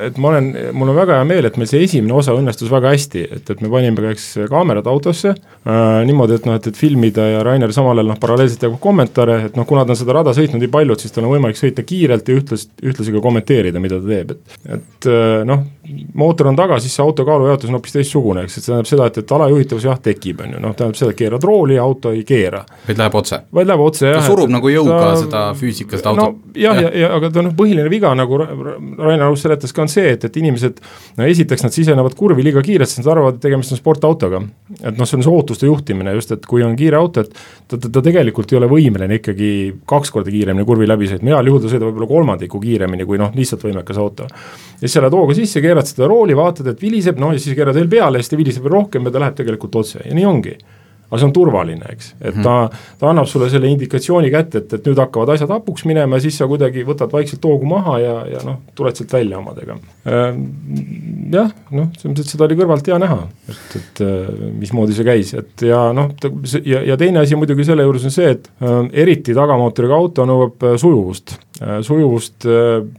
et 0.08 0.20
ma 0.22 0.32
olen, 0.34 0.50
mul 0.76 0.94
on 0.94 1.00
väga 1.02 1.20
hea 1.20 1.28
meel, 1.28 1.50
et 1.50 1.60
meil 1.60 1.70
see 1.70 1.84
esimene 1.86 2.16
osa 2.16 2.34
õnnestus 2.36 2.72
väga 2.72 2.94
hästi, 2.94 3.26
et, 3.38 3.54
et 3.54 3.65
me 3.66 3.72
panime 3.74 4.04
ka 4.06 4.14
eks 4.14 4.26
kaamerad 4.50 4.88
autosse 4.90 5.32
äh, 5.34 5.84
niimoodi, 6.08 6.38
et 6.40 6.48
noh, 6.48 6.56
et, 6.58 6.70
et 6.70 6.78
filmida 6.78 7.26
ja 7.30 7.44
Rainer 7.46 7.74
samal 7.74 7.98
ajal 7.98 8.12
noh, 8.12 8.20
paralleelselt 8.22 8.66
jagab 8.68 8.80
kommentaare, 8.82 9.38
et 9.50 9.58
noh, 9.58 9.66
kuna 9.68 9.84
ta 9.86 9.94
on 9.94 10.00
seda 10.00 10.16
rada 10.18 10.34
sõitnud 10.36 10.62
nii 10.62 10.72
palju, 10.72 10.96
et 10.96 11.06
siis 11.06 11.14
tal 11.14 11.26
on 11.26 11.34
võimalik 11.34 11.58
sõita 11.60 11.84
kiirelt 11.86 12.28
ja 12.28 12.38
ühtlasi, 12.40 12.70
ühtlasi 12.86 13.14
ka 13.14 13.22
kommenteerida, 13.24 13.82
mida 13.82 14.00
ta 14.00 14.10
teeb, 14.12 14.36
et 14.36 14.76
et 14.76 15.08
äh, 15.10 15.44
noh, 15.46 15.64
mootor 16.14 16.50
on 16.50 16.56
taga, 16.58 16.78
siis 16.82 16.94
see 16.96 17.04
auto 17.04 17.24
kaalujaotus 17.26 17.70
on 17.70 17.78
hoopis 17.78 17.94
teistsugune, 17.94 18.44
eks, 18.46 18.58
et 18.58 18.64
see 18.64 18.72
tähendab 18.72 18.90
seda, 18.90 19.06
et, 19.10 19.18
et 19.22 19.34
alajuhitavus 19.36 19.86
jah, 19.86 19.98
tekib, 20.02 20.42
on 20.44 20.56
ju, 20.56 20.62
noh, 20.62 20.74
tähendab 20.76 20.98
seda, 20.98 21.12
et 21.14 21.20
keerad 21.20 21.46
rooli 21.46 21.76
ja 21.76 21.84
auto 21.86 22.12
ei 22.14 22.24
keera. 22.26 22.62
vaid 22.88 23.00
läheb 23.00 23.18
otse? 23.20 23.40
vaid 23.54 23.70
läheb 23.70 23.84
otse, 23.84 24.08
jah. 24.10 24.20
ta 24.20 24.26
surub 24.26 24.48
et, 24.48 24.54
nagu 24.56 24.72
jõuga 24.72 24.98
ta, 25.02 25.10
seda 25.22 25.42
füüsikalist 25.58 26.10
autot 26.10 26.22
no,. 26.22 26.54
jah, 26.58 26.80
ja, 26.80 26.88
ja, 26.88 27.04
ja 27.04 27.12
aga 27.18 27.30
ta 27.34 27.44
noh, 27.46 27.54
põhiline 27.58 27.90
viga, 27.92 28.12
nagu 28.18 28.40
Rainer 28.40 29.26
Aus 29.28 29.44
seletas 29.46 29.74
ka, 29.76 29.86
on 29.86 29.92
see, 29.92 30.08
et, 30.16 30.26
et 30.28 30.40
inimesed 30.42 30.82
no 31.20 31.28
esiteks 31.30 31.66
nad 31.66 31.76
sisenevad 31.76 32.16
kurvi 32.18 32.44
liiga 32.46 32.62
kiiresti, 32.66 32.98
sest 32.98 33.04
nad 33.04 33.14
arvavad, 33.16 33.40
et 33.40 33.45
tegemist 33.46 33.74
on 33.74 33.80
sportautoga. 33.80 34.42
et 34.82 34.98
noh, 34.98 35.08
see 35.08 35.18
on 35.18 35.24
see 35.24 35.32
ootuste 35.32 35.68
juhtimine 35.70 36.14
just, 36.18 36.34
et 36.34 36.46
kui 36.46 36.64
on 36.66 36.76
kiire 36.78 36.98
auto, 36.98 37.24
et 37.24 37.32
ta, 37.32 37.78
ta, 37.78 37.88
ta 37.88 38.02
tegelikult 38.04 38.52
ei 38.52 38.60
ole 38.60 38.70
võimeline 38.70 39.20
ikkagi 39.20 39.50
kaks 39.88 40.12
korda 40.14 40.32
kiiremini 40.34 40.66
kurvi 40.68 40.88
läbi 40.90 41.10
sõitma, 41.10 41.34
heal 41.34 41.50
juhul 41.50 41.62
ta 41.64 41.72
sõidab 41.72 41.90
võib-olla 41.90 42.10
kolmandiku 42.10 42.60
kiiremini 42.62 43.08
kui 43.08 43.20
noh, 43.22 43.34
lihtsalt 43.36 43.66
võimekas 43.66 44.00
auto. 44.02 44.28
ja 44.28 44.82
siis 44.84 44.96
sa 44.98 45.04
lähed 45.04 45.16
hooga 45.16 45.38
sisse, 45.38 45.62
keerad 45.64 45.88
seda 45.88 46.10
rooli, 46.10 46.36
vaatad, 46.36 46.68
et 46.72 46.82
viliseb, 46.82 47.20
noh 47.22 47.34
ja 47.36 47.42
siis 47.42 47.56
keerad 47.58 47.78
veel 47.78 47.90
peale 47.90 48.22
siis 48.22 48.34
ta 48.34 48.40
viliseb 48.40 48.66
veel 48.66 48.76
rohkem 48.80 49.06
ja 49.06 49.14
ta 49.14 49.22
läheb 49.22 49.38
tegelikult 49.38 49.82
otse 49.82 50.02
ja 50.04 50.16
nii 50.16 50.26
ongi 50.28 50.56
aga 51.06 51.20
see 51.20 51.28
on 51.28 51.34
turvaline, 51.34 51.86
eks, 51.92 52.08
et 52.18 52.34
mhm. 52.34 52.42
ta, 52.42 52.94
ta 53.00 53.10
annab 53.12 53.28
sulle 53.30 53.48
selle 53.52 53.70
indikatsiooni 53.70 54.30
kätte, 54.32 54.64
et, 54.64 54.72
et 54.78 54.88
nüüd 54.88 54.98
hakkavad 54.98 55.36
asjad 55.36 55.52
hapuks 55.54 55.86
minema 55.86 56.18
ja 56.18 56.24
siis 56.26 56.38
sa 56.40 56.48
kuidagi 56.50 56.82
võtad 56.86 57.12
vaikselt 57.12 57.46
hoogu 57.46 57.68
maha 57.70 57.98
ja, 58.02 58.16
ja 58.34 58.42
noh, 58.46 58.58
tuled 58.78 58.98
sealt 58.98 59.14
välja 59.14 59.38
omadega. 59.38 59.78
Ehm, 60.10 60.42
jah, 61.34 61.52
noh, 61.70 61.88
selles 61.94 62.10
mõttes, 62.10 62.26
et 62.26 62.34
seda 62.34 62.48
oli 62.48 62.58
kõrvalt 62.58 62.90
hea 62.90 62.98
näha, 63.02 63.20
et, 63.46 63.78
et 63.80 64.04
äh, 64.06 64.44
mismoodi 64.58 64.98
see 64.98 65.06
käis, 65.06 65.32
et 65.38 65.66
ja 65.68 65.86
noh, 65.96 66.10
ja, 66.66 66.82
ja 66.92 66.98
teine 67.00 67.22
asi 67.22 67.38
muidugi 67.38 67.66
selle 67.68 67.86
juures 67.86 68.06
on 68.10 68.14
see, 68.14 68.34
et 68.36 68.50
äh, 68.58 68.78
eriti 69.06 69.36
tagamootoriga 69.36 69.98
auto 69.98 70.26
nõuab 70.26 70.70
äh, 70.72 70.78
sujuvust 70.80 71.36
äh,, 71.62 71.78
sujuvust 71.86 72.50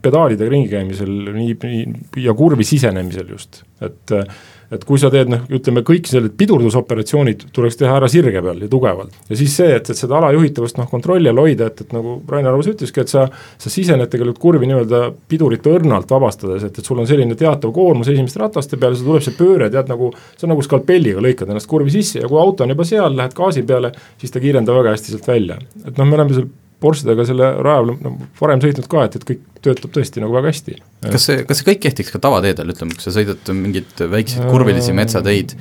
pedaalidega 0.01 0.51
ringi 0.51 0.71
käimisel, 0.71 1.11
nii, 1.35 1.57
nii 1.63 2.23
ja 2.23 2.35
kurvi 2.37 2.63
sisenemisel 2.67 3.35
just, 3.35 3.65
et 3.83 4.15
äh, 4.15 4.37
et 4.73 4.83
kui 4.87 4.99
sa 4.99 5.09
teed 5.13 5.29
noh, 5.31 5.43
ütleme 5.53 5.83
kõik 5.87 6.09
sellised 6.09 6.35
pidurdusoperatsioonid 6.39 7.47
tuleks 7.55 7.79
teha 7.79 7.95
ära 7.99 8.09
sirge 8.11 8.41
peal 8.43 8.59
ja 8.63 8.69
tugevalt. 8.71 9.15
ja 9.29 9.39
siis 9.39 9.55
see, 9.59 9.69
et, 9.77 9.89
et 9.89 9.99
seda 9.99 10.17
alajuhitavust 10.19 10.79
noh, 10.79 10.89
kontrolli 10.91 11.31
all 11.31 11.41
hoida, 11.41 11.69
et, 11.71 11.85
et 11.85 11.95
nagu 11.95 12.17
Rainer 12.29 12.51
Arvus 12.51 12.69
ütleski, 12.73 13.05
et 13.05 13.13
sa, 13.13 13.27
sa 13.31 13.71
sisened 13.71 14.11
tegelikult 14.11 14.41
kurvi 14.43 14.69
nii-öelda 14.69 15.01
pidurite 15.31 15.71
õrnalt 15.77 16.11
vabastades, 16.11 16.67
et, 16.67 16.77
et 16.79 16.91
sul 16.91 16.99
on 16.99 17.07
selline 17.09 17.37
teatav 17.39 17.71
koormus 17.75 18.11
esimeste 18.11 18.43
rataste 18.43 18.79
peale, 18.81 18.99
siis 18.99 19.07
tuleb 19.07 19.25
see 19.25 19.37
pööre, 19.39 19.71
tead 19.73 19.91
nagu, 19.91 20.11
see 20.35 20.47
on 20.47 20.55
nagu 20.55 20.67
skalpelliga 20.67 21.23
lõikad 21.23 21.51
ennast 21.51 21.71
kurvi 21.71 21.93
sisse 21.93 22.21
ja 22.23 22.29
kui 22.29 22.41
auto 22.41 22.67
on 22.67 22.75
juba 22.75 22.87
seal, 22.87 23.15
lähed 23.17 23.35
gaasi 23.37 23.63
peale, 23.67 23.93
siis 24.19 24.33
ta 24.33 24.43
kiirendab 24.43 24.81
väga 24.81 24.95
hästi 24.97 25.15
sealt 25.15 25.27
välja. 25.31 25.59
et 25.85 25.95
noh, 25.95 26.07
me 26.07 26.19
oleme 26.19 26.35
seal 26.35 26.49
Porschedega 26.83 27.25
selle 27.25 27.51
raja 27.63 27.77
peal 27.77 27.93
no, 28.01 28.13
varem 28.39 28.61
sõitnud 28.63 28.89
ka, 28.89 29.05
et, 29.07 29.17
et 29.17 29.25
kõik 29.27 29.43
töötab 29.65 29.93
tõesti 29.95 30.21
nagu 30.21 30.35
väga 30.35 30.51
hästi. 30.51 30.75
kas 31.07 31.25
see, 31.27 31.43
kas 31.47 31.59
see 31.59 31.67
kõik 31.71 31.81
kehtiks 31.85 32.11
ka 32.13 32.21
tavateedel, 32.23 32.71
ütleme, 32.73 32.95
kui 32.95 33.03
sa 33.03 33.13
sõidad 33.15 33.51
mingeid 33.57 34.03
väikseid 34.11 34.47
kurvilisi 34.51 34.95
metsateid? 34.97 35.55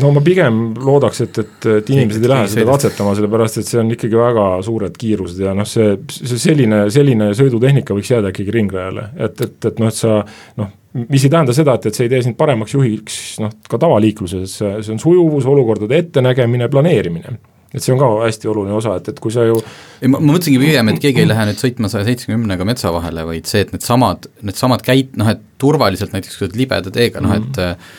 no 0.00 0.10
ma 0.14 0.22
pigem 0.24 0.60
loodaks, 0.74 1.22
et, 1.26 1.40
et, 1.42 1.68
et 1.78 1.92
inimesed 1.94 2.24
ei 2.24 2.32
lähe 2.32 2.48
seda 2.52 2.66
katsetama, 2.70 3.14
sellepärast 3.18 3.60
et 3.62 3.70
see 3.70 3.80
on 3.82 3.92
ikkagi 3.96 4.18
väga 4.20 4.48
suured 4.66 4.98
kiirused 5.00 5.42
ja 5.46 5.54
noh, 5.56 5.68
see, 5.68 5.96
see 6.12 6.40
selline, 6.48 6.86
selline 6.92 7.30
sõidutehnika 7.38 7.96
võiks 7.96 8.12
jääda 8.14 8.34
ikkagi 8.34 8.58
ringrajale, 8.58 9.10
et, 9.16 9.46
et, 9.46 9.58
et 9.70 9.82
noh, 9.82 9.92
et 9.92 9.98
sa 9.98 10.20
noh, 10.60 10.72
mis 11.06 11.26
ei 11.26 11.32
tähenda 11.32 11.54
seda, 11.56 11.76
et, 11.76 11.90
et 11.90 11.98
see 11.98 12.08
ei 12.08 12.14
tee 12.14 12.24
sind 12.26 12.38
paremaks 12.38 12.74
juhiks 12.74 13.20
noh, 13.42 13.54
ka 13.70 13.80
tavaliikluses, 13.82 14.58
see 14.58 14.94
on 14.94 15.02
sujuvus, 15.02 15.46
olukordade 15.50 16.02
ettenägemine, 16.04 16.70
planeerimine 16.72 17.38
et 17.74 17.82
see 17.82 17.94
on 17.94 18.00
ka 18.00 18.08
hästi 18.22 18.50
oluline 18.50 18.76
osa, 18.76 18.96
et, 19.00 19.08
et 19.12 19.22
kui 19.22 19.34
sa 19.34 19.44
ju 19.46 19.56
ei, 19.58 20.10
ma, 20.10 20.20
ma 20.20 20.34
mõtlesingi 20.34 20.60
pigem, 20.62 20.92
et 20.92 21.00
keegi 21.02 21.24
ei 21.24 21.28
lähe 21.28 21.48
nüüd 21.48 21.60
sõitma 21.60 21.90
saja 21.92 22.06
seitsmekümnega 22.08 22.66
metsa 22.68 22.92
vahele, 22.94 23.24
vaid 23.28 23.50
see, 23.50 23.64
et 23.66 23.72
needsamad, 23.74 24.28
needsamad 24.46 24.84
käit-, 24.86 25.16
noh 25.20 25.32
et 25.32 25.42
turvaliselt 25.62 26.14
näiteks, 26.14 26.36
kui 26.36 26.44
sa 26.44 26.50
oled 26.50 26.60
libeda 26.62 26.92
teega, 26.94 27.22
noh 27.24 27.34
et 27.36 27.50
mm 27.50 27.62
-hmm. 27.62 27.90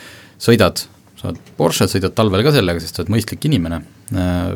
sõidad, 0.48 0.86
sa 1.20 1.30
oled 1.32 1.54
Porsche, 1.58 1.90
sõidad 1.92 2.16
talvel 2.16 2.46
ka 2.48 2.56
sellega, 2.56 2.84
sest 2.84 2.96
sa 2.96 3.04
oled 3.04 3.14
mõistlik 3.18 3.50
inimene 3.50 3.82
äh, 4.16 4.54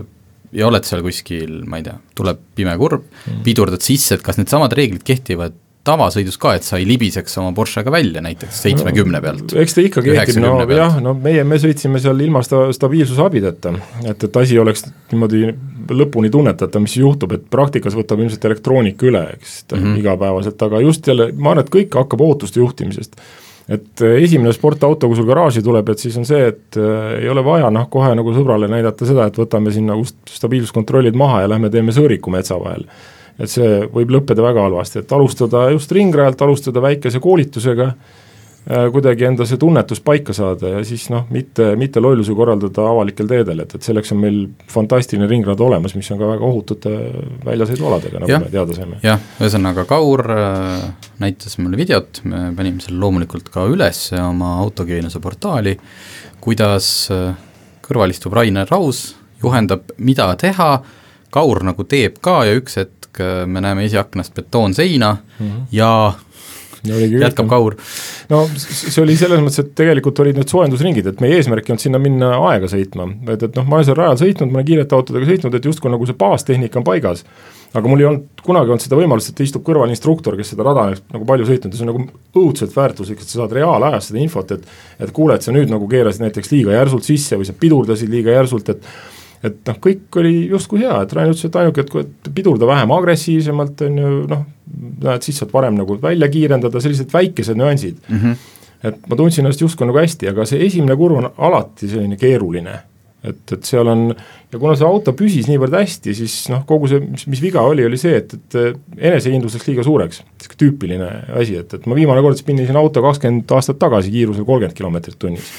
ja 0.52 0.68
oled 0.68 0.88
seal 0.88 1.04
kuskil, 1.06 1.62
ma 1.66 1.82
ei 1.82 1.88
tea, 1.90 1.98
tuleb 2.16 2.40
pime 2.56 2.78
kurv 2.78 3.02
-hmm. 3.02 3.44
pidurdad 3.44 3.82
sisse, 3.82 4.16
et 4.16 4.24
kas 4.26 4.38
needsamad 4.38 4.74
reeglid 4.74 5.04
kehtivad 5.04 5.54
tavasõidus 5.88 6.38
ka, 6.42 6.54
et 6.58 6.66
sa 6.66 6.78
ei 6.78 6.86
libiseks 6.86 7.38
oma 7.42 7.56
Porschega 7.58 7.92
välja 7.94 8.22
näiteks 8.22 8.62
seitsmekümne 8.68 9.22
pealt? 9.24 9.54
eks 9.58 9.76
ta 9.78 9.84
ikka 9.86 10.04
kehtib, 10.06 10.42
no 10.44 10.54
pealt. 10.60 10.78
jah, 10.78 10.98
no 11.04 11.14
meie, 11.18 11.44
me 11.48 11.58
sõitsime 11.62 12.02
seal 12.04 12.20
ilma 12.22 12.44
sta-, 12.46 12.68
stabiilsusabideta, 12.76 13.74
et, 14.06 14.26
et 14.28 14.42
asi 14.44 14.60
oleks 14.62 14.86
niimoodi 15.12 15.48
lõpuni 15.92 16.30
tunnetatav, 16.34 16.84
mis 16.84 16.98
juhtub, 17.02 17.34
et 17.38 17.48
praktikas 17.52 17.98
võtab 17.98 18.22
ilmselt 18.22 18.46
elektroonika 18.52 19.08
üle, 19.10 19.24
eks 19.38 19.64
mm 19.72 19.78
-hmm. 19.78 20.02
igapäevaselt, 20.04 20.68
aga 20.68 20.84
just 20.86 21.08
jälle, 21.08 21.32
ma 21.38 21.56
arvan, 21.56 21.66
et 21.66 21.74
kõik 21.74 21.98
hakkab 21.98 22.22
ootuste 22.28 22.62
juhtimisest 22.62 23.18
et 23.72 24.02
äh, 24.02 24.18
esimene 24.24 24.54
sportauto, 24.54 25.08
kui 25.08 25.18
sul 25.18 25.26
garaaži 25.30 25.64
tuleb, 25.64 25.90
et 25.90 26.00
siis 26.00 26.18
on 26.18 26.26
see, 26.28 26.48
et 26.52 26.78
äh, 26.78 27.24
ei 27.24 27.30
ole 27.30 27.44
vaja 27.46 27.70
noh, 27.74 27.88
kohe 27.90 28.14
nagu 28.18 28.34
sõbrale 28.36 28.70
näidata 28.72 29.08
seda, 29.08 29.26
et 29.30 29.38
võtame 29.38 29.72
siin 29.72 29.88
nagu 29.90 30.06
stabiilsuskontrollid 30.06 31.18
maha 31.18 31.42
ja 31.42 31.52
lähme 31.56 31.70
teeme 31.74 31.96
sõõriku 31.96 32.34
metsa 32.34 32.60
vahel 32.60 32.86
et 33.42 33.52
see 33.52 33.86
võib 33.92 34.12
lõppeda 34.18 34.44
väga 34.46 34.68
halvasti, 34.68 35.02
et 35.02 35.16
alustada 35.16 35.70
just 35.74 35.92
ringrajalt, 35.96 36.42
alustada 36.46 36.84
väikese 36.84 37.22
koolitusega, 37.24 37.88
äh, 37.90 38.88
kuidagi 38.94 39.26
enda 39.30 39.48
see 39.50 39.60
tunnetus 39.62 40.02
paika 40.06 40.36
saada 40.38 40.76
ja 40.76 40.84
siis 40.88 41.08
noh, 41.14 41.26
mitte, 41.34 41.72
mitte 41.80 42.04
lollusi 42.04 42.36
korraldada 42.38 42.86
avalikel 42.92 43.30
teedel, 43.32 43.64
et, 43.66 43.76
et 43.78 43.90
selleks 43.90 44.14
on 44.14 44.22
meil 44.22 44.40
fantastiline 44.72 45.30
ringrada 45.32 45.66
olemas, 45.66 45.96
mis 45.98 46.12
on 46.14 46.22
ka 46.22 46.30
väga 46.36 46.48
ohutute 46.48 46.96
väljasõidualadega, 47.48 48.24
nagu 48.24 48.36
ja, 48.36 48.42
me 48.44 48.54
teada 48.54 48.78
saime. 48.78 49.02
jah, 49.06 49.22
ühesõnaga 49.42 49.88
Kaur 49.90 50.26
äh, 50.38 50.88
näitas 51.24 51.58
mulle 51.62 51.82
videot, 51.82 52.24
me 52.30 52.50
panime 52.58 52.84
selle 52.84 53.02
loomulikult 53.02 53.50
ka 53.54 53.66
üles 53.72 54.10
oma 54.22 54.58
autogeenuse 54.62 55.24
portaali, 55.24 55.78
kuidas 56.44 56.94
äh, 57.14 57.32
kõrval 57.86 58.14
istub 58.14 58.38
Rainer 58.38 58.70
Raus, 58.70 59.12
juhendab, 59.42 59.90
mida 59.98 60.30
teha, 60.40 60.74
Kaur 61.32 61.62
nagu 61.64 61.86
teeb 61.88 62.18
ka 62.20 62.42
ja 62.44 62.58
üks 62.60 62.76
hetk 62.76 63.01
hetk 63.12 63.22
äh, 63.22 63.46
me 63.48 63.62
näeme 63.62 63.86
esiaknast 63.86 64.34
betoonseina 64.34 65.18
mm 65.40 65.48
-hmm. 65.48 65.66
ja 65.72 66.14
ja 66.84 66.96
jätkab 67.06 67.48
Kaur. 67.48 67.76
no 68.30 68.50
see 68.58 69.04
oli 69.04 69.16
selles 69.16 69.40
mõttes, 69.40 69.60
et 69.60 69.76
tegelikult 69.76 70.20
olid 70.20 70.36
need 70.36 70.50
soojendusringid, 70.50 71.08
et 71.08 71.20
meie 71.22 71.36
eesmärk 71.38 71.68
ei 71.68 71.74
olnud 71.74 71.82
sinna 71.84 72.00
minna 72.00 72.32
aega 72.50 72.66
sõitma, 72.68 73.06
et, 73.30 73.44
et 73.44 73.56
noh, 73.56 73.68
ma 73.68 73.76
olen 73.76 73.86
seal 73.86 73.98
rajal 73.98 74.18
sõitnud, 74.18 74.50
ma 74.50 74.60
olen 74.60 74.66
kiirete 74.66 74.96
autodega 74.96 75.30
sõitnud, 75.30 75.56
et 75.56 75.66
justkui 75.66 75.92
nagu 75.92 76.06
see 76.06 76.18
baastehnika 76.18 76.80
on 76.80 76.84
paigas. 76.84 77.24
aga 77.74 77.88
mul 77.88 78.00
ei 78.00 78.06
olnud 78.06 78.42
kunagi 78.44 78.74
olnud 78.74 78.82
seda 78.82 78.98
võimalust, 78.98 79.30
et 79.30 79.40
istub 79.40 79.64
kõrval 79.64 79.90
instruktor, 79.90 80.36
kes 80.38 80.50
seda 80.56 80.64
rada 80.64 80.90
nagu 81.14 81.26
palju 81.26 81.46
sõitnud 81.46 81.72
ja 81.72 81.78
see 81.78 81.86
on 81.86 81.94
nagu 81.94 82.08
õudselt 82.36 82.76
väärtuslik, 82.76 83.22
et 83.22 83.30
sa 83.30 83.44
saad 83.44 83.54
reaalajas 83.54 84.10
seda 84.10 84.20
infot, 84.20 84.52
et 84.52 84.66
et 85.00 85.12
kuule, 85.12 85.36
et 85.36 85.42
sa 85.42 85.52
nüüd 85.52 85.70
nagu 85.70 85.88
keerasid 85.88 86.22
näiteks 86.26 86.52
liiga 86.52 86.74
järsult 86.74 87.04
sisse 87.04 87.38
või 87.38 87.46
sa 87.46 87.54
pidurdasid 87.54 88.10
liiga 88.10 88.32
järsult, 88.42 88.70
et 88.70 88.84
et 89.44 89.58
noh, 89.68 89.78
kõik 89.82 90.20
oli 90.22 90.34
justkui 90.52 90.84
hea, 90.84 91.02
et 91.02 91.14
Rain 91.18 91.32
ütles, 91.32 91.48
et 91.48 91.56
ainuke, 91.62 91.86
et 91.86 92.32
pidurda 92.36 92.70
vähem 92.70 92.94
agressiivsemalt, 92.94 93.86
on 93.88 93.98
ju 94.02 94.12
noh, 94.30 94.46
näed, 95.02 95.26
siis 95.26 95.42
saad 95.42 95.54
varem 95.54 95.80
nagu 95.80 95.98
välja 96.02 96.30
kiirendada, 96.32 96.82
sellised 96.84 97.12
väikesed 97.14 97.58
nüansid 97.60 97.98
mm. 98.08 98.18
-hmm. 98.18 98.36
et 98.90 99.10
ma 99.10 99.18
tundsin 99.20 99.46
ennast 99.46 99.62
justkui 99.62 99.88
nagu 99.90 100.00
hästi, 100.00 100.30
aga 100.30 100.46
see 100.46 100.66
esimene 100.66 100.96
kurv 100.96 101.22
on 101.22 101.30
alati 101.38 101.90
selline 101.90 102.18
keeruline 102.22 102.80
et, 103.28 103.42
et 103.54 103.68
seal 103.68 103.90
on 103.92 104.08
ja 104.12 104.60
kuna 104.60 104.74
see 104.76 104.88
auto 104.88 105.14
püsis 105.18 105.48
niivõrd 105.48 105.76
hästi, 105.78 106.14
siis 106.18 106.36
noh, 106.52 106.64
kogu 106.68 106.90
see, 106.92 107.02
mis, 107.04 107.24
mis 107.32 107.42
viga 107.44 107.64
oli, 107.68 107.86
oli 107.88 108.00
see, 108.00 108.18
et, 108.20 108.34
et 108.36 108.58
enesekindlus 109.12 109.56
läks 109.58 109.70
liiga 109.70 109.86
suureks. 109.88 110.22
niisugune 110.26 110.60
tüüpiline 110.62 111.10
asi, 111.40 111.56
et, 111.62 111.76
et 111.78 111.88
ma 111.90 111.98
viimane 111.98 112.24
kord 112.26 112.40
spinnisin 112.40 112.80
auto 112.80 113.04
kakskümmend 113.06 113.54
aastat 113.56 113.80
tagasi 113.82 114.12
kiirusel 114.14 114.48
kolmkümmend 114.48 114.78
kilomeetrit 114.78 115.20
tunnis. 115.22 115.52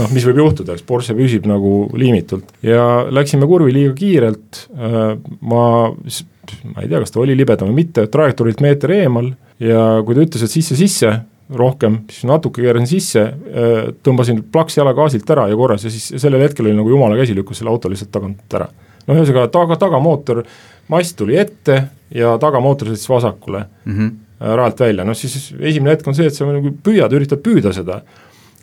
noh, 0.00 0.12
mis 0.14 0.26
võib 0.28 0.42
juhtuda, 0.44 0.76
eks 0.76 0.86
Porsche 0.86 1.16
püsib 1.18 1.48
nagu 1.50 1.74
liimitult 1.98 2.52
ja 2.66 3.06
läksime 3.10 3.48
kurvi 3.50 3.74
liiga 3.74 3.96
kiirelt, 3.98 4.64
äh, 4.76 5.14
ma, 5.40 5.64
ma 5.90 6.84
ei 6.84 6.90
tea, 6.90 7.00
kas 7.00 7.14
ta 7.16 7.24
oli 7.24 7.38
libedam 7.38 7.72
või 7.72 7.82
mitte, 7.82 8.06
trajektoorilt 8.12 8.62
meeter 8.64 8.94
eemal 9.00 9.32
ja 9.60 10.00
kui 10.06 10.16
ta 10.16 10.24
ütles, 10.24 10.44
et 10.44 10.54
sisse-sisse, 10.54 11.16
rohkem, 11.56 12.00
siis 12.10 12.26
natuke 12.28 12.62
keerasin 12.62 12.88
sisse, 12.90 13.22
äh, 13.22 13.90
tõmbasin 14.06 14.42
plaks 14.52 14.78
jala 14.78 14.94
gaasilt 14.96 15.30
ära 15.30 15.48
ja 15.50 15.58
korras 15.58 15.84
ja 15.86 15.92
siis 15.92 16.12
sellel 16.22 16.44
hetkel 16.44 16.68
oli 16.68 16.76
nagu 16.78 16.92
jumala 16.92 17.18
käsi 17.18 17.34
lükkas 17.36 17.60
selle 17.60 17.72
auto 17.72 17.90
lihtsalt 17.90 18.12
tagant 18.14 18.58
ära. 18.58 18.68
no 19.06 19.16
ühesõnaga 19.16 19.48
taga, 19.52 19.76
tagamootor, 19.80 20.42
mast 20.92 21.16
tuli 21.18 21.38
ette 21.40 21.82
ja 22.14 22.36
tagamootor 22.38 22.90
sõitis 22.90 23.08
vasakule 23.08 23.64
mm 23.84 23.94
-hmm. 23.96 24.10
rajalt 24.56 24.80
välja, 24.80 25.04
noh 25.04 25.16
siis 25.16 25.54
esimene 25.58 25.96
hetk 25.96 26.08
on 26.08 26.14
see, 26.14 26.26
et 26.26 26.34
sa 26.34 26.46
nagu 26.46 26.74
püüad, 26.84 27.12
üritad 27.12 27.42
püüda 27.42 27.72
seda, 27.72 28.02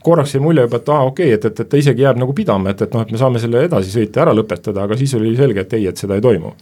korraks 0.04 0.36
jäi 0.36 0.42
mulje 0.42 0.62
juba, 0.62 0.78
et 0.78 0.90
aa 0.90 1.04
okei 1.04 1.26
okay,, 1.26 1.34
et, 1.36 1.46
et, 1.46 1.60
et 1.60 1.70
ta 1.70 1.78
isegi 1.78 2.02
jääb 2.02 2.18
nagu 2.18 2.34
pidama, 2.34 2.70
et, 2.70 2.82
et 2.82 2.94
noh, 2.94 3.02
et 3.02 3.12
me 3.12 3.18
saame 3.18 3.40
selle 3.40 3.66
edasi 3.66 3.92
sõita 3.92 4.22
ära 4.22 4.34
lõpetada, 4.34 4.84
aga 4.84 4.98
siis 4.98 5.14
oli 5.14 5.36
selge, 5.36 5.62
et 5.62 5.74
ei, 5.74 5.88
et 5.88 5.98
seda 5.98 6.16
ei 6.16 6.22
toimu 6.22 6.54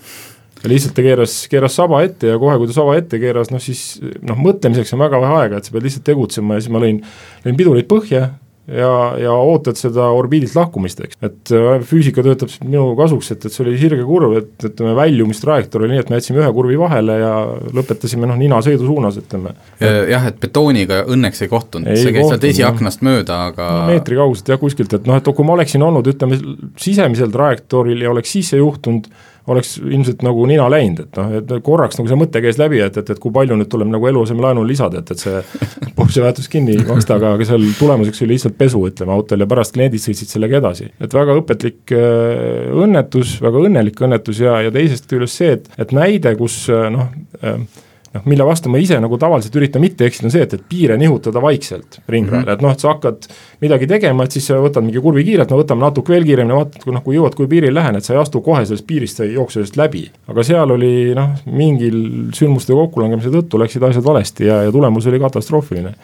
lihtsalt 0.71 0.95
ta 0.97 1.05
keeras, 1.05 1.35
keeras 1.51 1.77
saba 1.79 2.01
ette 2.05 2.33
ja 2.33 2.39
kohe, 2.41 2.57
kui 2.61 2.71
ta 2.71 2.77
saba 2.77 2.95
ette 2.99 3.19
keeras, 3.21 3.51
noh 3.53 3.63
siis 3.63 3.99
noh, 4.25 4.39
mõtlemiseks 4.39 4.95
on 4.95 5.05
väga 5.05 5.21
vähe 5.23 5.37
aega, 5.43 5.59
et 5.59 5.67
sa 5.67 5.75
pead 5.75 5.87
lihtsalt 5.87 6.07
tegutsema 6.07 6.57
ja 6.57 6.65
siis 6.65 6.73
ma 6.73 6.81
lõin, 6.83 7.01
lõin 7.45 7.59
pidurid 7.59 7.89
põhja 7.91 8.27
ja, 8.67 8.91
ja 9.19 9.33
ootad 9.33 9.77
seda 9.77 10.07
orbiidilt 10.15 10.55
lahkumist, 10.57 11.01
eks. 11.05 11.17
et 11.25 11.51
äh, 11.53 11.83
füüsika 11.85 12.23
töötab 12.25 12.51
minu 12.65 12.87
kasuks, 12.97 13.31
et, 13.35 13.45
et 13.45 13.53
see 13.53 13.63
oli 13.65 13.75
sirge 13.79 14.01
kurv, 14.07 14.35
et, 14.39 14.53
ütleme 14.69 14.95
väljumistrajektoor 14.97 15.85
oli 15.85 15.95
nii, 15.95 16.03
et 16.05 16.11
me 16.11 16.19
jätsime 16.19 16.41
ühe 16.41 16.49
kurvi 16.55 16.79
vahele 16.79 17.19
ja 17.21 17.33
lõpetasime 17.77 18.29
noh, 18.29 18.39
nina 18.39 18.61
sõidu 18.65 18.87
suunas, 18.87 19.19
ütleme. 19.21 19.53
jah, 19.81 20.25
et 20.31 20.39
betooniga 20.41 21.03
õnneks 21.13 21.45
ei 21.45 21.51
kohtunud, 21.51 21.93
see 21.99 22.15
käis 22.15 22.29
sealt 22.31 22.49
esiaknast 22.49 23.05
mööda, 23.05 23.45
aga 23.51 23.69
no, 23.69 23.85
meetri 23.93 24.19
kauguselt 24.19 24.53
jah, 24.55 24.61
kuskilt, 24.61 24.97
et 24.97 25.09
noh, 25.09 25.21
et 25.21 25.31
kui 25.35 25.47
ma 25.47 25.57
oleksin 25.59 25.85
olnud, 25.85 26.09
ütleme, 26.15 26.39
sisemisel 26.81 27.33
trajektooril 27.33 28.05
ja 28.05 28.13
oleks 28.13 28.33
sisse 28.37 28.61
juhtunud, 28.61 29.09
oleks 29.51 29.75
ilmselt 29.77 30.23
nagu 30.25 30.45
nina 30.49 30.65
läinud, 30.71 31.03
et 31.05 31.19
noh, 31.19 31.33
et 31.39 31.53
korraks 31.65 31.99
nagu 31.99 32.09
see 32.09 32.17
mõte 32.19 32.41
käis 32.43 32.57
läbi, 32.61 32.79
et, 32.85 32.97
et, 32.97 33.11
et 33.13 33.21
kui 33.21 33.33
palju 33.35 33.57
nüüd 33.59 33.69
tuleb 33.71 33.91
nagu 33.93 34.09
eluasemelaenule 34.09 34.71
lisada, 34.71 35.03
et, 35.03 35.11
et 35.13 35.21
see 35.21 35.41
Porsche 35.97 36.23
väärtus 36.23 36.49
kinni 36.51 36.77
maksta, 36.87 37.19
aga, 37.19 37.35
aga 37.37 37.47
seal 37.47 37.65
tulemuseks 37.79 38.23
oli 38.25 38.35
lihtsalt 38.35 38.57
pesu, 38.59 38.81
ütleme, 38.89 39.13
autol 39.15 39.45
ja 39.45 39.49
pärast 39.49 39.75
kliendid 39.77 40.03
sõitsid 40.03 40.33
sellega 40.33 40.59
edasi. 40.63 40.89
et 40.99 41.13
väga 41.13 41.37
õpetlik 41.41 41.95
äh, 41.95 42.71
õnnetus, 42.85 43.37
väga 43.45 43.65
õnnelik 43.69 44.01
õnnetus 44.07 44.41
ja, 44.41 44.57
ja 44.65 44.73
teisest 44.73 45.09
küljest 45.11 45.41
see, 45.41 45.57
et, 45.59 45.69
et 45.77 45.95
näide, 45.95 46.35
kus 46.39 46.63
äh, 46.73 46.89
noh 46.93 47.11
äh,, 47.41 47.59
noh, 48.15 48.25
mille 48.29 48.45
vastu 48.47 48.71
ma 48.71 48.79
ise 48.81 48.97
nagu 49.03 49.19
tavaliselt 49.21 49.55
üritan 49.59 49.83
mitte 49.83 50.07
eksida, 50.07 50.29
on 50.29 50.33
see, 50.33 50.45
et, 50.47 50.55
et 50.57 50.65
piire 50.69 50.97
nihutada 50.99 51.41
vaikselt 51.43 51.99
ringrajale 52.11 52.45
mm, 52.45 52.49
-hmm. 52.49 52.57
et 52.57 52.65
noh, 52.65 52.75
et 52.75 52.85
sa 52.85 52.93
hakkad 52.93 53.27
midagi 53.63 53.89
tegema, 53.91 54.25
et 54.25 54.35
siis 54.35 54.47
sa 54.49 54.59
võtad 54.63 54.85
mingi 54.85 55.01
kurvi 55.03 55.25
kiirelt, 55.27 55.51
no 55.51 55.61
võtame 55.61 55.85
natuke 55.85 56.15
veel 56.15 56.27
kiiremini, 56.27 56.57
vaatad, 56.57 56.83
kui 56.83 56.95
noh, 56.95 57.03
kui 57.05 57.17
jõuad, 57.17 57.35
kui 57.37 57.49
piiril 57.51 57.75
lähen, 57.75 57.99
et 57.99 58.07
sa 58.07 58.15
ei 58.15 58.21
astu 58.21 58.41
kohe 58.45 58.65
sellest 58.65 58.87
piirist, 58.87 59.19
sa 59.19 59.27
ei 59.27 59.35
jookse 59.35 59.59
sellest 59.59 59.79
läbi. 59.79 60.05
aga 60.27 60.43
seal 60.43 60.71
oli 60.77 60.93
noh, 61.17 61.35
mingil 61.45 61.99
sündmuste 62.35 62.73
kokkulangemise 62.73 63.33
tõttu 63.33 63.59
läksid 63.61 63.83
asjad 63.83 64.05
valesti 64.05 64.47
ja, 64.49 64.63
ja 64.67 64.71
tulemus 64.71 65.07
oli 65.11 65.19
katastroofiline 65.19 65.95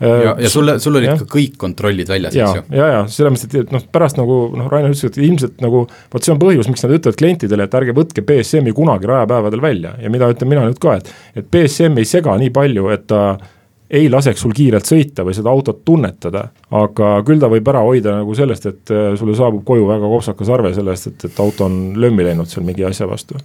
ja, 0.00 0.34
ja 0.38 0.50
sulle, 0.52 0.78
sul 0.80 0.96
olid 1.00 1.10
ja. 1.10 1.16
ka 1.18 1.26
kõik 1.32 1.58
kontrollid 1.60 2.08
väljas, 2.10 2.36
eks 2.36 2.60
ju? 2.60 2.64
ja, 2.78 2.88
ja 2.94 3.02
selles 3.10 3.34
mõttes, 3.34 3.64
et 3.64 3.74
noh, 3.74 3.84
pärast 3.92 4.20
nagu 4.20 4.38
noh, 4.54 4.70
Rainer 4.70 4.94
ütles, 4.94 5.04
et 5.10 5.20
ilmselt 5.26 5.62
nagu 5.64 5.84
vot 5.88 6.24
see 6.24 6.34
on 6.34 6.40
põhjus, 6.42 6.70
miks 6.70 6.84
nad 6.86 6.94
ütlevad 6.94 7.18
klientidele, 7.18 7.66
et 7.68 7.76
ärge 7.80 7.96
võtke 7.96 8.24
BSM-i 8.26 8.74
kunagi 8.76 9.10
rajapäevadel 9.10 9.62
välja 9.64 9.94
ja 10.02 10.12
mida 10.12 10.30
ütlen 10.30 10.52
mina 10.54 10.66
nüüd 10.68 10.80
ka, 10.82 10.98
et 11.00 11.12
et 11.38 11.46
BSM 11.50 11.98
ei 11.98 12.08
sega 12.08 12.36
nii 12.38 12.52
palju, 12.54 12.88
et 12.94 13.06
ta 13.10 13.22
ei 13.90 14.08
laseks 14.12 14.42
sul 14.44 14.52
kiirelt 14.52 14.86
sõita 14.88 15.24
või 15.24 15.34
seda 15.36 15.50
autot 15.50 15.80
tunnetada, 15.86 16.44
aga 16.76 17.12
küll 17.26 17.40
ta 17.40 17.48
võib 17.48 17.70
ära 17.72 17.80
hoida 17.86 18.18
nagu 18.18 18.34
sellest, 18.36 18.66
et 18.68 18.92
äh, 18.92 19.14
sulle 19.18 19.36
saabub 19.38 19.64
koju 19.66 19.88
väga 19.88 20.10
kopsakas 20.12 20.52
arve 20.52 20.74
selle 20.76 20.92
eest, 20.92 21.08
et, 21.12 21.30
et 21.30 21.40
auto 21.40 21.66
on 21.66 21.78
lömmi 21.96 22.26
läinud 22.26 22.50
seal 22.50 22.66
mingi 22.68 22.84
asja 22.84 23.08
vastu 23.08 23.40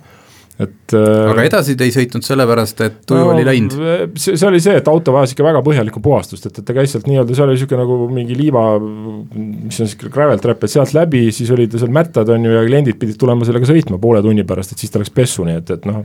et 0.61 0.93
äh, 0.93 1.31
aga 1.31 1.45
edasi 1.47 1.73
te 1.77 1.87
ei 1.87 1.93
sõitnud 1.95 2.25
sellepärast, 2.25 2.83
et 2.85 2.99
tuju 3.09 3.23
no, 3.23 3.31
oli 3.33 3.45
läinud? 3.47 3.73
see, 4.13 4.35
see 4.37 4.47
oli 4.47 4.61
see, 4.61 4.75
et 4.77 4.89
auto 4.91 5.15
vajas 5.15 5.33
ikka 5.33 5.47
väga 5.47 5.63
põhjalikku 5.65 6.01
puhastust, 6.03 6.45
et, 6.45 6.59
et 6.61 6.67
ta 6.67 6.75
käis 6.77 6.93
sealt 6.93 7.09
nii-öelda, 7.09 7.33
seal 7.33 7.49
oli 7.49 7.57
niisugune 7.57 7.81
nagu 7.81 7.97
mingi 8.13 8.37
liiva, 8.37 8.65
mis 8.77 9.81
on 9.81 9.89
niisugune 9.89 10.13
gravel 10.13 10.43
trap, 10.43 10.61
et 10.61 10.75
sealt 10.75 10.93
läbi, 10.93 11.25
siis 11.33 11.49
olid 11.55 11.73
seal 11.73 11.93
mättad, 11.93 12.29
on 12.35 12.45
ju, 12.45 12.53
ja 12.53 12.61
kliendid 12.67 12.99
pidid 13.01 13.17
tulema 13.21 13.47
sellega 13.49 13.69
sõitma 13.69 13.97
poole 14.01 14.21
tunni 14.25 14.45
pärast, 14.45 14.75
et 14.75 14.83
siis 14.83 14.93
ta 14.93 15.01
läks 15.01 15.13
pessu, 15.15 15.47
nii 15.47 15.57
et, 15.63 15.73
et 15.73 15.89
noh, 15.89 16.03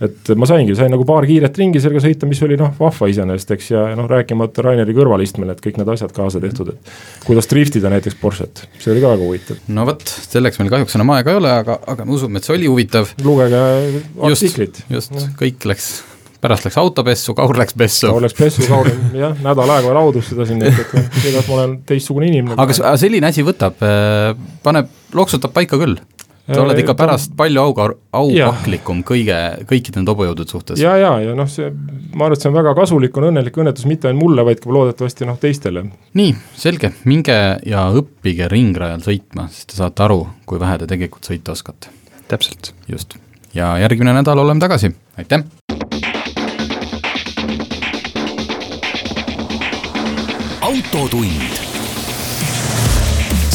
et 0.00 0.30
ma 0.40 0.48
saingi, 0.48 0.74
sain 0.78 0.92
nagu 0.92 1.04
paar 1.08 1.26
kiiret 1.28 1.56
ringi 1.60 1.80
sellega 1.82 2.02
sõita, 2.04 2.28
mis 2.28 2.40
oli 2.46 2.56
noh, 2.60 2.72
vahva 2.78 3.08
iseenesest, 3.12 3.54
eks, 3.56 3.70
ja 3.74 3.82
noh, 3.98 4.08
rääkimata 4.10 4.64
Raineri 4.64 4.94
kõrvalistmel, 4.96 5.52
et 5.52 5.60
kõik 5.64 5.80
need 5.80 5.90
asjad 5.92 6.14
kaasa 6.16 6.40
tehtud, 6.42 6.72
et 6.72 6.92
kuidas 7.26 7.50
driftida 7.50 7.92
näiteks 7.92 8.16
Porsche't, 8.20 8.64
see 8.80 8.94
oli 8.94 9.02
ka 9.04 9.12
väga 9.14 9.26
huvitav. 9.26 9.64
no 9.76 9.84
vot, 9.88 10.04
selleks 10.04 10.60
meil 10.62 10.72
kahjuks 10.72 10.96
enam 10.96 11.12
aega 11.16 11.34
ei 11.34 11.40
ole, 11.42 11.56
aga, 11.64 11.76
aga 11.94 12.06
me 12.08 12.16
usume, 12.16 12.40
et 12.40 12.48
see 12.48 12.56
oli 12.56 12.70
huvitav. 12.70 13.12
lugege 13.26 13.60
artiklit. 14.30 14.80
just, 14.88 15.12
just, 15.12 15.34
kõik 15.40 15.68
läks 15.68 15.90
pärast 16.40 16.64
läks 16.64 16.78
autopessu, 16.80 17.34
Kaur 17.36 17.58
läks 17.60 17.76
pessu. 17.76 18.08
Kaur 18.08 18.24
läks 18.24 18.36
pessu, 18.38 18.64
Kaur 18.68 18.88
jah, 19.12 19.34
nädal 19.44 19.74
aega 19.76 19.92
raudus 19.96 20.30
seda 20.32 20.46
siin, 20.48 20.62
et, 20.64 20.78
et 20.80 20.94
noh, 20.96 21.10
tegelikult 21.18 21.50
ma 21.50 21.58
olen 21.58 21.74
teistsugune 21.88 22.30
inimene. 22.30 22.56
aga 22.56 22.96
selline 23.00 23.28
asi 23.28 23.44
võtab, 23.44 23.76
äh, 23.84 24.32
paneb, 24.64 24.88
loksutab 25.16 25.52
paika 25.52 25.76
küll 25.80 26.00
sa 26.50 26.62
oled 26.64 26.80
ikka 26.82 26.94
pärast 26.98 27.34
palju 27.38 27.62
auga, 27.62 27.86
aupaklikum 28.16 29.04
kõige, 29.06 29.36
kõikide 29.70 30.00
nende 30.00 30.14
hobujõudude 30.14 30.50
suhtes. 30.50 30.80
ja, 30.82 30.96
ja, 31.00 31.12
ja 31.24 31.36
noh, 31.38 31.48
see, 31.50 31.70
ma 32.14 32.26
arvan, 32.26 32.36
et 32.36 32.44
see 32.44 32.50
on 32.50 32.58
väga 32.58 32.74
kasulik, 32.78 33.16
on 33.16 33.28
õnnelik 33.30 33.60
õnnetus 33.62 33.86
mitte 33.90 34.10
ainult 34.10 34.24
mulle, 34.24 34.44
vaid 34.46 34.62
ka 34.62 34.72
loodetavasti 34.74 35.28
noh, 35.28 35.38
teistele. 35.40 35.84
nii, 36.18 36.34
selge, 36.58 36.92
minge 37.10 37.38
ja 37.66 37.86
õppige 38.02 38.50
ringrajal 38.50 39.04
sõitma, 39.06 39.48
siis 39.54 39.70
te 39.70 39.80
saate 39.80 40.06
aru, 40.06 40.22
kui 40.46 40.60
vähe 40.62 40.78
te 40.82 40.90
tegelikult 40.90 41.30
sõita 41.30 41.56
oskate. 41.56 41.94
täpselt. 42.28 42.74
just, 42.90 43.18
ja 43.54 43.76
järgmine 43.82 44.14
nädal 44.20 44.44
oleme 44.44 44.62
tagasi, 44.62 44.94
aitäh! 45.18 45.46
autotund 50.70 51.69